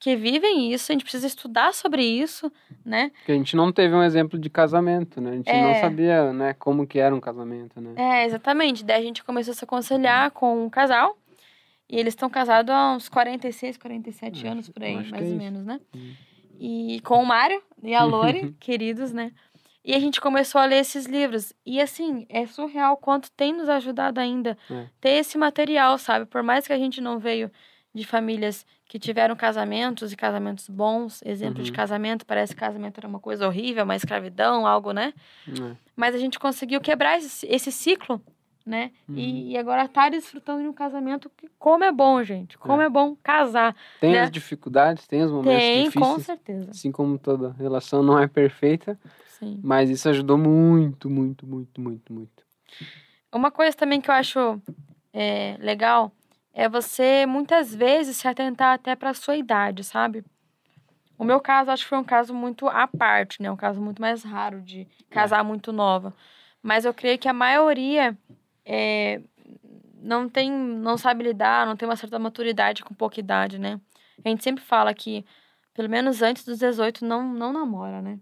que 0.04 0.16
vivem 0.16 0.70
isso, 0.70 0.92
a 0.92 0.94
gente 0.94 1.02
precisa 1.02 1.26
estudar 1.26 1.72
sobre 1.72 2.02
isso, 2.04 2.52
né? 2.84 3.10
Porque 3.16 3.32
a 3.32 3.34
gente 3.34 3.56
não 3.56 3.72
teve 3.72 3.94
um 3.94 4.02
exemplo 4.02 4.38
de 4.38 4.50
casamento, 4.50 5.18
né? 5.18 5.30
A 5.30 5.34
gente 5.36 5.46
não 5.50 5.68
É. 5.70 5.80
sabia, 5.80 6.30
né, 6.30 6.52
como 6.58 6.86
que 6.86 6.98
era 6.98 7.14
um 7.14 7.20
casamento, 7.20 7.80
né? 7.80 7.94
É, 7.96 8.26
exatamente. 8.26 8.84
Daí 8.84 9.00
a 9.02 9.04
gente 9.06 9.24
começou 9.24 9.52
a 9.52 9.54
se 9.54 9.64
aconselhar 9.64 10.30
com 10.32 10.66
um 10.66 10.68
casal. 10.68 11.16
E 11.88 11.98
eles 11.98 12.12
estão 12.12 12.28
casados 12.28 12.70
há 12.74 12.92
uns 12.94 13.08
46, 13.08 13.78
47 13.78 14.38
Acho- 14.40 14.46
anos 14.52 14.68
por 14.68 14.82
aí, 14.84 14.94
mais 15.10 15.12
é 15.26 15.32
ou 15.32 15.36
menos, 15.38 15.64
né? 15.64 15.80
Hum. 15.94 16.12
E 16.60 17.00
com 17.00 17.22
o 17.22 17.26
Mário 17.26 17.62
e 17.82 17.94
a 17.94 18.04
Lore, 18.04 18.54
queridos, 18.60 19.10
né? 19.10 19.32
E 19.82 19.94
a 19.94 19.98
gente 19.98 20.20
começou 20.20 20.60
a 20.60 20.66
ler 20.66 20.80
esses 20.80 21.06
livros. 21.06 21.54
E 21.64 21.80
assim, 21.80 22.26
é 22.28 22.44
surreal 22.46 22.96
quanto 22.98 23.30
tem 23.32 23.54
nos 23.54 23.68
ajudado 23.70 24.20
ainda 24.20 24.56
É. 24.70 24.86
ter 25.00 25.10
esse 25.12 25.38
material, 25.38 25.96
sabe? 25.96 26.26
Por 26.26 26.42
mais 26.42 26.66
que 26.66 26.72
a 26.74 26.78
gente 26.78 27.00
não 27.00 27.18
veio 27.18 27.50
de 27.94 28.04
famílias 28.04 28.66
que 28.88 28.98
tiveram 28.98 29.36
casamentos 29.36 30.12
e 30.12 30.16
casamentos 30.16 30.68
bons, 30.68 31.22
exemplo 31.24 31.62
de 31.62 31.70
Uhum. 31.70 31.76
casamento, 31.76 32.26
parece 32.26 32.52
que 32.54 32.60
casamento 32.60 32.98
era 32.98 33.06
uma 33.06 33.20
coisa 33.20 33.46
horrível, 33.46 33.84
uma 33.84 33.94
escravidão, 33.96 34.66
algo, 34.66 34.92
né? 34.92 35.14
É. 35.48 35.76
Mas 35.94 36.14
a 36.14 36.18
gente 36.18 36.38
conseguiu 36.38 36.80
quebrar 36.80 37.18
esse, 37.18 37.46
esse 37.46 37.70
ciclo, 37.70 38.20
né? 38.66 38.90
Uhum. 39.08 39.16
E, 39.16 39.52
e 39.52 39.56
agora 39.58 39.86
tá 39.86 40.08
desfrutando 40.08 40.62
de 40.62 40.68
um 40.68 40.72
casamento 40.72 41.30
que, 41.36 41.48
como 41.58 41.84
é 41.84 41.92
bom, 41.92 42.20
gente. 42.24 42.58
Como 42.58 42.82
é, 42.82 42.88
bom 42.88 43.14
casar. 43.22 43.76
Tem 44.00 44.12
Né? 44.12 44.22
as 44.22 44.30
dificuldades, 44.30 45.06
tem 45.06 45.22
os 45.22 45.30
momentos 45.30 45.62
Tem, 45.62 45.84
com 45.92 46.00
difíceis. 46.00 46.26
certeza. 46.26 46.70
Assim 46.70 46.90
como 46.90 47.16
toda 47.18 47.52
relação 47.52 48.02
não 48.02 48.18
é 48.18 48.26
perfeita, 48.26 48.98
Sim. 49.38 49.60
mas 49.62 49.88
isso 49.88 50.08
ajudou 50.08 50.36
muito, 50.36 51.08
muito, 51.08 51.46
muito, 51.46 51.80
muito, 51.80 52.12
muito. 52.12 52.42
Uma 53.32 53.50
coisa 53.52 53.76
também 53.76 54.00
que 54.00 54.10
eu 54.10 54.14
acho 54.14 54.60
é, 55.12 55.56
legal 55.60 56.10
é 56.54 56.68
você, 56.68 57.26
muitas 57.26 57.74
vezes, 57.74 58.16
se 58.16 58.28
atentar 58.28 58.74
até 58.74 58.94
para 58.94 59.12
sua 59.12 59.36
idade, 59.36 59.82
sabe? 59.82 60.24
O 61.18 61.24
meu 61.24 61.40
caso, 61.40 61.70
acho 61.70 61.82
que 61.82 61.88
foi 61.88 61.98
um 61.98 62.04
caso 62.04 62.32
muito 62.32 62.68
à 62.68 62.86
parte, 62.86 63.42
né? 63.42 63.50
Um 63.50 63.56
caso 63.56 63.80
muito 63.80 64.00
mais 64.00 64.22
raro 64.22 64.60
de 64.62 64.86
casar 65.10 65.42
muito 65.42 65.72
nova. 65.72 66.14
Mas 66.62 66.84
eu 66.84 66.94
creio 66.94 67.18
que 67.18 67.28
a 67.28 67.32
maioria 67.32 68.16
é, 68.64 69.20
não 70.00 70.28
tem, 70.28 70.50
não 70.50 70.96
sabe 70.96 71.24
lidar, 71.24 71.66
não 71.66 71.76
tem 71.76 71.88
uma 71.88 71.96
certa 71.96 72.18
maturidade 72.18 72.84
com 72.84 72.94
pouca 72.94 73.18
idade, 73.18 73.58
né? 73.58 73.80
A 74.24 74.28
gente 74.28 74.44
sempre 74.44 74.62
fala 74.62 74.94
que, 74.94 75.24
pelo 75.74 75.88
menos 75.88 76.22
antes 76.22 76.44
dos 76.44 76.58
18, 76.58 77.04
não, 77.04 77.22
não 77.32 77.52
namora, 77.52 78.00
né? 78.00 78.18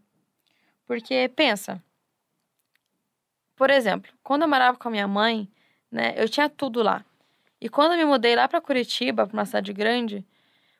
Porque, 0.86 1.30
pensa, 1.36 1.82
por 3.56 3.70
exemplo, 3.70 4.10
quando 4.22 4.42
eu 4.42 4.48
morava 4.48 4.76
com 4.78 4.88
a 4.88 4.90
minha 4.90 5.06
mãe, 5.06 5.48
né, 5.90 6.14
eu 6.16 6.28
tinha 6.28 6.48
tudo 6.48 6.82
lá. 6.82 7.04
E 7.62 7.68
quando 7.68 7.92
eu 7.92 7.98
me 7.98 8.04
mudei 8.04 8.34
lá 8.34 8.48
para 8.48 8.60
Curitiba, 8.60 9.24
para 9.24 9.36
uma 9.36 9.46
cidade 9.46 9.72
grande, 9.72 10.26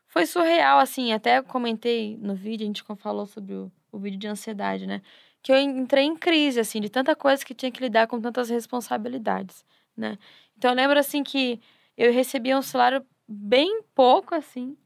foi 0.09 0.27
surreal, 0.27 0.81
assim. 0.81 1.13
Até 1.13 1.41
comentei 1.41 2.19
no 2.21 2.35
vídeo, 2.35 2.65
a 2.65 2.67
gente 2.67 2.83
falou 2.97 3.25
sobre 3.25 3.55
o, 3.55 3.71
o 3.93 3.99
vídeo 4.01 4.19
de 4.19 4.27
ansiedade, 4.27 4.85
né? 4.85 5.01
Que 5.41 5.53
eu 5.53 5.57
entrei 5.59 6.03
em 6.05 6.17
crise, 6.17 6.59
assim, 6.59 6.81
de 6.81 6.89
tanta 6.89 7.15
coisa 7.15 7.45
que 7.45 7.55
tinha 7.55 7.71
que 7.71 7.81
lidar 7.81 8.09
com 8.09 8.21
tantas 8.21 8.51
responsabilidades, 8.51 9.65
né? 9.97 10.19
Então 10.59 10.73
eu 10.73 10.77
lembro, 10.77 10.99
assim, 10.99 11.23
que 11.23 11.61
eu 11.97 12.13
recebia 12.13 12.59
um 12.59 12.63
salário 12.63 13.07
bem 13.29 13.83
pouco, 13.95 14.35
assim. 14.35 14.77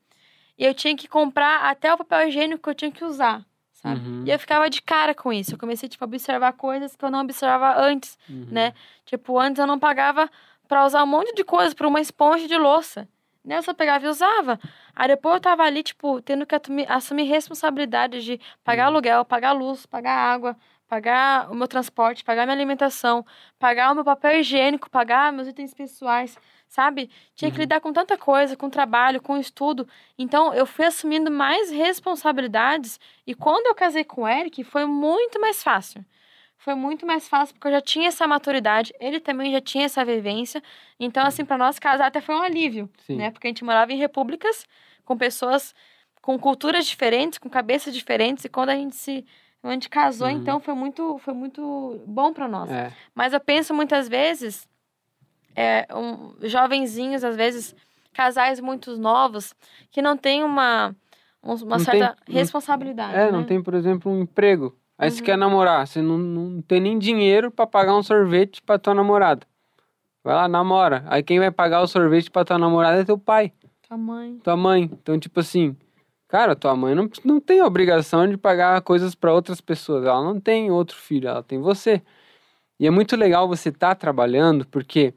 E 0.59 0.67
eu 0.67 0.75
tinha 0.75 0.95
que 0.95 1.09
comprar 1.09 1.63
até 1.63 1.91
o 1.95 1.97
papel 1.97 2.29
higiênico 2.29 2.63
que 2.63 2.69
eu 2.69 2.75
tinha 2.75 2.93
que 2.93 3.05
usar, 3.07 3.43
sabe? 3.73 4.07
Uhum. 4.07 4.25
E 4.27 4.31
eu 4.31 4.39
ficava 4.39 4.69
de 4.69 4.83
cara 4.83 5.15
com 5.15 5.33
isso. 5.33 5.55
Eu 5.55 5.59
comecei, 5.59 5.89
tipo, 5.89 6.05
a 6.05 6.07
observar 6.07 6.53
coisas 6.53 6.95
que 6.95 7.03
eu 7.03 7.11
não 7.11 7.23
observava 7.23 7.81
antes 7.81 8.19
Uhum. 8.29 8.49
né? 8.51 8.75
Tipo, 9.07 9.39
antes 9.39 9.59
eu 9.59 9.67
não 9.67 9.79
pagava 9.79 10.31
pra 10.67 10.85
usar 10.85 11.03
um 11.03 11.07
monte 11.07 11.35
de 11.35 11.45
coisa 11.45 11.75
por 11.75 11.87
uma 11.87 12.01
esponja 12.01 12.47
de 12.47 12.57
louça. 12.57 13.09
Né? 13.45 13.59
Eu 13.59 13.63
só 13.63 13.73
pegava 13.73 14.05
e 14.05 14.09
usava. 14.09 14.59
Aí 14.95 15.09
depois 15.09 15.35
eu 15.37 15.41
tava 15.41 15.63
ali, 15.63 15.83
tipo, 15.83 16.21
tendo 16.21 16.45
que 16.45 16.55
assumir 16.89 17.25
responsabilidades 17.25 18.25
de 18.25 18.41
pagar 18.65 18.85
Uhum. 18.89 18.95
aluguel, 18.95 19.25
pagar 19.25 19.53
luz, 19.53 19.87
pagar 19.87 20.13
água, 20.17 20.57
pagar 20.89 21.51
o 21.51 21.55
meu 21.55 21.69
transporte, 21.69 22.25
pagar 22.25 22.45
minha 22.45 22.57
alimentação, 22.57 23.25
pagar 23.59 23.93
o 23.93 23.95
meu 23.95 24.05
papel 24.05 24.41
higiênico, 24.41 24.91
pagar 24.91 25.33
meus 25.33 25.47
itens 25.49 25.73
pessoais, 25.75 26.37
sabe? 26.69 27.09
Tinha 27.35 27.51
que 27.51 27.57
Uhum. 27.59 27.63
lidar 27.63 27.81
com 27.81 27.93
tanta 27.93 28.17
coisa, 28.19 28.57
com 28.57 28.69
trabalho, 28.69 29.23
com 29.23 29.37
estudo. 29.37 29.87
Então 30.19 30.53
eu 30.53 30.67
fui 30.67 30.85
assumindo 30.85 31.31
mais 31.31 31.71
responsabilidades 31.71 32.99
e 33.27 33.35
quando 33.35 33.67
eu 33.67 33.75
casei 33.75 34.05
com 34.05 34.23
o 34.23 34.29
Eric 34.29 34.65
foi 34.65 34.87
muito 34.87 35.41
mais 35.41 35.63
fácil 35.63 36.05
foi 36.59 36.75
muito 36.75 37.07
mais 37.07 37.29
fácil 37.29 37.55
porque 37.55 37.69
eu 37.69 37.73
já 37.73 37.81
tinha 37.81 38.09
essa 38.09 38.27
maturidade, 38.27 38.93
ele 38.99 39.21
também 39.21 39.53
já 39.53 39.61
tinha 39.61 39.85
essa 39.85 40.05
vivência. 40.05 40.63
Então, 40.99 41.25
assim, 41.27 41.45
para 41.45 41.59
nós 41.59 41.79
casar 41.79 42.07
até 42.07 42.21
foi 42.21 42.35
um 42.35 42.43
alívio, 42.43 42.89
Sim. 43.07 43.17
né? 43.17 43.31
Porque 43.31 43.47
a 43.47 43.51
gente 43.51 43.65
morava 43.65 43.93
em 43.93 43.97
repúblicas 43.97 44.65
com 45.05 45.17
pessoas 45.17 45.75
com 46.21 46.37
culturas 46.39 46.87
diferentes, 46.87 47.39
com 47.39 47.49
cabeças 47.49 47.95
diferentes, 47.95 48.45
e 48.45 48.49
quando 48.49 48.71
a 48.71 48.75
gente 48.75 48.97
se 48.97 49.25
a 49.63 49.71
gente 49.73 49.89
casou, 49.89 50.27
Uhum. 50.29 50.35
então 50.35 50.59
foi 50.61 50.75
muito 50.75 51.19
foi 51.19 51.35
muito 51.35 52.03
bom 52.07 52.33
para 52.33 52.49
nós. 52.49 52.71
É. 52.71 52.93
Mas 53.15 53.33
eu 53.33 53.41
penso 53.41 53.73
muitas 53.75 54.09
vezes 54.09 54.69
é, 55.55 55.87
um, 55.95 56.35
jovenzinhos, 56.43 57.23
às 57.25 57.37
vezes 57.37 57.75
casais 58.13 58.61
muito 58.61 58.97
novos 58.97 59.55
que 59.91 60.03
não 60.03 60.17
têm 60.17 60.43
uma 60.45 60.95
um- 61.43 61.55
uma 61.55 61.79
Não 61.79 61.85
certa 61.85 62.17
tem- 62.25 62.35
não- 62.35 62.41
responsabilidade. 62.41 63.15
É, 63.17 63.31
não 63.31 63.41
né? 63.43 63.47
tem, 63.47 63.63
por 63.63 63.75
exemplo, 63.75 64.11
um 64.11 64.23
emprego. 64.23 64.77
Aí 64.99 65.11
você 65.11 65.21
Uhum. 65.21 65.25
quer 65.27 65.37
namorar, 65.39 65.87
você 65.87 66.01
não, 66.01 66.17
não 66.19 66.63
tem 66.63 66.81
nem 66.81 66.99
dinheiro 66.99 67.51
pra 67.51 67.67
pagar 67.67 67.95
um 67.95 68.03
sorvete 68.03 68.63
pra 68.63 68.79
tua 68.79 68.95
namorada. 68.95 69.47
Vai 70.25 70.35
lá, 70.35 70.49
namora. 70.49 71.05
Aí 71.07 71.23
quem 71.23 71.39
vai 71.39 71.51
pagar 71.51 71.83
o 71.83 71.87
sorvete 71.87 72.31
pra 72.31 72.45
tua 72.45 72.59
namorada 72.59 73.01
é 73.01 73.05
teu 73.05 73.19
pai, 73.19 73.53
Tua 73.87 73.97
mãe. 73.97 74.39
tua 74.43 74.57
mãe. 74.57 74.83
Então, 74.85 75.19
tipo 75.21 75.39
assim, 75.41 75.77
cara, 76.27 76.57
tua 76.57 76.75
mãe 76.75 76.95
não, 76.95 77.09
não 77.25 77.39
tem 77.41 77.63
obrigação 77.63 78.27
de 78.27 78.37
pagar 78.37 78.81
coisas 78.83 79.15
pra 79.15 79.33
outras 79.33 79.61
pessoas. 79.61 80.05
Ela 80.05 80.23
não 80.23 80.41
tem 80.41 80.71
outro 80.71 80.97
filho, 80.97 81.29
ela 81.29 81.43
tem 81.43 81.61
você. 81.61 82.03
E 82.81 82.87
é 82.87 82.91
muito 82.91 83.17
legal 83.17 83.47
você 83.47 83.69
estar 83.69 83.95
trabalhando, 83.95 84.67
porque, 84.67 85.15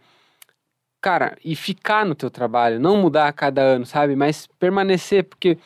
cara, 1.02 1.36
e 1.44 1.56
ficar 1.56 2.06
no 2.06 2.14
teu 2.16 2.30
trabalho, 2.30 2.80
não 2.80 2.98
mudar 2.98 3.28
a 3.28 3.34
cada 3.34 3.62
ano, 3.62 3.86
sabe? 3.86 4.16
Mas 4.16 4.46
permanecer, 4.60 5.24
porque 5.24 5.58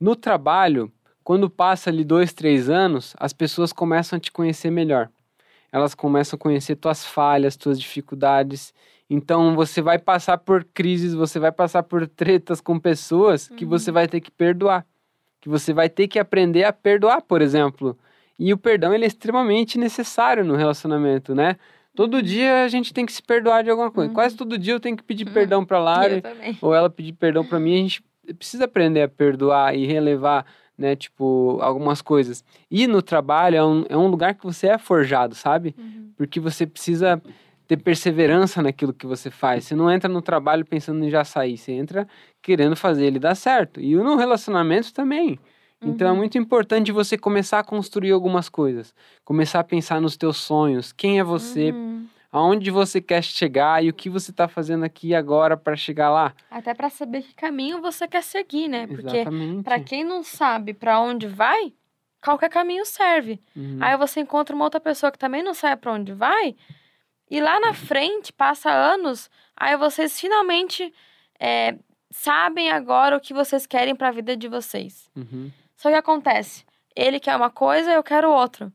no 0.00 0.14
trabalho, 0.14 0.90
quando 1.24 1.48
passa 1.50 1.90
ali 1.90 2.04
dois, 2.04 2.32
três 2.32 2.68
anos, 2.70 3.14
as 3.18 3.32
pessoas 3.32 3.72
começam 3.72 4.16
a 4.16 4.20
te 4.20 4.30
conhecer 4.30 4.70
melhor. 4.70 5.08
Elas 5.72 5.94
começam 5.94 6.36
a 6.36 6.38
conhecer 6.38 6.76
tuas 6.76 7.04
falhas, 7.04 7.56
tuas 7.56 7.80
dificuldades. 7.80 8.72
Então 9.10 9.54
você 9.56 9.82
vai 9.82 9.98
passar 9.98 10.38
por 10.38 10.64
crises, 10.72 11.14
você 11.14 11.38
vai 11.38 11.50
passar 11.50 11.82
por 11.82 12.06
tretas 12.06 12.60
com 12.60 12.78
pessoas 12.78 13.48
que 13.48 13.64
Uhum. 13.64 13.70
você 13.70 13.90
vai 13.90 14.06
ter 14.06 14.20
que 14.20 14.30
perdoar. 14.30 14.86
Que 15.40 15.48
você 15.48 15.72
vai 15.72 15.88
ter 15.88 16.06
que 16.08 16.18
aprender 16.18 16.64
a 16.64 16.72
perdoar, 16.72 17.20
por 17.22 17.42
exemplo. 17.42 17.98
E 18.38 18.52
o 18.52 18.58
perdão 18.58 18.94
ele 18.94 19.04
é 19.04 19.08
extremamente 19.08 19.78
necessário 19.78 20.44
no 20.44 20.54
relacionamento, 20.56 21.34
né? 21.34 21.56
Todo 21.94 22.22
dia 22.22 22.64
a 22.64 22.68
gente 22.68 22.92
tem 22.92 23.04
que 23.06 23.12
se 23.12 23.22
perdoar 23.22 23.62
de 23.62 23.70
alguma 23.70 23.90
coisa. 23.90 24.08
Uhum. 24.08 24.14
Quase 24.14 24.36
todo 24.36 24.56
dia 24.58 24.74
eu 24.74 24.80
tenho 24.80 24.96
que 24.96 25.02
pedir 25.04 25.26
Uhum. 25.26 25.32
perdão 25.34 25.60
Eu 26.18 26.22
também. 26.22 26.58
ou 26.62 26.74
ela 26.74 26.88
pedir 26.90 27.12
perdão 27.12 27.44
pra 27.44 27.58
mim, 27.60 27.74
a 27.74 27.82
gente 27.82 28.04
precisa 28.38 28.64
aprender 28.64 29.02
a 29.02 29.08
perdoar 29.08 29.76
e 29.76 29.86
relevar, 29.86 30.46
né? 30.76 30.96
Tipo, 30.96 31.58
algumas 31.60 32.02
coisas. 32.02 32.44
E 32.70 32.86
no 32.86 33.00
trabalho 33.02 33.56
é 33.56 33.64
um, 33.64 33.84
é 33.88 33.96
um 33.96 34.08
lugar 34.08 34.34
que 34.34 34.44
você 34.44 34.68
é 34.68 34.78
forjado, 34.78 35.34
sabe? 35.34 35.74
Uhum. 35.78 36.10
Porque 36.16 36.38
você 36.40 36.66
precisa 36.66 37.22
ter 37.66 37.76
perseverança 37.78 38.60
naquilo 38.60 38.92
que 38.92 39.06
você 39.06 39.30
faz. 39.30 39.64
Você 39.64 39.74
não 39.74 39.90
entra 39.90 40.08
no 40.08 40.20
trabalho 40.20 40.64
pensando 40.64 41.02
em 41.04 41.10
já 41.10 41.24
sair, 41.24 41.56
você 41.56 41.72
entra 41.72 42.06
querendo 42.42 42.76
fazer 42.76 43.06
ele 43.06 43.18
dar 43.18 43.34
certo. 43.34 43.80
E 43.80 43.94
no 43.96 44.16
relacionamento 44.16 44.92
também. 44.92 45.38
Então 45.82 46.08
é 46.08 46.10
Uhum. 46.12 46.16
muito 46.16 46.38
importante 46.38 46.90
você 46.92 47.16
começar 47.18 47.58
a 47.58 47.64
construir 47.64 48.10
algumas 48.12 48.48
coisas, 48.48 48.94
começar 49.24 49.60
a 49.60 49.64
pensar 49.64 50.00
nos 50.00 50.16
teus 50.16 50.38
sonhos, 50.38 50.92
quem 50.92 51.18
é 51.18 51.24
você, 51.24 51.72
Uhum. 51.72 52.06
Aonde 52.34 52.68
você 52.68 53.00
quer 53.00 53.22
chegar 53.22 53.84
e 53.84 53.88
o 53.88 53.94
que 53.94 54.10
você 54.10 54.32
está 54.32 54.48
fazendo 54.48 54.84
aqui 54.84 55.14
agora 55.14 55.56
para 55.56 55.76
chegar 55.76 56.10
lá. 56.10 56.34
Até 56.50 56.74
pra 56.74 56.90
saber 56.90 57.22
que 57.22 57.32
caminho 57.32 57.80
você 57.80 58.08
quer 58.08 58.24
seguir, 58.24 58.66
né? 58.66 58.88
Porque 58.88 59.24
pra 59.62 59.78
quem 59.78 60.02
não 60.02 60.24
sabe 60.24 60.74
pra 60.74 60.98
onde 60.98 61.28
vai, 61.28 61.72
qualquer 62.20 62.50
caminho 62.50 62.84
serve. 62.84 63.40
Uhum. 63.54 63.78
Aí 63.80 63.96
você 63.96 64.18
encontra 64.18 64.52
uma 64.52 64.64
outra 64.64 64.80
pessoa 64.80 65.12
que 65.12 65.18
também 65.18 65.44
não 65.44 65.54
sabe 65.54 65.80
pra 65.80 65.92
onde 65.92 66.12
vai, 66.12 66.56
e 67.30 67.40
lá 67.40 67.60
na 67.60 67.72
frente, 67.72 68.32
passa 68.32 68.68
anos, 68.68 69.30
aí 69.56 69.76
vocês 69.76 70.20
finalmente 70.20 70.92
é, 71.38 71.76
sabem 72.10 72.68
agora 72.68 73.16
o 73.16 73.20
que 73.20 73.32
vocês 73.32 73.64
querem 73.64 73.94
pra 73.94 74.10
vida 74.10 74.36
de 74.36 74.48
vocês. 74.48 75.08
Uhum. 75.14 75.52
Só 75.76 75.88
que 75.88 75.96
acontece, 75.96 76.64
ele 76.96 77.20
quer 77.20 77.36
uma 77.36 77.50
coisa, 77.50 77.92
eu 77.92 78.02
quero 78.02 78.28
outra. 78.28 78.72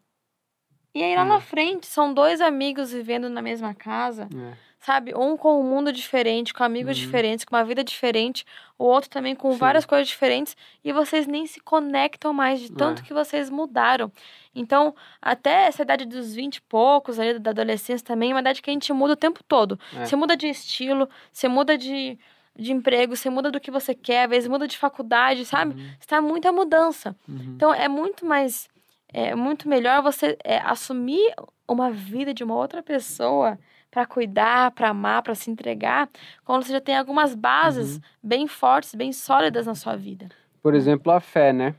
E 0.93 1.03
aí 1.03 1.15
lá 1.15 1.23
Hum. 1.23 1.27
na 1.29 1.41
frente, 1.41 1.85
são 1.87 2.13
dois 2.13 2.41
amigos 2.41 2.91
vivendo 2.91 3.29
na 3.29 3.41
mesma 3.41 3.73
casa, 3.75 4.27
É. 4.35 4.53
sabe? 4.79 5.13
Um 5.15 5.37
com 5.37 5.59
um 5.59 5.63
mundo 5.63 5.91
diferente, 5.93 6.53
com 6.53 6.63
amigos 6.63 6.97
Uhum. 6.97 7.05
diferentes, 7.05 7.45
com 7.45 7.55
uma 7.55 7.63
vida 7.63 7.83
diferente, 7.83 8.43
o 8.77 8.85
outro 8.85 9.09
também 9.09 9.35
com 9.35 9.51
Sim. 9.51 9.57
várias 9.59 9.85
coisas 9.85 10.07
diferentes, 10.07 10.57
e 10.83 10.91
vocês 10.91 11.27
nem 11.27 11.45
se 11.45 11.59
conectam 11.59 12.33
mais 12.33 12.59
de 12.59 12.71
tanto 12.71 13.01
É. 13.01 13.05
que 13.05 13.13
vocês 13.13 13.49
mudaram. 13.51 14.11
Então, 14.55 14.95
até 15.21 15.67
essa 15.67 15.83
idade 15.83 16.05
dos 16.05 16.33
20 16.33 16.55
e 16.57 16.61
poucos, 16.61 17.19
ali, 17.19 17.37
da 17.37 17.51
adolescência 17.51 18.03
também, 18.05 18.31
é 18.31 18.33
uma 18.33 18.41
idade 18.41 18.61
que 18.61 18.69
a 18.69 18.73
gente 18.73 18.91
muda 18.91 19.13
o 19.13 19.17
tempo 19.17 19.43
todo. 19.43 19.79
É. 19.95 20.05
Você 20.05 20.15
muda 20.15 20.35
de 20.35 20.47
estilo, 20.47 21.07
você 21.31 21.47
muda 21.47 21.77
de, 21.77 22.17
de 22.55 22.71
emprego, 22.73 23.15
você 23.15 23.29
muda 23.29 23.51
do 23.51 23.59
que 23.59 23.69
você 23.69 23.93
quer, 23.93 24.23
às 24.23 24.29
vezes 24.31 24.49
muda 24.49 24.67
de 24.67 24.75
faculdade, 24.77 25.45
sabe? 25.45 25.79
Uhum. 25.79 25.89
Está 25.99 26.19
muita 26.19 26.51
mudança. 26.51 27.15
Uhum. 27.27 27.53
Então 27.55 27.71
é 27.71 27.87
muito 27.87 28.25
mais 28.25 28.67
é 29.13 29.35
muito 29.35 29.67
melhor 29.69 30.01
você 30.01 30.37
é, 30.43 30.57
assumir 30.59 31.33
uma 31.67 31.91
vida 31.91 32.33
de 32.33 32.43
uma 32.43 32.55
outra 32.55 32.81
pessoa 32.83 33.57
para 33.91 34.05
cuidar, 34.05 34.71
para 34.71 34.89
amar, 34.89 35.23
para 35.23 35.35
se 35.35 35.49
entregar, 35.49 36.09
quando 36.45 36.63
você 36.63 36.73
já 36.73 36.81
tem 36.81 36.95
algumas 36.97 37.33
bases 37.35 37.95
Uhum. 37.95 38.01
bem 38.23 38.47
fortes, 38.47 38.93
bem 38.95 39.11
sólidas 39.11 39.65
na 39.65 39.75
sua 39.75 39.95
vida. 39.95 40.29
Por 40.61 40.75
exemplo, 40.75 41.11
a 41.11 41.19
fé, 41.19 41.51
né? 41.53 41.75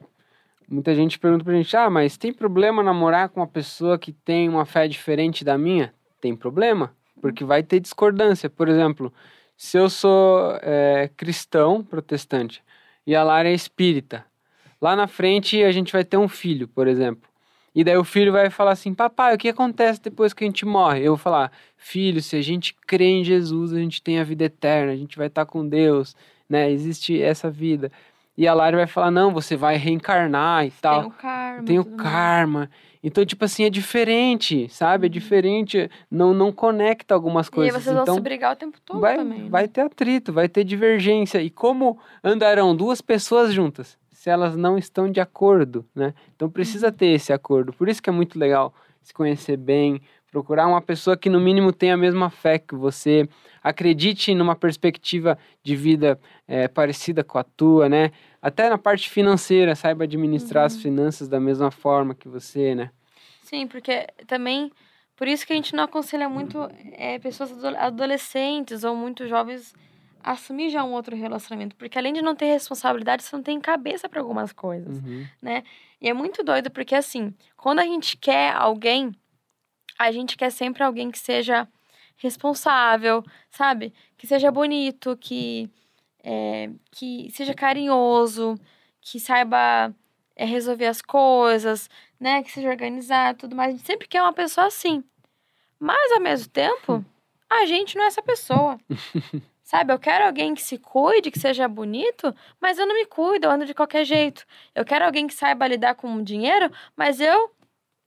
Muita 0.69 0.95
gente 0.95 1.19
pergunta 1.19 1.45
pra 1.45 1.55
gente: 1.55 1.77
ah, 1.77 1.91
mas 1.91 2.17
tem 2.17 2.33
problema 2.33 2.83
namorar 2.83 3.29
com 3.29 3.41
uma 3.41 3.47
pessoa 3.47 3.99
que 3.99 4.13
tem 4.13 4.49
uma 4.49 4.65
fé 4.65 4.87
diferente 4.89 5.45
da 5.45 5.59
minha? 5.59 5.95
Tem 6.21 6.37
problema, 6.37 6.95
porque 7.21 7.45
vai 7.45 7.63
ter 7.63 7.81
discordância. 7.81 8.49
Por 8.49 8.69
exemplo, 8.69 9.13
se 9.57 9.77
eu 9.79 9.91
sou 9.91 10.57
é, 10.63 11.11
cristão 11.17 11.83
protestante 11.85 12.63
e 13.07 13.15
a 13.17 13.23
Lara 13.25 13.49
é 13.49 13.55
espírita, 13.55 14.25
lá 14.81 14.97
na 14.97 15.07
frente 15.07 15.63
a 15.63 15.73
gente 15.73 15.93
vai 15.93 16.05
ter 16.05 16.17
um 16.17 16.29
filho, 16.29 16.67
por 16.69 16.87
exemplo. 16.89 17.29
E 17.75 17.85
daí 17.85 17.97
o 17.97 18.05
filho 18.05 18.33
vai 18.33 18.51
falar 18.51 18.73
assim: 18.73 18.93
Papai, 18.95 19.35
o 19.35 19.39
que 19.39 19.49
acontece 19.49 20.01
depois 20.03 20.33
que 20.33 20.43
a 20.43 20.47
gente 20.47 20.67
morre? 20.67 21.01
Eu 21.01 21.13
vou 21.13 21.19
falar: 21.19 21.53
Filho, 21.77 22.21
se 22.21 22.37
a 22.37 22.43
gente 22.43 22.75
crê 22.87 23.07
em 23.07 23.25
Jesus, 23.25 23.73
a 23.73 23.79
gente 23.79 24.03
tem 24.03 24.19
a 24.19 24.25
vida 24.25 24.45
eterna, 24.45 24.93
a 24.93 24.97
gente 24.97 25.17
vai 25.17 25.29
estar 25.29 25.47
com 25.47 25.67
Deus, 25.67 26.17
né? 26.49 26.71
Existe 26.71 27.21
essa 27.23 27.49
vida. 27.51 27.93
E 28.37 28.49
a 28.49 28.55
Lara 28.55 28.77
vai 28.77 28.87
falar: 28.89 29.11
Não, 29.11 29.33
você 29.33 29.57
vai 29.57 29.77
reencarnar 29.77 30.67
e 30.67 30.71
tal. 30.73 31.03
Tem 31.03 31.09
o 31.09 31.13
karma. 31.13 31.65
Tem 31.65 31.79
o 31.79 31.85
karma. 31.85 32.71
Então, 33.03 33.25
tipo 33.25 33.45
assim, 33.45 33.65
é 33.65 33.71
diferente, 33.71 34.69
sabe? 34.69 35.07
É 35.07 35.09
diferente. 35.09 35.89
Não, 36.11 36.35
não 36.35 36.53
conecta 36.53 37.15
algumas 37.15 37.47
E 37.47 37.51
aí 37.51 37.55
coisas. 37.55 37.83
vocês 37.83 37.95
vão 37.95 38.03
então, 38.03 38.15
se 38.17 38.21
brigar 38.21 38.53
o 38.53 38.57
tempo 38.57 38.79
todo 38.85 39.01
vai, 39.01 39.17
também. 39.17 39.45
né? 39.45 39.49
vai 39.49 39.69
ter 39.69 39.83
atrito, 39.83 40.33
vai 40.33 40.49
ter 40.49 40.65
divergência. 40.65 41.41
E 41.41 41.49
como 41.49 41.99
andarão 42.23 42.77
duas 42.77 43.01
pessoas 43.01 43.55
juntas 43.55 43.97
se 44.21 44.29
elas 44.29 44.55
não 44.55 44.77
estão 44.77 45.11
de 45.11 45.19
acordo, 45.19 45.83
né? 45.95 46.13
Então 46.37 46.51
precisa 46.51 46.89
Uhum. 46.89 46.93
ter 46.93 47.07
esse 47.07 47.33
acordo. 47.33 47.73
Por 47.73 47.89
isso 47.89 48.03
que 48.03 48.11
é 48.11 48.13
muito 48.13 48.39
legal 48.39 48.75
se 49.01 49.15
conhecer 49.15 49.57
bem, 49.57 49.99
procurar 50.31 50.67
uma 50.67 50.83
pessoa 50.83 51.17
que 51.17 51.31
no 51.31 51.41
mínimo 51.41 51.73
tenha 51.73 51.95
a 51.95 51.97
mesma 51.97 52.29
fé 52.29 52.59
que 52.59 52.75
você, 52.75 53.27
acredite 53.63 54.35
numa 54.35 54.55
perspectiva 54.55 55.39
de 55.63 55.75
vida 55.75 56.21
eh, 56.47 56.69
parecida 56.69 57.25
com 57.25 57.39
a 57.39 57.43
tua, 57.45 57.89
né? 57.89 58.11
Até 58.43 58.69
na 58.69 58.77
parte 58.77 59.09
financeira, 59.09 59.75
saiba 59.75 60.05
administrar 60.05 60.67
as 60.67 60.75
Uhum. 60.75 60.83
finanças 60.83 61.27
da 61.27 61.41
mesma 61.41 61.71
forma 61.71 62.15
que 62.15 62.29
você, 62.29 62.75
né? 62.75 62.91
Sim, 63.41 63.67
porque 63.67 64.07
também. 64.27 64.71
Por 65.17 65.29
isso 65.29 65.47
que 65.47 65.55
a 65.55 65.57
gente 65.57 65.75
não 65.75 65.85
aconselha 65.85 66.29
muito 66.29 66.59
é, 66.93 67.19
pessoas 67.19 67.53
ado- 67.53 67.77
adolescentes 67.79 68.85
ou 68.85 68.95
muito 68.95 69.27
jovens 69.27 69.73
assumir 70.23 70.71
já 70.71 70.85
um 70.85 70.93
outro 70.93 71.17
relacionamento. 71.17 71.77
Porque 71.77 71.99
além 71.99 72.13
de 72.13 72.23
não 72.23 72.35
ter 72.35 72.47
responsabilidade, 72.47 73.23
você 73.23 73.35
não 73.35 73.43
tem 73.43 73.61
cabeça 73.61 74.09
para 74.09 74.21
algumas 74.21 74.53
coisas. 74.53 74.99
Uhum. 74.99 75.27
E 76.01 76.09
é 76.09 76.13
muito 76.15 76.43
doido 76.43 76.71
porque, 76.71 76.95
assim, 76.95 77.35
quando 77.57 77.81
a 77.81 77.85
gente 77.85 78.17
quer 78.17 78.53
alguém, 78.55 79.13
a 79.99 80.11
gente 80.11 80.37
quer 80.37 80.51
sempre 80.51 80.83
alguém 80.83 81.11
que 81.11 81.19
seja 81.19 81.69
responsável, 82.17 83.25
sabe? 83.51 83.93
Que 84.17 84.27
seja 84.27 84.51
bonito, 84.51 85.17
que, 85.17 85.71
é, 86.23 86.71
que 86.91 87.31
seja 87.31 87.55
carinhoso, 87.55 88.59
que 89.01 89.19
saiba 89.19 89.95
é, 90.37 90.45
resolver 90.45 90.87
as 90.87 91.03
coisas, 91.03 91.89
né? 92.19 92.43
Que 92.43 92.51
seja 92.51 92.69
organizado 92.69 93.39
e 93.39 93.41
tudo 93.41 93.57
mais. 93.57 93.75
A 93.75 93.77
gente 93.77 93.87
sempre 93.87 94.09
quer 94.09 94.23
uma 94.23 94.33
pessoa 94.33 94.67
assim. 94.67 95.03
Mas, 95.79 96.13
ao 96.13 96.21
mesmo 96.21 96.51
tempo, 96.51 97.05
a 97.49 97.67
gente 97.67 97.97
não 97.97 98.05
é 98.05 98.07
essa 98.07 98.23
pessoa. 98.23 98.79
Sabe, 99.71 99.93
eu 99.93 100.01
quero 100.01 100.25
alguém 100.27 100.53
que 100.53 100.61
se 100.63 100.77
cuide, 100.79 101.31
que 101.31 101.39
seja 101.39 101.69
bonito, 101.69 102.35
mas 102.61 102.77
eu 102.77 102.85
não 102.89 102.95
me 102.97 103.07
cuido, 103.07 103.47
eu 103.47 103.53
ando 103.53 103.65
de 103.65 103.73
qualquer 103.73 104.05
jeito. 104.05 104.45
Eu 104.75 104.85
quero 104.85 105.05
alguém 105.05 105.29
que 105.29 105.33
saiba 105.33 105.65
lidar 105.69 105.95
com 105.95 106.13
o 106.17 106.25
dinheiro, 106.25 106.73
mas 106.97 107.21
eu 107.21 107.53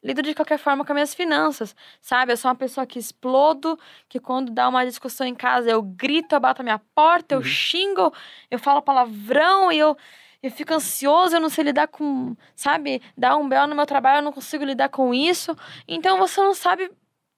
lido 0.03 0.21
de 0.21 0.35
qualquer 0.35 0.57
forma 0.59 0.83
com 0.85 0.91
as 0.91 0.95
minhas 0.95 1.13
finanças, 1.15 1.73
sabe? 2.01 2.33
Eu 2.33 2.37
sou 2.37 2.49
uma 2.51 2.55
pessoa 2.57 2.85
que 2.85 2.99
explodo, 2.99 3.79
que 4.09 4.19
quando 4.19 4.51
dá 4.51 4.67
uma 4.67 4.85
discussão 4.85 5.25
em 5.25 5.35
casa 5.35 5.69
eu 5.71 5.81
grito, 5.81 6.35
eu 6.35 6.41
bato 6.41 6.61
a 6.61 6.65
minha 6.65 6.79
porta, 6.93 7.35
eu 7.35 7.39
Uhum. 7.39 7.45
xingo, 7.45 8.13
eu 8.51 8.59
falo 8.59 8.81
palavrão 8.81 9.71
e 9.71 9.77
eu, 9.79 9.95
eu 10.41 10.51
fico 10.51 10.73
ansioso, 10.73 11.37
eu 11.37 11.39
não 11.39 11.49
sei 11.49 11.63
lidar 11.63 11.87
com, 11.87 12.35
sabe? 12.55 13.01
Dar 13.17 13.37
um 13.37 13.47
belo 13.47 13.67
no 13.67 13.75
meu 13.75 13.85
trabalho, 13.85 14.17
eu 14.19 14.23
não 14.23 14.33
consigo 14.33 14.65
lidar 14.65 14.89
com 14.89 15.13
isso. 15.13 15.55
Então 15.87 16.17
você 16.17 16.41
não 16.41 16.53
sabe 16.53 16.91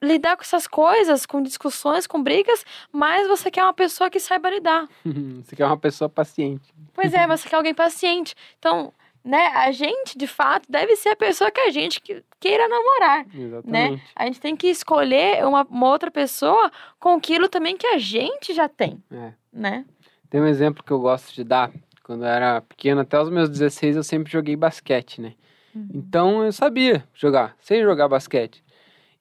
lidar 0.05 0.35
com 0.37 0.43
essas 0.43 0.67
coisas, 0.67 1.25
com 1.25 1.41
discussões, 1.41 2.07
com 2.07 2.21
brigas, 2.21 2.63
mas 2.91 3.27
você 3.27 3.49
quer 3.51 3.63
uma 3.63 3.73
pessoa 3.73 4.09
que 4.09 4.19
saiba 4.19 4.49
lidar. 4.49 4.87
você 5.43 5.55
quer 5.55 5.65
uma 5.65 5.77
pessoa 5.77 6.07
paciente. 6.09 6.73
Pois 6.93 7.13
é, 7.13 7.25
você 7.27 7.49
quer 7.49 7.55
alguém 7.57 7.73
paciente. 7.73 8.35
Então, 8.59 8.93
né, 9.23 9.47
a 9.55 9.71
gente, 9.71 10.17
de 10.17 10.27
fato, 10.27 10.65
deve 10.69 10.95
ser 10.95 11.09
a 11.09 11.15
pessoa 11.15 11.49
que 11.49 11.59
a 11.59 11.71
gente 11.71 11.99
que- 11.99 12.23
queira 12.39 12.67
namorar. 12.67 13.25
Exatamente. 13.35 14.03
A 14.15 14.25
gente 14.25 14.39
tem 14.39 14.55
que 14.55 14.67
escolher 14.67 15.43
uma, 15.45 15.63
uma 15.69 15.87
outra 15.89 16.11
pessoa 16.11 16.71
com 16.99 17.09
aquilo 17.15 17.49
também 17.49 17.75
que 17.75 17.87
a 17.87 17.97
gente 17.97 18.53
já 18.53 18.69
tem, 18.69 19.03
É. 19.11 19.33
né? 19.51 19.83
Tem 20.29 20.41
um 20.41 20.47
exemplo 20.47 20.83
que 20.83 20.91
eu 20.91 20.99
gosto 20.99 21.33
de 21.33 21.43
dar. 21.43 21.71
Quando 22.03 22.23
eu 22.23 22.29
era 22.29 22.61
pequeno, 22.61 23.01
até 23.01 23.19
os 23.19 23.29
meus 23.29 23.49
16, 23.49 23.95
eu 23.95 24.03
sempre 24.03 24.31
joguei 24.31 24.55
basquete, 24.55 25.19
né? 25.21 25.33
Uhum. 25.73 25.87
Então 25.93 26.43
eu 26.43 26.51
sabia 26.51 27.03
jogar, 27.13 27.55
sei 27.59 27.81
jogar 27.81 28.07
basquete. 28.07 28.63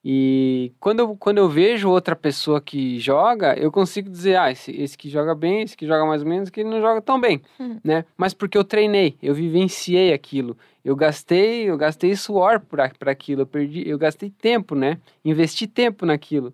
E 0.07 0.71
quando 0.79 0.99
eu, 0.99 1.17
quando 1.17 1.39
eu 1.39 1.49
vejo 1.49 1.89
outra 1.89 2.15
pessoa 2.15 2.61
que 2.61 2.99
joga, 2.99 3.57
eu 3.57 3.71
consigo 3.71 4.07
dizer, 4.07 4.35
ah, 4.37 4.51
esse, 4.51 4.69
esse 4.71 4.95
que 4.95 5.09
joga 5.09 5.33
bem, 5.33 5.63
esse 5.63 5.75
que 5.75 5.87
joga 5.87 6.05
mais 6.05 6.21
ou 6.21 6.27
menos, 6.27 6.51
que 6.51 6.59
ele 6.59 6.69
não 6.69 6.79
joga 6.79 7.01
tão 7.01 7.19
bem, 7.19 7.41
Uhum. 7.59 7.79
né? 7.83 8.05
Mas 8.15 8.31
porque 8.31 8.55
eu 8.55 8.63
treinei, 8.63 9.17
eu 9.19 9.33
vivenciei 9.33 10.13
aquilo. 10.13 10.55
Eu 10.83 10.95
gastei, 10.95 11.63
eu 11.67 11.75
gastei 11.75 12.15
suor 12.15 12.59
para 12.59 12.91
aquilo, 13.09 13.41
eu 13.41 13.47
perdi, 13.47 13.89
eu 13.89 13.97
gastei 13.97 14.29
tempo, 14.29 14.75
né? 14.75 14.99
Investi 15.23 15.65
tempo 15.65 16.05
naquilo. 16.05 16.53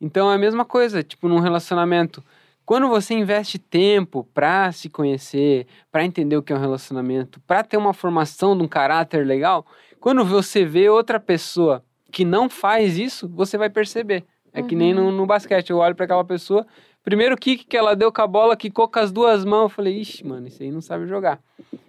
Então 0.00 0.28
é 0.32 0.34
a 0.34 0.38
mesma 0.38 0.64
coisa, 0.64 1.04
tipo 1.04 1.28
num 1.28 1.38
relacionamento. 1.38 2.20
Quando 2.66 2.88
você 2.88 3.14
investe 3.14 3.60
tempo 3.60 4.26
para 4.34 4.72
se 4.72 4.88
conhecer, 4.88 5.68
para 5.92 6.04
entender 6.04 6.36
o 6.36 6.42
que 6.42 6.52
é 6.52 6.56
um 6.56 6.60
relacionamento, 6.60 7.40
para 7.46 7.62
ter 7.62 7.76
uma 7.76 7.92
formação 7.94 8.56
de 8.56 8.64
um 8.64 8.68
caráter 8.68 9.24
legal, 9.24 9.64
quando 10.00 10.24
você 10.24 10.64
vê 10.64 10.88
outra 10.88 11.20
pessoa 11.20 11.84
que 12.12 12.24
não 12.24 12.48
faz 12.48 12.98
isso, 12.98 13.28
você 13.28 13.56
vai 13.58 13.70
perceber. 13.70 14.24
É 14.52 14.62
que 14.62 14.76
nem 14.76 14.92
no, 14.92 15.10
no 15.10 15.24
basquete, 15.24 15.70
eu 15.70 15.78
olho 15.78 15.94
para 15.94 16.04
aquela 16.04 16.24
pessoa, 16.24 16.66
primeiro 17.02 17.36
kick 17.38 17.64
que 17.64 17.76
ela 17.76 17.96
deu 17.96 18.12
com 18.12 18.20
a 18.20 18.26
bola, 18.26 18.54
quicou 18.54 18.86
com 18.86 18.98
as 18.98 19.10
duas 19.10 19.46
mãos, 19.46 19.62
eu 19.62 19.68
falei, 19.70 19.98
ixi, 19.98 20.26
mano, 20.26 20.46
isso 20.46 20.62
aí 20.62 20.70
não 20.70 20.82
sabe 20.82 21.06
jogar. 21.06 21.40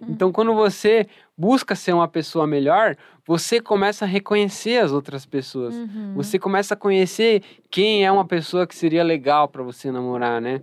Então, 0.08 0.32
quando 0.32 0.54
você 0.54 1.06
busca 1.36 1.74
ser 1.74 1.92
uma 1.92 2.08
pessoa 2.08 2.46
melhor, 2.46 2.96
você 3.26 3.60
começa 3.60 4.06
a 4.06 4.08
reconhecer 4.08 4.78
as 4.78 4.92
outras 4.92 5.26
pessoas. 5.26 5.74
Uhum. 5.74 6.14
Você 6.14 6.38
começa 6.38 6.74
a 6.74 6.76
conhecer 6.76 7.42
quem 7.70 8.04
é 8.04 8.10
uma 8.10 8.24
pessoa 8.24 8.66
que 8.66 8.74
seria 8.74 9.04
legal 9.04 9.46
para 9.46 9.62
você 9.62 9.90
namorar, 9.90 10.40
né? 10.40 10.60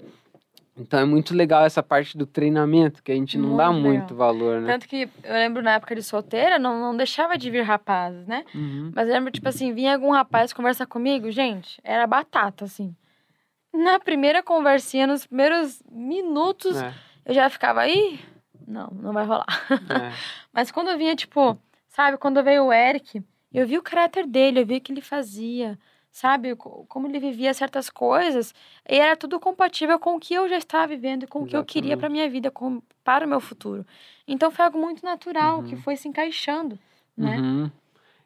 Então 0.78 1.00
é 1.00 1.06
muito 1.06 1.34
legal 1.36 1.66
essa 1.66 1.84
parte 1.84 2.18
do 2.18 2.26
treinamento, 2.26 3.04
que 3.04 3.12
a 3.12 3.16
gente 3.16 3.38
não 3.38 3.50
Muito 3.50 3.58
dá 3.58 3.70
legal. 3.70 3.82
muito 3.82 4.16
valor, 4.16 4.62
né? 4.62 4.72
Tanto 4.72 4.88
que 4.88 5.10
eu 5.24 5.34
lembro 5.34 5.62
na 5.62 5.74
época 5.74 5.94
de 5.96 6.02
solteira, 6.02 6.58
não, 6.58 6.80
não 6.80 6.96
deixava 6.96 7.38
de 7.38 7.52
vir 7.52 7.62
rapazes, 7.64 8.26
né? 8.26 8.46
Uhum. 8.56 8.92
Mas 8.96 9.08
eu 9.08 9.14
lembro, 9.14 9.32
tipo 9.32 9.48
assim, 9.50 9.74
vinha 9.74 9.94
algum 9.94 10.12
rapaz 10.12 10.54
conversar 10.54 10.86
comigo, 10.86 11.30
gente, 11.30 11.80
era 11.84 12.08
batata, 12.08 12.64
assim. 12.66 12.96
Na 13.74 14.00
primeira 14.00 14.42
conversinha, 14.42 15.06
nos 15.06 15.26
primeiros 15.26 15.82
minutos, 15.92 16.82
É, 16.82 16.94
eu 17.26 17.34
já 17.34 17.50
ficava, 17.50 17.86
ih, 17.88 18.20
não, 18.66 18.88
não 18.94 19.12
vai 19.14 19.26
rolar. 19.26 19.46
é. 19.70 20.12
Mas 20.54 20.72
quando 20.72 20.98
vinha, 20.98 21.16
tipo, 21.16 21.58
sabe, 21.90 22.18
quando 22.18 22.42
veio 22.44 22.66
o 22.66 22.74
Eric, 22.74 23.22
eu 23.54 23.68
vi 23.68 23.78
o 23.78 23.84
caráter 23.84 24.26
dele, 24.26 24.62
eu 24.62 24.66
vi 24.66 24.78
o 24.78 24.82
que 24.82 24.92
ele 24.94 25.02
fazia, 25.02 25.78
sabe, 26.12 26.56
co- 26.56 26.86
como 26.90 27.08
ele 27.08 27.20
vivia 27.20 27.54
certas 27.54 27.90
coisas, 27.90 28.54
e 28.90 28.96
era 28.98 29.16
tudo 29.16 29.40
compatível 29.40 29.98
com 29.98 30.16
o 30.16 30.20
que 30.20 30.34
eu 30.34 30.48
já 30.50 30.58
estava 30.58 30.88
vivendo 30.88 31.24
e 31.24 31.28
com 31.28 31.44
o 31.44 31.48
que 31.48 31.56
eu 31.56 31.64
queria 31.64 31.96
para 31.98 32.10
minha 32.10 32.30
vida, 32.30 32.52
com, 32.52 32.82
para 33.04 33.26
o 33.26 33.30
meu 33.30 33.40
futuro. 33.40 33.86
Então 34.28 34.52
foi 34.52 34.66
algo 34.66 34.78
muito 34.80 35.04
natural, 35.06 35.64
que 35.64 35.76
Uhum. 35.76 35.82
foi 35.82 35.96
se 35.96 36.08
encaixando, 36.08 36.78
né? 37.18 37.38
Uhum. 37.38 37.72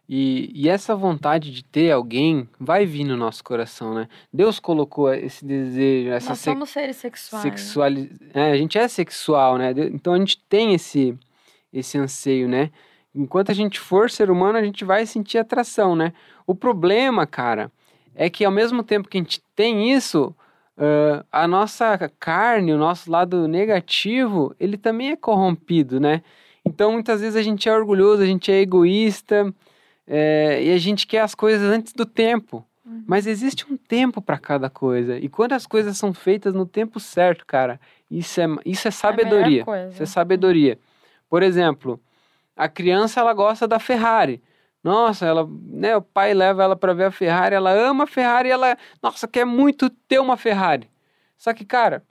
E, 0.08 0.52
e 0.54 0.70
essa 0.70 0.96
vontade 0.96 1.52
de 1.52 1.64
ter 1.64 1.92
alguém 1.92 2.48
vai 2.60 2.86
vir 2.86 3.04
no 3.06 3.18
nosso 3.18 3.44
coração, 3.44 3.94
né? 3.96 4.08
Deus 4.32 4.60
colocou 4.60 5.12
esse 5.12 5.44
desejo, 5.44 6.10
essa 6.12 6.30
Nós 6.30 6.40
se- 6.40 6.44
somos 6.52 6.70
seres 6.70 6.96
sexuais. 6.98 7.42
sexuali... 7.44 8.12
é, 8.34 8.52
a 8.52 8.58
gente 8.58 8.78
é 8.78 8.88
sexual, 8.88 9.58
né? 9.58 9.72
Então 9.92 10.14
a 10.14 10.18
gente 10.20 10.38
tem 10.48 10.74
esse 10.74 11.18
esse 11.74 11.98
anseio, 11.98 12.48
né? 12.48 12.72
Enquanto 13.16 13.52
a 13.52 13.56
gente 13.56 13.80
for 13.80 14.10
ser 14.10 14.30
humano, 14.30 14.58
a 14.58 14.64
gente 14.64 14.84
vai 14.84 15.06
sentir 15.06 15.38
atração, 15.38 15.96
né? 15.96 16.12
O 16.46 16.54
problema, 16.54 17.26
cara, 17.26 17.72
é 18.14 18.30
que 18.30 18.44
ao 18.44 18.52
mesmo 18.52 18.84
tempo 18.84 19.08
que 19.08 19.18
a 19.18 19.22
gente 19.22 19.42
tem 19.56 19.92
isso, 19.92 20.36
ah, 20.78 21.26
a 21.32 21.48
nossa 21.48 22.12
carne, 22.20 22.74
o 22.74 22.78
nosso 22.78 23.10
lado 23.10 23.48
negativo, 23.48 24.54
ele 24.60 24.78
também 24.78 25.12
é 25.12 25.16
corrompido, 25.16 26.00
né? 26.00 26.22
Então 26.66 26.92
muitas 26.92 27.22
vezes 27.22 27.36
a 27.36 27.42
gente 27.42 27.70
é 27.70 27.74
orgulhoso, 27.76 28.22
a 28.22 28.26
gente 28.26 28.52
é 28.52 28.60
egoísta, 28.60 29.54
é, 30.08 30.64
e 30.64 30.72
a 30.72 30.78
gente 30.78 31.08
quer 31.08 31.22
as 31.22 31.34
coisas 31.34 31.68
antes 31.70 31.94
do 31.94 32.06
tempo. 32.06 32.66
Uhum. 32.86 33.04
Mas 33.08 33.26
existe 33.26 33.66
um 33.72 33.78
tempo 33.78 34.22
para 34.22 34.38
cada 34.38 34.70
coisa. 34.70 35.18
E 35.18 35.28
quando 35.28 35.54
as 35.54 35.66
coisas 35.66 35.98
são 35.98 36.14
feitas 36.14 36.54
no 36.54 36.66
tempo 36.66 37.00
certo, 37.00 37.46
cara, 37.46 37.80
isso 38.10 38.40
é, 38.40 38.46
isso 38.66 38.88
é 38.88 38.90
É 38.90 38.92
sabedoria. 38.92 39.66
coisa. 39.66 39.90
Isso 39.90 40.04
é 40.04 40.06
sabedoria. 40.06 40.78
Por 41.30 41.42
exemplo, 41.42 42.00
a 42.56 42.68
criança 42.70 43.20
ela 43.20 43.34
gosta 43.34 43.68
da 43.68 43.80
Ferrari. 43.80 44.42
Nossa, 44.84 45.26
ela, 45.26 45.48
né, 45.64 45.96
o 45.98 46.02
pai 46.02 46.34
leva 46.34 46.64
ela 46.64 46.76
para 46.76 46.94
ver 46.94 47.06
a 47.06 47.12
Ferrari, 47.12 47.56
ela 47.56 47.72
ama 47.72 48.04
a 48.04 48.08
Ferrari, 48.08 48.50
ela, 48.50 48.78
nossa, 49.02 49.28
quer 49.28 49.44
muito 49.46 49.90
ter 49.90 50.20
uma 50.20 50.38
Ferrari. 50.38 50.88
Só 51.38 51.54
que, 51.54 51.66
cara, 51.66 52.04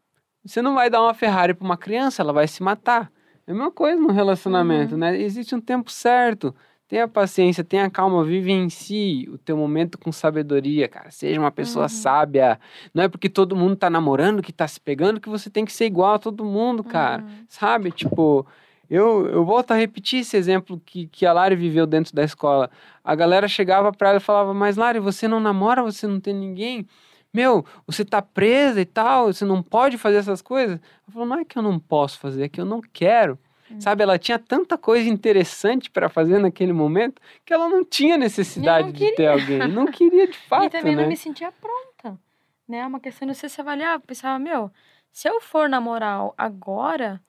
você 0.45 0.61
não 0.61 0.75
vai 0.75 0.91
dar 0.91 1.01
uma 1.01 1.15
Ferrari 1.15 1.55
para 1.55 1.65
uma 1.65 1.77
criança, 1.77 2.21
ela 2.21 2.33
vai 2.33 2.49
se 2.49 2.63
matar. 2.63 3.11
É 3.47 3.53
a 3.53 3.55
mesma 3.55 3.71
coisa 3.71 4.01
no 4.01 4.11
relacionamento, 4.11 4.93
Uhum. 4.95 4.99
né? 5.01 5.21
Existe 5.21 5.55
um 5.55 5.61
tempo 5.61 5.91
certo. 5.91 6.55
Tenha 6.89 7.07
paciência, 7.09 7.63
tenha 7.65 7.89
calma, 7.89 8.23
vive 8.25 8.51
em 8.53 8.69
si 8.69 9.27
o 9.33 9.39
teu 9.39 9.57
momento 9.57 9.97
com 9.99 10.11
sabedoria, 10.13 10.89
cara. 10.89 11.11
Seja 11.11 11.39
uma 11.41 11.51
pessoa 11.53 11.85
Uhum. 11.85 11.89
sábia. 11.89 12.59
Não 12.93 13.03
é 13.05 13.09
porque 13.09 13.29
todo 13.29 13.55
mundo 13.57 13.77
tá 13.77 13.89
namorando, 13.89 14.43
que 14.43 14.53
tá 14.53 14.67
se 14.69 14.81
pegando, 14.81 15.21
que 15.21 15.29
você 15.29 15.49
tem 15.49 15.65
que 15.65 15.73
ser 15.73 15.87
igual 15.87 16.15
a 16.15 16.19
todo 16.19 16.45
mundo, 16.45 16.83
cara. 16.85 17.23
Uhum. 17.23 17.45
Sabe? 17.49 17.91
Tipo, 17.93 18.47
eu, 18.89 19.27
eu 19.27 19.45
volto 19.45 19.73
a 19.73 19.75
repetir 19.75 20.21
esse 20.21 20.37
exemplo 20.37 20.81
que, 20.85 21.07
que 21.07 21.25
a 21.27 21.33
Lari 21.33 21.57
viveu 21.57 21.87
dentro 21.87 22.15
da 22.15 22.23
escola. 22.23 22.71
A 23.03 23.15
galera 23.15 23.49
chegava 23.49 23.93
pra 23.93 24.11
ela 24.11 24.19
e 24.19 24.21
falava, 24.21 24.53
mas 24.53 24.77
Lari, 24.77 24.99
você 24.99 25.27
não 25.27 25.41
namora, 25.41 25.83
você 25.83 26.07
não 26.07 26.21
tem 26.21 26.35
ninguém? 26.35 26.87
Meu, 27.33 27.65
você 27.87 28.05
tá 28.05 28.23
presa 28.23 28.81
e 28.81 28.85
tal, 28.85 29.33
você 29.33 29.45
não 29.45 29.63
pode 29.63 29.99
fazer 29.99 30.19
essas 30.19 30.41
coisas? 30.41 30.79
Ela 30.79 31.13
falou, 31.13 31.29
não 31.29 31.39
é 31.41 31.45
que 31.45 31.59
eu 31.59 31.63
não 31.63 31.79
posso 31.81 32.19
fazer, 32.19 32.45
é 32.45 32.49
que 32.49 32.61
eu 32.61 32.65
não 32.65 32.81
quero. 32.81 33.39
Hum. 33.71 33.81
Sabe, 33.81 34.03
ela 34.03 34.19
tinha 34.19 34.39
tanta 34.39 34.79
coisa 34.79 35.09
interessante 35.09 35.91
para 35.91 36.09
fazer 36.09 36.39
naquele 36.39 36.73
momento 36.73 37.21
que 37.45 37.53
ela 37.53 37.69
não 37.69 37.85
tinha 37.85 38.17
necessidade 38.17 38.87
não 38.87 38.93
de 38.93 39.13
ter 39.17 39.27
alguém. 39.27 39.67
Não 39.69 39.87
queria 39.87 40.29
de 40.29 40.37
fato, 40.47 40.67
e 40.67 40.71
também 40.71 40.95
né? 40.95 41.03
não 41.03 41.09
me 41.09 41.17
sentia 41.17 41.51
pronta, 41.53 42.19
né? 42.69 42.79
É 42.79 42.87
uma 42.87 43.01
questão 43.01 43.27
de 43.27 43.35
você 43.35 43.49
se 43.49 43.61
avaliar. 43.61 43.95
Eu 43.95 44.01
pensava, 44.01 44.39
meu, 44.39 44.71
se 45.11 45.29
eu 45.29 45.41
for 45.41 45.69
namorar 45.69 46.31
agora, 46.37 47.21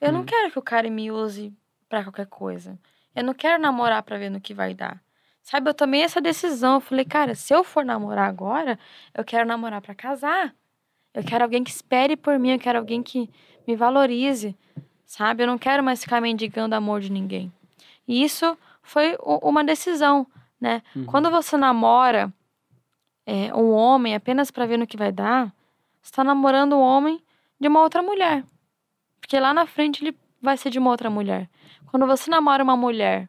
eu 0.00 0.12
não 0.12 0.20
Hum. 0.20 0.24
quero 0.24 0.50
que 0.50 0.58
o 0.58 0.62
cara 0.62 0.88
me 0.90 1.10
use 1.10 1.52
pra 1.88 2.02
qualquer 2.02 2.26
coisa. 2.26 2.78
Eu 3.14 3.24
não 3.24 3.32
quero 3.34 3.60
namorar 3.60 4.02
pra 4.02 4.18
ver 4.18 4.30
no 4.30 4.40
que 4.40 4.52
vai 4.54 4.74
dar. 4.74 5.00
Sabe, 5.42 5.70
eu 5.70 5.74
tomei 5.74 6.02
essa 6.02 6.20
decisão. 6.20 6.74
Eu 6.74 6.80
falei, 6.80 7.04
cara, 7.04 7.34
se 7.34 7.54
eu 7.54 7.62
for 7.64 7.84
namorar 7.84 8.28
agora, 8.28 8.78
eu 9.14 9.24
quero 9.24 9.46
namorar 9.46 9.80
pra 9.80 9.94
casar. 9.94 10.54
Eu 11.14 11.22
quero 11.24 11.44
alguém 11.44 11.62
que 11.64 11.70
espere 11.70 12.16
por 12.16 12.38
mim, 12.38 12.50
eu 12.52 12.58
quero 12.58 12.78
alguém 12.78 13.02
que 13.02 13.30
me 13.66 13.74
valorize, 13.74 14.54
sabe? 15.06 15.42
Eu 15.42 15.46
não 15.46 15.56
quero 15.56 15.82
mais 15.82 16.02
ficar 16.02 16.20
mendigando 16.20 16.74
amor 16.74 17.00
de 17.00 17.10
ninguém. 17.10 17.50
E 18.06 18.22
isso 18.22 18.56
foi 18.82 19.16
uma 19.22 19.64
decisão, 19.64 20.26
né? 20.60 20.82
Uhum. 20.94 21.06
Quando 21.06 21.30
você 21.30 21.56
namora 21.56 22.30
é, 23.24 23.54
um 23.54 23.70
homem 23.72 24.14
apenas 24.14 24.50
pra 24.50 24.66
ver 24.66 24.76
no 24.76 24.86
que 24.86 24.96
vai 24.96 25.10
dar, 25.10 25.50
você 26.02 26.12
tá 26.12 26.22
namorando 26.22 26.74
um 26.76 26.80
homem 26.80 27.22
de 27.58 27.66
uma 27.68 27.80
outra 27.80 28.02
mulher. 28.02 28.44
Porque 29.26 29.40
lá 29.40 29.52
na 29.52 29.66
frente 29.66 30.04
ele 30.04 30.16
vai 30.40 30.56
ser 30.56 30.70
de 30.70 30.78
uma 30.78 30.88
outra 30.88 31.10
mulher. 31.10 31.50
Quando 31.86 32.06
você 32.06 32.30
namora 32.30 32.62
uma 32.62 32.76
mulher 32.76 33.28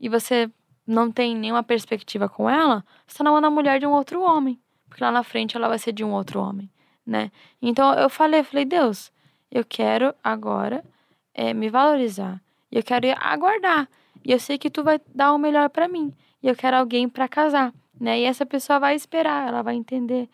e 0.00 0.08
você 0.08 0.50
não 0.84 1.12
tem 1.12 1.36
nenhuma 1.36 1.62
perspectiva 1.62 2.28
com 2.28 2.50
ela, 2.50 2.84
você 3.06 3.18
tá 3.18 3.22
namorando 3.22 3.44
a 3.44 3.50
mulher 3.50 3.78
de 3.78 3.86
um 3.86 3.92
outro 3.92 4.20
homem. 4.20 4.60
Porque 4.88 5.04
lá 5.04 5.12
na 5.12 5.22
frente 5.22 5.56
ela 5.56 5.68
vai 5.68 5.78
ser 5.78 5.92
de 5.92 6.02
um 6.02 6.10
outro 6.10 6.40
homem, 6.40 6.68
né? 7.06 7.30
Então 7.62 7.94
eu 7.94 8.10
falei, 8.10 8.42
falei, 8.42 8.64
Deus, 8.64 9.12
eu 9.48 9.64
quero 9.64 10.12
agora 10.24 10.84
é, 11.32 11.54
me 11.54 11.68
valorizar. 11.68 12.42
E 12.68 12.76
eu 12.76 12.82
quero 12.82 13.06
aguardar. 13.20 13.88
E 14.24 14.32
eu 14.32 14.40
sei 14.40 14.58
que 14.58 14.68
tu 14.68 14.82
vai 14.82 15.00
dar 15.14 15.32
o 15.32 15.38
melhor 15.38 15.70
pra 15.70 15.86
mim. 15.86 16.12
E 16.42 16.48
eu 16.48 16.56
quero 16.56 16.76
alguém 16.76 17.08
pra 17.08 17.28
casar, 17.28 17.72
né? 18.00 18.18
E 18.18 18.24
essa 18.24 18.44
pessoa 18.44 18.80
vai 18.80 18.96
esperar, 18.96 19.46
ela 19.46 19.62
vai 19.62 19.76
entender. 19.76 20.28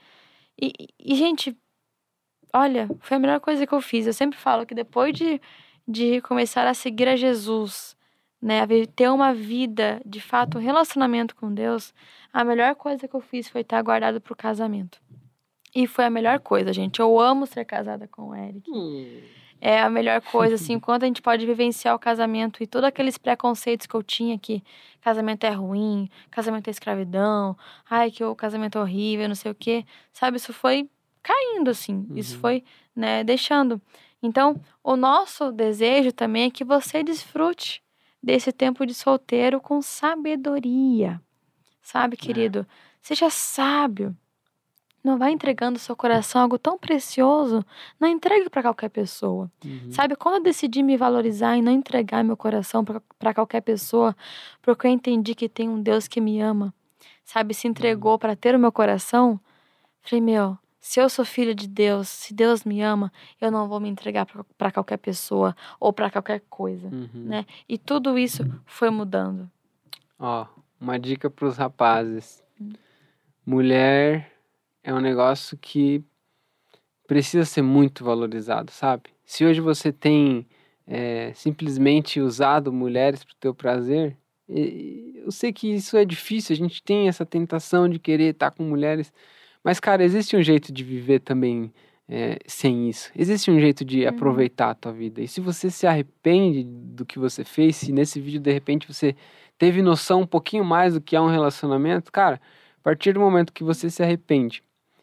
E- 0.58 0.72
e, 0.98 1.14
gente, 1.14 1.54
olha, 2.56 2.88
foi 3.00 3.16
a 3.16 3.20
melhor 3.20 3.40
coisa 3.40 3.66
que 3.66 3.72
eu 3.74 3.80
fiz. 3.80 4.06
Eu 4.06 4.12
sempre 4.12 4.38
falo 4.38 4.66
que 4.66 4.74
depois 4.74 5.14
de, 5.14 5.40
de 5.86 6.20
começar 6.22 6.66
a 6.66 6.74
seguir 6.74 7.08
a 7.08 7.16
Jesus, 7.16 7.96
né? 8.40 8.62
A 8.62 8.66
ter 8.94 9.10
uma 9.10 9.34
vida, 9.34 10.00
de 10.04 10.20
fato, 10.20 10.58
um 10.58 10.60
relacionamento 10.60 11.34
com 11.36 11.52
Deus, 11.52 11.94
a 12.32 12.44
melhor 12.44 12.74
coisa 12.74 13.06
que 13.06 13.14
eu 13.14 13.20
fiz 13.20 13.48
foi 13.48 13.60
estar 13.62 13.82
guardado 13.82 14.20
pro 14.20 14.36
casamento. 14.36 15.00
E 15.74 15.86
foi 15.86 16.04
a 16.06 16.10
melhor 16.10 16.40
coisa, 16.40 16.72
gente. 16.72 17.00
Eu 17.00 17.20
amo 17.20 17.46
ser 17.46 17.64
casada 17.64 18.08
com 18.08 18.28
o 18.30 18.34
Eric 18.34 18.70
Hum. 18.70 19.20
é 19.60 19.78
a 19.80 19.90
melhor 19.90 20.20
coisa, 20.22 20.54
assim, 20.54 20.72
enquanto 20.80 21.02
a 21.02 21.06
gente 21.06 21.20
pode 21.20 21.44
vivenciar 21.44 21.94
o 21.94 21.98
casamento 21.98 22.62
e 22.62 22.66
todos 22.66 22.88
aqueles 22.88 23.18
preconceitos 23.18 23.86
que 23.86 23.94
eu 23.94 24.02
tinha 24.02 24.38
que 24.38 24.62
casamento 25.00 25.44
é 25.44 25.50
ruim, 25.50 26.08
casamento 26.30 26.68
é 26.68 26.70
escravidão, 26.70 27.56
ai, 27.88 28.10
que 28.10 28.24
o 28.24 28.34
casamento 28.34 28.78
é 28.78 28.80
horrível, 28.80 29.28
não 29.28 29.34
sei 29.34 29.50
o 29.52 29.54
quê, 29.54 29.84
sabe? 30.12 30.38
Isso 30.38 30.52
foi 30.52 30.88
caindo, 31.26 31.70
assim, 31.70 32.06
isso 32.14 32.34
Uhum. 32.34 32.40
foi, 32.40 32.64
né, 32.94 33.24
deixando. 33.24 33.80
Então, 34.22 34.60
o 34.82 34.96
nosso 34.96 35.50
desejo 35.50 36.12
também 36.12 36.44
é 36.44 36.50
que 36.50 36.64
você 36.64 37.02
desfrute 37.02 37.82
desse 38.22 38.52
tempo 38.52 38.86
de 38.86 38.94
solteiro 38.94 39.60
com 39.60 39.82
sabedoria, 39.82 41.20
sabe, 41.82 42.16
querido? 42.16 42.66
Seja 43.00 43.28
sábio. 43.30 44.16
Não 45.02 45.16
vai 45.18 45.30
entregando 45.30 45.78
seu 45.78 45.94
coração 45.94 46.42
algo 46.42 46.58
tão 46.58 46.76
precioso 46.76 47.64
não 48.00 48.08
entregue 48.08 48.50
para 48.50 48.62
qualquer 48.62 48.88
pessoa. 48.88 49.48
Uhum. 49.64 49.92
Sabe, 49.92 50.16
quando 50.16 50.36
eu 50.36 50.42
decidi 50.42 50.82
me 50.82 50.96
valorizar 50.96 51.56
e 51.56 51.62
não 51.62 51.70
entregar 51.70 52.24
meu 52.24 52.36
coração 52.36 52.84
para 52.84 53.32
qualquer 53.34 53.60
pessoa, 53.60 54.16
porque 54.60 54.86
eu 54.86 54.90
entendi 54.90 55.34
que 55.36 55.48
tem 55.48 55.68
um 55.68 55.80
Deus 55.80 56.08
que 56.08 56.20
me 56.20 56.40
ama, 56.40 56.74
sabe, 57.24 57.54
se 57.54 57.68
entregou 57.68 58.18
para 58.18 58.34
ter 58.34 58.56
o 58.56 58.58
meu 58.58 58.72
coração, 58.72 59.38
falei, 60.00 60.20
meu, 60.20 60.58
se 60.86 61.00
eu 61.00 61.08
sou 61.08 61.24
filha 61.24 61.52
de 61.52 61.66
Deus, 61.66 62.08
se 62.08 62.32
Deus 62.32 62.64
me 62.64 62.80
ama, 62.80 63.12
eu 63.40 63.50
não 63.50 63.66
vou 63.66 63.80
me 63.80 63.88
entregar 63.88 64.24
para 64.56 64.70
qualquer 64.70 64.98
pessoa 64.98 65.56
ou 65.80 65.92
para 65.92 66.08
qualquer 66.08 66.40
coisa, 66.48 66.86
Uhum. 66.86 67.24
né? 67.24 67.44
E 67.68 67.76
tudo 67.76 68.16
isso 68.16 68.44
foi 68.64 68.88
mudando. 68.88 69.50
Ó, 70.16 70.46
uma 70.80 70.96
dica 70.96 71.28
pros 71.28 71.56
rapazes. 71.56 72.40
Hum. 72.60 72.72
Mulher 73.44 74.32
é 74.84 74.94
um 74.94 75.00
negócio 75.00 75.58
que 75.58 76.04
precisa 77.04 77.44
ser 77.44 77.62
muito 77.62 78.04
valorizado, 78.04 78.70
sabe? 78.70 79.10
Se 79.24 79.44
hoje 79.44 79.60
você 79.60 79.92
tem 79.92 80.46
é, 80.86 81.32
simplesmente 81.34 82.20
usado 82.20 82.72
mulheres 82.72 83.24
pro 83.24 83.34
teu 83.40 83.52
prazer, 83.52 84.16
eu 84.48 85.32
sei 85.32 85.52
que 85.52 85.66
isso 85.74 85.96
é 85.96 86.04
difícil, 86.04 86.54
a 86.54 86.56
gente 86.56 86.80
tem 86.80 87.08
essa 87.08 87.26
tentação 87.26 87.88
de 87.88 87.98
querer 87.98 88.30
estar 88.34 88.52
com 88.52 88.62
mulheres, 88.62 89.12
mas, 89.66 89.80
cara, 89.80 90.04
existe 90.04 90.36
um 90.36 90.42
jeito 90.42 90.72
de 90.72 90.84
viver 90.84 91.20
também 91.20 91.72
é, 92.08 92.38
sem 92.46 92.88
isso. 92.88 93.10
Existe 93.16 93.50
um 93.50 93.58
jeito 93.58 93.84
de 93.84 94.02
Uhum. 94.02 94.08
aproveitar 94.10 94.70
a 94.70 94.74
tua 94.76 94.92
vida. 94.92 95.20
E 95.20 95.26
se 95.26 95.40
você 95.40 95.70
se 95.70 95.86
arrepende 95.88 96.62
do 96.64 97.04
que 97.04 97.18
você 97.18 97.44
fez, 97.44 97.74
se 97.76 97.90
nesse 97.92 98.20
vídeo, 98.20 98.40
de 98.40 98.52
repente, 98.52 98.86
você 98.86 99.16
teve 99.58 99.82
noção 99.82 100.20
um 100.22 100.26
pouquinho 100.26 100.64
mais 100.64 100.94
do 100.94 101.00
que 101.00 101.16
é 101.16 101.20
um 101.20 101.26
relacionamento, 101.28 102.12
cara, 102.12 102.40
a 102.80 102.82
partir 102.84 103.12
do 103.12 103.20
momento 103.20 103.52
que 103.52 103.64
você 103.64 103.90
se 103.90 104.02
arrepende 104.04 104.62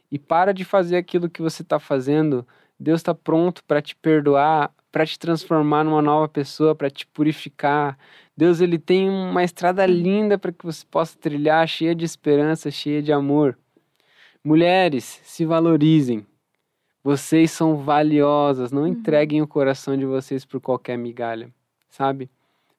e 0.10 0.18
para 0.18 0.54
de 0.54 0.64
fazer 0.64 0.96
aquilo 0.96 1.30
que 1.30 1.42
você 1.42 1.62
está 1.64 1.80
fazendo, 1.80 2.48
Deus 2.80 3.02
está 3.02 3.14
pronto 3.14 3.64
para 3.66 3.82
te 3.82 3.96
perdoar, 3.96 4.72
para 4.92 5.06
te 5.06 5.20
transformar 5.20 5.84
numa 5.84 6.02
nova 6.02 6.30
pessoa, 6.30 6.76
para 6.76 6.90
te 6.90 7.06
purificar. 7.08 7.98
Deus 8.38 8.62
ele 8.62 8.78
tem 8.80 9.10
uma 9.10 9.44
estrada 9.44 9.86
linda 9.86 10.38
para 10.38 10.52
que 10.54 10.66
você 10.66 10.86
possa 10.90 11.18
trilhar, 11.18 11.68
cheia 11.68 11.96
de 11.96 12.06
esperança, 12.06 12.72
cheia 12.72 13.02
de 13.02 13.12
amor. 13.12 13.58
Mulheres, 14.46 15.22
se 15.24 15.46
valorizem. 15.46 16.26
Vocês 17.02 17.50
são 17.50 17.78
valiosas, 17.78 18.74
não 18.74 18.82
uhum. 18.82 18.88
entreguem 18.90 19.42
o 19.42 19.48
coração 19.48 19.96
de 19.96 20.06
vocês 20.06 20.44
por 20.44 20.60
qualquer 20.60 20.98
migalha, 20.98 21.50
sabe? 21.90 22.30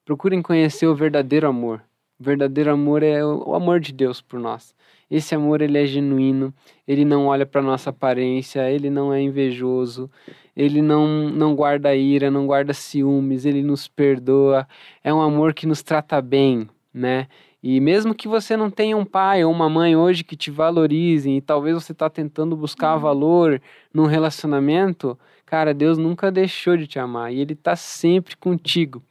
Procurem 0.05 0.43
conhecer 0.43 0.85
o 0.85 0.93
verdadeiro 0.93 1.47
amor. 1.47 1.81
O 2.19 2.23
verdadeiro 2.23 2.71
amor 2.71 3.01
é 3.01 3.25
o 3.25 3.55
amor 3.55 3.79
de 3.79 3.91
Deus 3.91 4.21
por 4.21 4.39
nós. 4.39 4.75
Esse 5.09 5.33
amor 5.33 5.59
ele 5.59 5.79
é 5.79 5.87
genuíno, 5.87 6.53
ele 6.87 7.03
não 7.03 7.25
olha 7.25 7.47
para 7.47 7.63
nossa 7.63 7.89
aparência, 7.89 8.69
ele 8.69 8.91
não 8.91 9.11
é 9.11 9.19
invejoso, 9.19 10.07
ele 10.55 10.83
não, 10.83 11.29
não 11.31 11.55
guarda 11.55 11.95
ira, 11.95 12.29
não 12.29 12.45
guarda 12.45 12.75
ciúmes, 12.75 13.43
ele 13.43 13.63
nos 13.63 13.87
perdoa. 13.87 14.67
É 15.03 15.11
um 15.11 15.21
amor 15.21 15.51
que 15.55 15.65
nos 15.65 15.81
trata 15.81 16.21
bem, 16.21 16.69
né? 16.93 17.27
E 17.67 17.79
mesmo 17.79 18.13
que 18.13 18.27
você 18.27 18.55
não 18.55 18.69
tenha 18.69 18.95
um 18.95 19.03
pai 19.03 19.43
ou 19.43 19.51
uma 19.51 19.67
mãe 19.67 19.95
hoje 19.95 20.23
que 20.23 20.35
te 20.37 20.51
valorizem 20.51 21.37
e 21.37 21.41
talvez 21.41 21.73
você 21.73 21.93
está 21.93 22.07
tentando 22.07 22.55
buscar 22.55 22.93
uhum. 22.93 23.01
valor 23.01 23.61
num 23.91 24.05
relacionamento, 24.05 25.17
cara, 25.47 25.73
Deus 25.73 25.97
nunca 25.97 26.31
deixou 26.31 26.77
de 26.77 26.85
te 26.85 26.99
amar 26.99 27.33
e 27.33 27.39
Ele 27.39 27.53
está 27.53 27.75
sempre 27.75 28.35
contigo. 28.35 29.01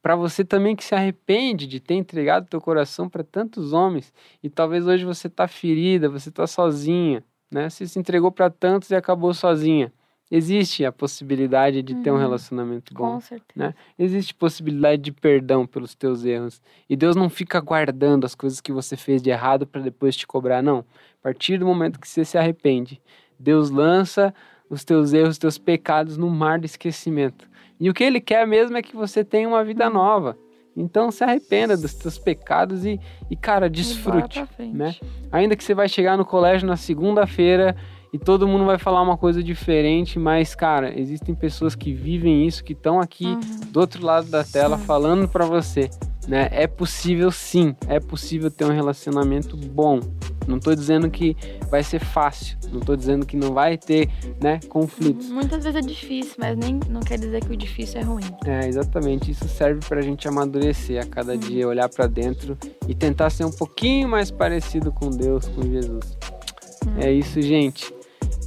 Para 0.00 0.16
você 0.16 0.42
também 0.42 0.74
que 0.74 0.82
se 0.82 0.94
arrepende 0.94 1.66
de 1.66 1.80
ter 1.80 1.96
entregado 1.96 2.48
teu 2.48 2.62
coração 2.62 3.10
para 3.10 3.22
tantos 3.22 3.74
homens 3.74 4.10
e 4.42 4.48
talvez 4.48 4.86
hoje 4.86 5.04
você 5.04 5.26
está 5.26 5.46
ferida, 5.46 6.08
você 6.08 6.30
está 6.30 6.46
sozinha, 6.46 7.22
né? 7.50 7.68
Você 7.68 7.86
se 7.86 7.98
entregou 7.98 8.32
para 8.32 8.48
tantos 8.48 8.90
e 8.90 8.94
acabou 8.94 9.34
sozinha. 9.34 9.92
Existe 10.30 10.84
a 10.84 10.92
possibilidade 10.92 11.82
de 11.82 11.94
uhum. 11.94 12.02
ter 12.02 12.10
um 12.10 12.14
uhum. 12.14 12.20
relacionamento 12.20 12.92
bom. 12.92 13.14
Com 13.14 13.20
certeza. 13.20 13.46
Né? 13.56 13.74
Existe 13.98 14.34
possibilidade 14.34 15.00
de 15.00 15.12
perdão 15.12 15.66
pelos 15.66 15.94
teus 15.94 16.24
erros. 16.24 16.60
E 16.88 16.94
Deus 16.94 17.16
não 17.16 17.30
fica 17.30 17.60
guardando 17.60 18.26
as 18.26 18.34
coisas 18.34 18.60
que 18.60 18.70
você 18.70 18.96
fez 18.96 19.22
de 19.22 19.30
errado 19.30 19.66
para 19.66 19.80
depois 19.80 20.14
te 20.14 20.26
cobrar, 20.26 20.62
não. 20.62 20.80
A 21.20 21.22
partir 21.22 21.58
do 21.58 21.64
momento 21.64 21.98
que 21.98 22.06
você 22.06 22.24
se 22.24 22.36
arrepende, 22.36 23.00
Deus 23.38 23.70
lança 23.70 24.34
os 24.68 24.84
teus 24.84 25.14
erros, 25.14 25.30
os 25.30 25.38
teus 25.38 25.56
pecados 25.56 26.18
no 26.18 26.28
mar 26.28 26.58
do 26.58 26.66
esquecimento. 26.66 27.48
E 27.80 27.88
o 27.88 27.94
que 27.94 28.04
Ele 28.04 28.20
quer 28.20 28.46
mesmo 28.46 28.76
é 28.76 28.82
que 28.82 28.94
você 28.94 29.24
tenha 29.24 29.48
uma 29.48 29.64
vida 29.64 29.88
nova. 29.88 30.36
Então 30.76 31.10
se 31.10 31.24
arrependa 31.24 31.76
dos 31.76 31.94
teus 31.94 32.18
pecados 32.18 32.84
e, 32.84 33.00
e 33.30 33.34
cara, 33.34 33.68
desfrute. 33.68 34.44
Né? 34.58 34.94
Ainda 35.32 35.56
que 35.56 35.64
você 35.64 35.74
vai 35.74 35.88
chegar 35.88 36.16
no 36.16 36.24
colégio 36.24 36.68
na 36.68 36.76
segunda-feira 36.76 37.74
e 38.12 38.18
todo 38.18 38.48
mundo 38.48 38.64
vai 38.64 38.78
falar 38.78 39.02
uma 39.02 39.16
coisa 39.16 39.42
diferente, 39.42 40.18
mas 40.18 40.54
cara, 40.54 40.98
existem 40.98 41.34
pessoas 41.34 41.74
que 41.74 41.92
vivem 41.92 42.46
isso, 42.46 42.64
que 42.64 42.72
estão 42.72 43.00
aqui 43.00 43.26
uhum. 43.26 43.40
do 43.70 43.80
outro 43.80 44.04
lado 44.04 44.28
da 44.28 44.42
tela 44.44 44.78
sim. 44.78 44.84
falando 44.84 45.28
para 45.28 45.44
você, 45.44 45.90
né? 46.26 46.48
É 46.50 46.66
possível 46.66 47.30
sim, 47.30 47.74
é 47.86 48.00
possível 48.00 48.50
ter 48.50 48.64
um 48.64 48.72
relacionamento 48.72 49.56
bom. 49.56 50.00
Não 50.46 50.56
estou 50.56 50.74
dizendo 50.74 51.10
que 51.10 51.36
vai 51.70 51.82
ser 51.82 51.98
fácil, 51.98 52.56
não 52.72 52.80
estou 52.80 52.96
dizendo 52.96 53.26
que 53.26 53.36
não 53.36 53.52
vai 53.52 53.76
ter, 53.76 54.08
né, 54.40 54.58
conflitos. 54.70 55.28
Muitas 55.28 55.62
vezes 55.62 55.76
é 55.76 55.86
difícil, 55.86 56.36
mas 56.38 56.56
nem 56.56 56.80
não 56.88 57.00
quer 57.00 57.18
dizer 57.18 57.44
que 57.44 57.52
o 57.52 57.56
difícil 57.56 58.00
é 58.00 58.02
ruim. 58.02 58.24
É, 58.46 58.66
exatamente. 58.66 59.30
Isso 59.30 59.46
serve 59.46 59.80
para 59.86 60.00
a 60.00 60.02
gente 60.02 60.26
amadurecer 60.26 61.02
a 61.02 61.06
cada 61.06 61.32
uhum. 61.32 61.38
dia, 61.38 61.68
olhar 61.68 61.88
para 61.90 62.06
dentro 62.06 62.56
e 62.88 62.94
tentar 62.94 63.28
ser 63.28 63.44
um 63.44 63.50
pouquinho 63.50 64.08
mais 64.08 64.30
parecido 64.30 64.90
com 64.90 65.10
Deus, 65.10 65.46
com 65.48 65.60
Jesus. 65.60 66.16
Uhum. 66.86 66.98
É 66.98 67.12
isso, 67.12 67.42
gente. 67.42 67.97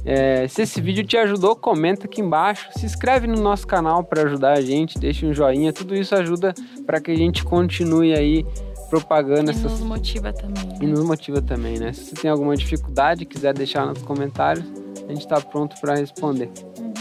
É, 0.04 0.48
se 0.48 0.62
esse 0.62 0.80
vídeo 0.80 1.04
te 1.04 1.16
ajudou, 1.16 1.54
comenta 1.54 2.06
aqui 2.06 2.20
embaixo. 2.20 2.68
Se 2.76 2.84
inscreve 2.84 3.26
no 3.26 3.40
nosso 3.40 3.66
canal 3.66 4.02
para 4.02 4.22
ajudar 4.22 4.58
a 4.58 4.60
gente, 4.60 4.98
deixa 4.98 5.26
um 5.26 5.32
joinha. 5.32 5.72
Tudo 5.72 5.94
isso 5.94 6.14
ajuda 6.14 6.52
para 6.84 7.00
que 7.00 7.10
a 7.10 7.16
gente 7.16 7.44
continue 7.44 8.12
aí 8.12 8.44
propagando 8.90 9.50
e 9.50 9.54
essas... 9.54 9.72
nos 9.72 9.80
motiva 9.80 10.32
também. 10.32 10.66
Né? 10.66 10.78
E 10.80 10.86
nos 10.86 11.04
motiva 11.04 11.40
também, 11.40 11.78
né? 11.78 11.92
Se 11.92 12.04
você 12.04 12.14
tem 12.16 12.30
alguma 12.30 12.56
dificuldade, 12.56 13.24
quiser 13.24 13.54
deixar 13.54 13.86
nos 13.86 14.02
comentários, 14.02 14.64
a 15.06 15.08
gente 15.08 15.20
está 15.22 15.40
pronto 15.40 15.80
para 15.80 15.94
responder. 15.94 16.50
Uhum. 16.78 16.92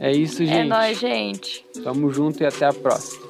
É 0.00 0.10
isso, 0.10 0.42
é 0.42 0.46
gente. 0.46 0.58
É 0.58 0.64
nóis, 0.64 0.98
gente. 0.98 1.64
Tamo 1.84 2.10
junto 2.10 2.42
e 2.42 2.46
até 2.46 2.66
a 2.66 2.72
próxima. 2.72 3.26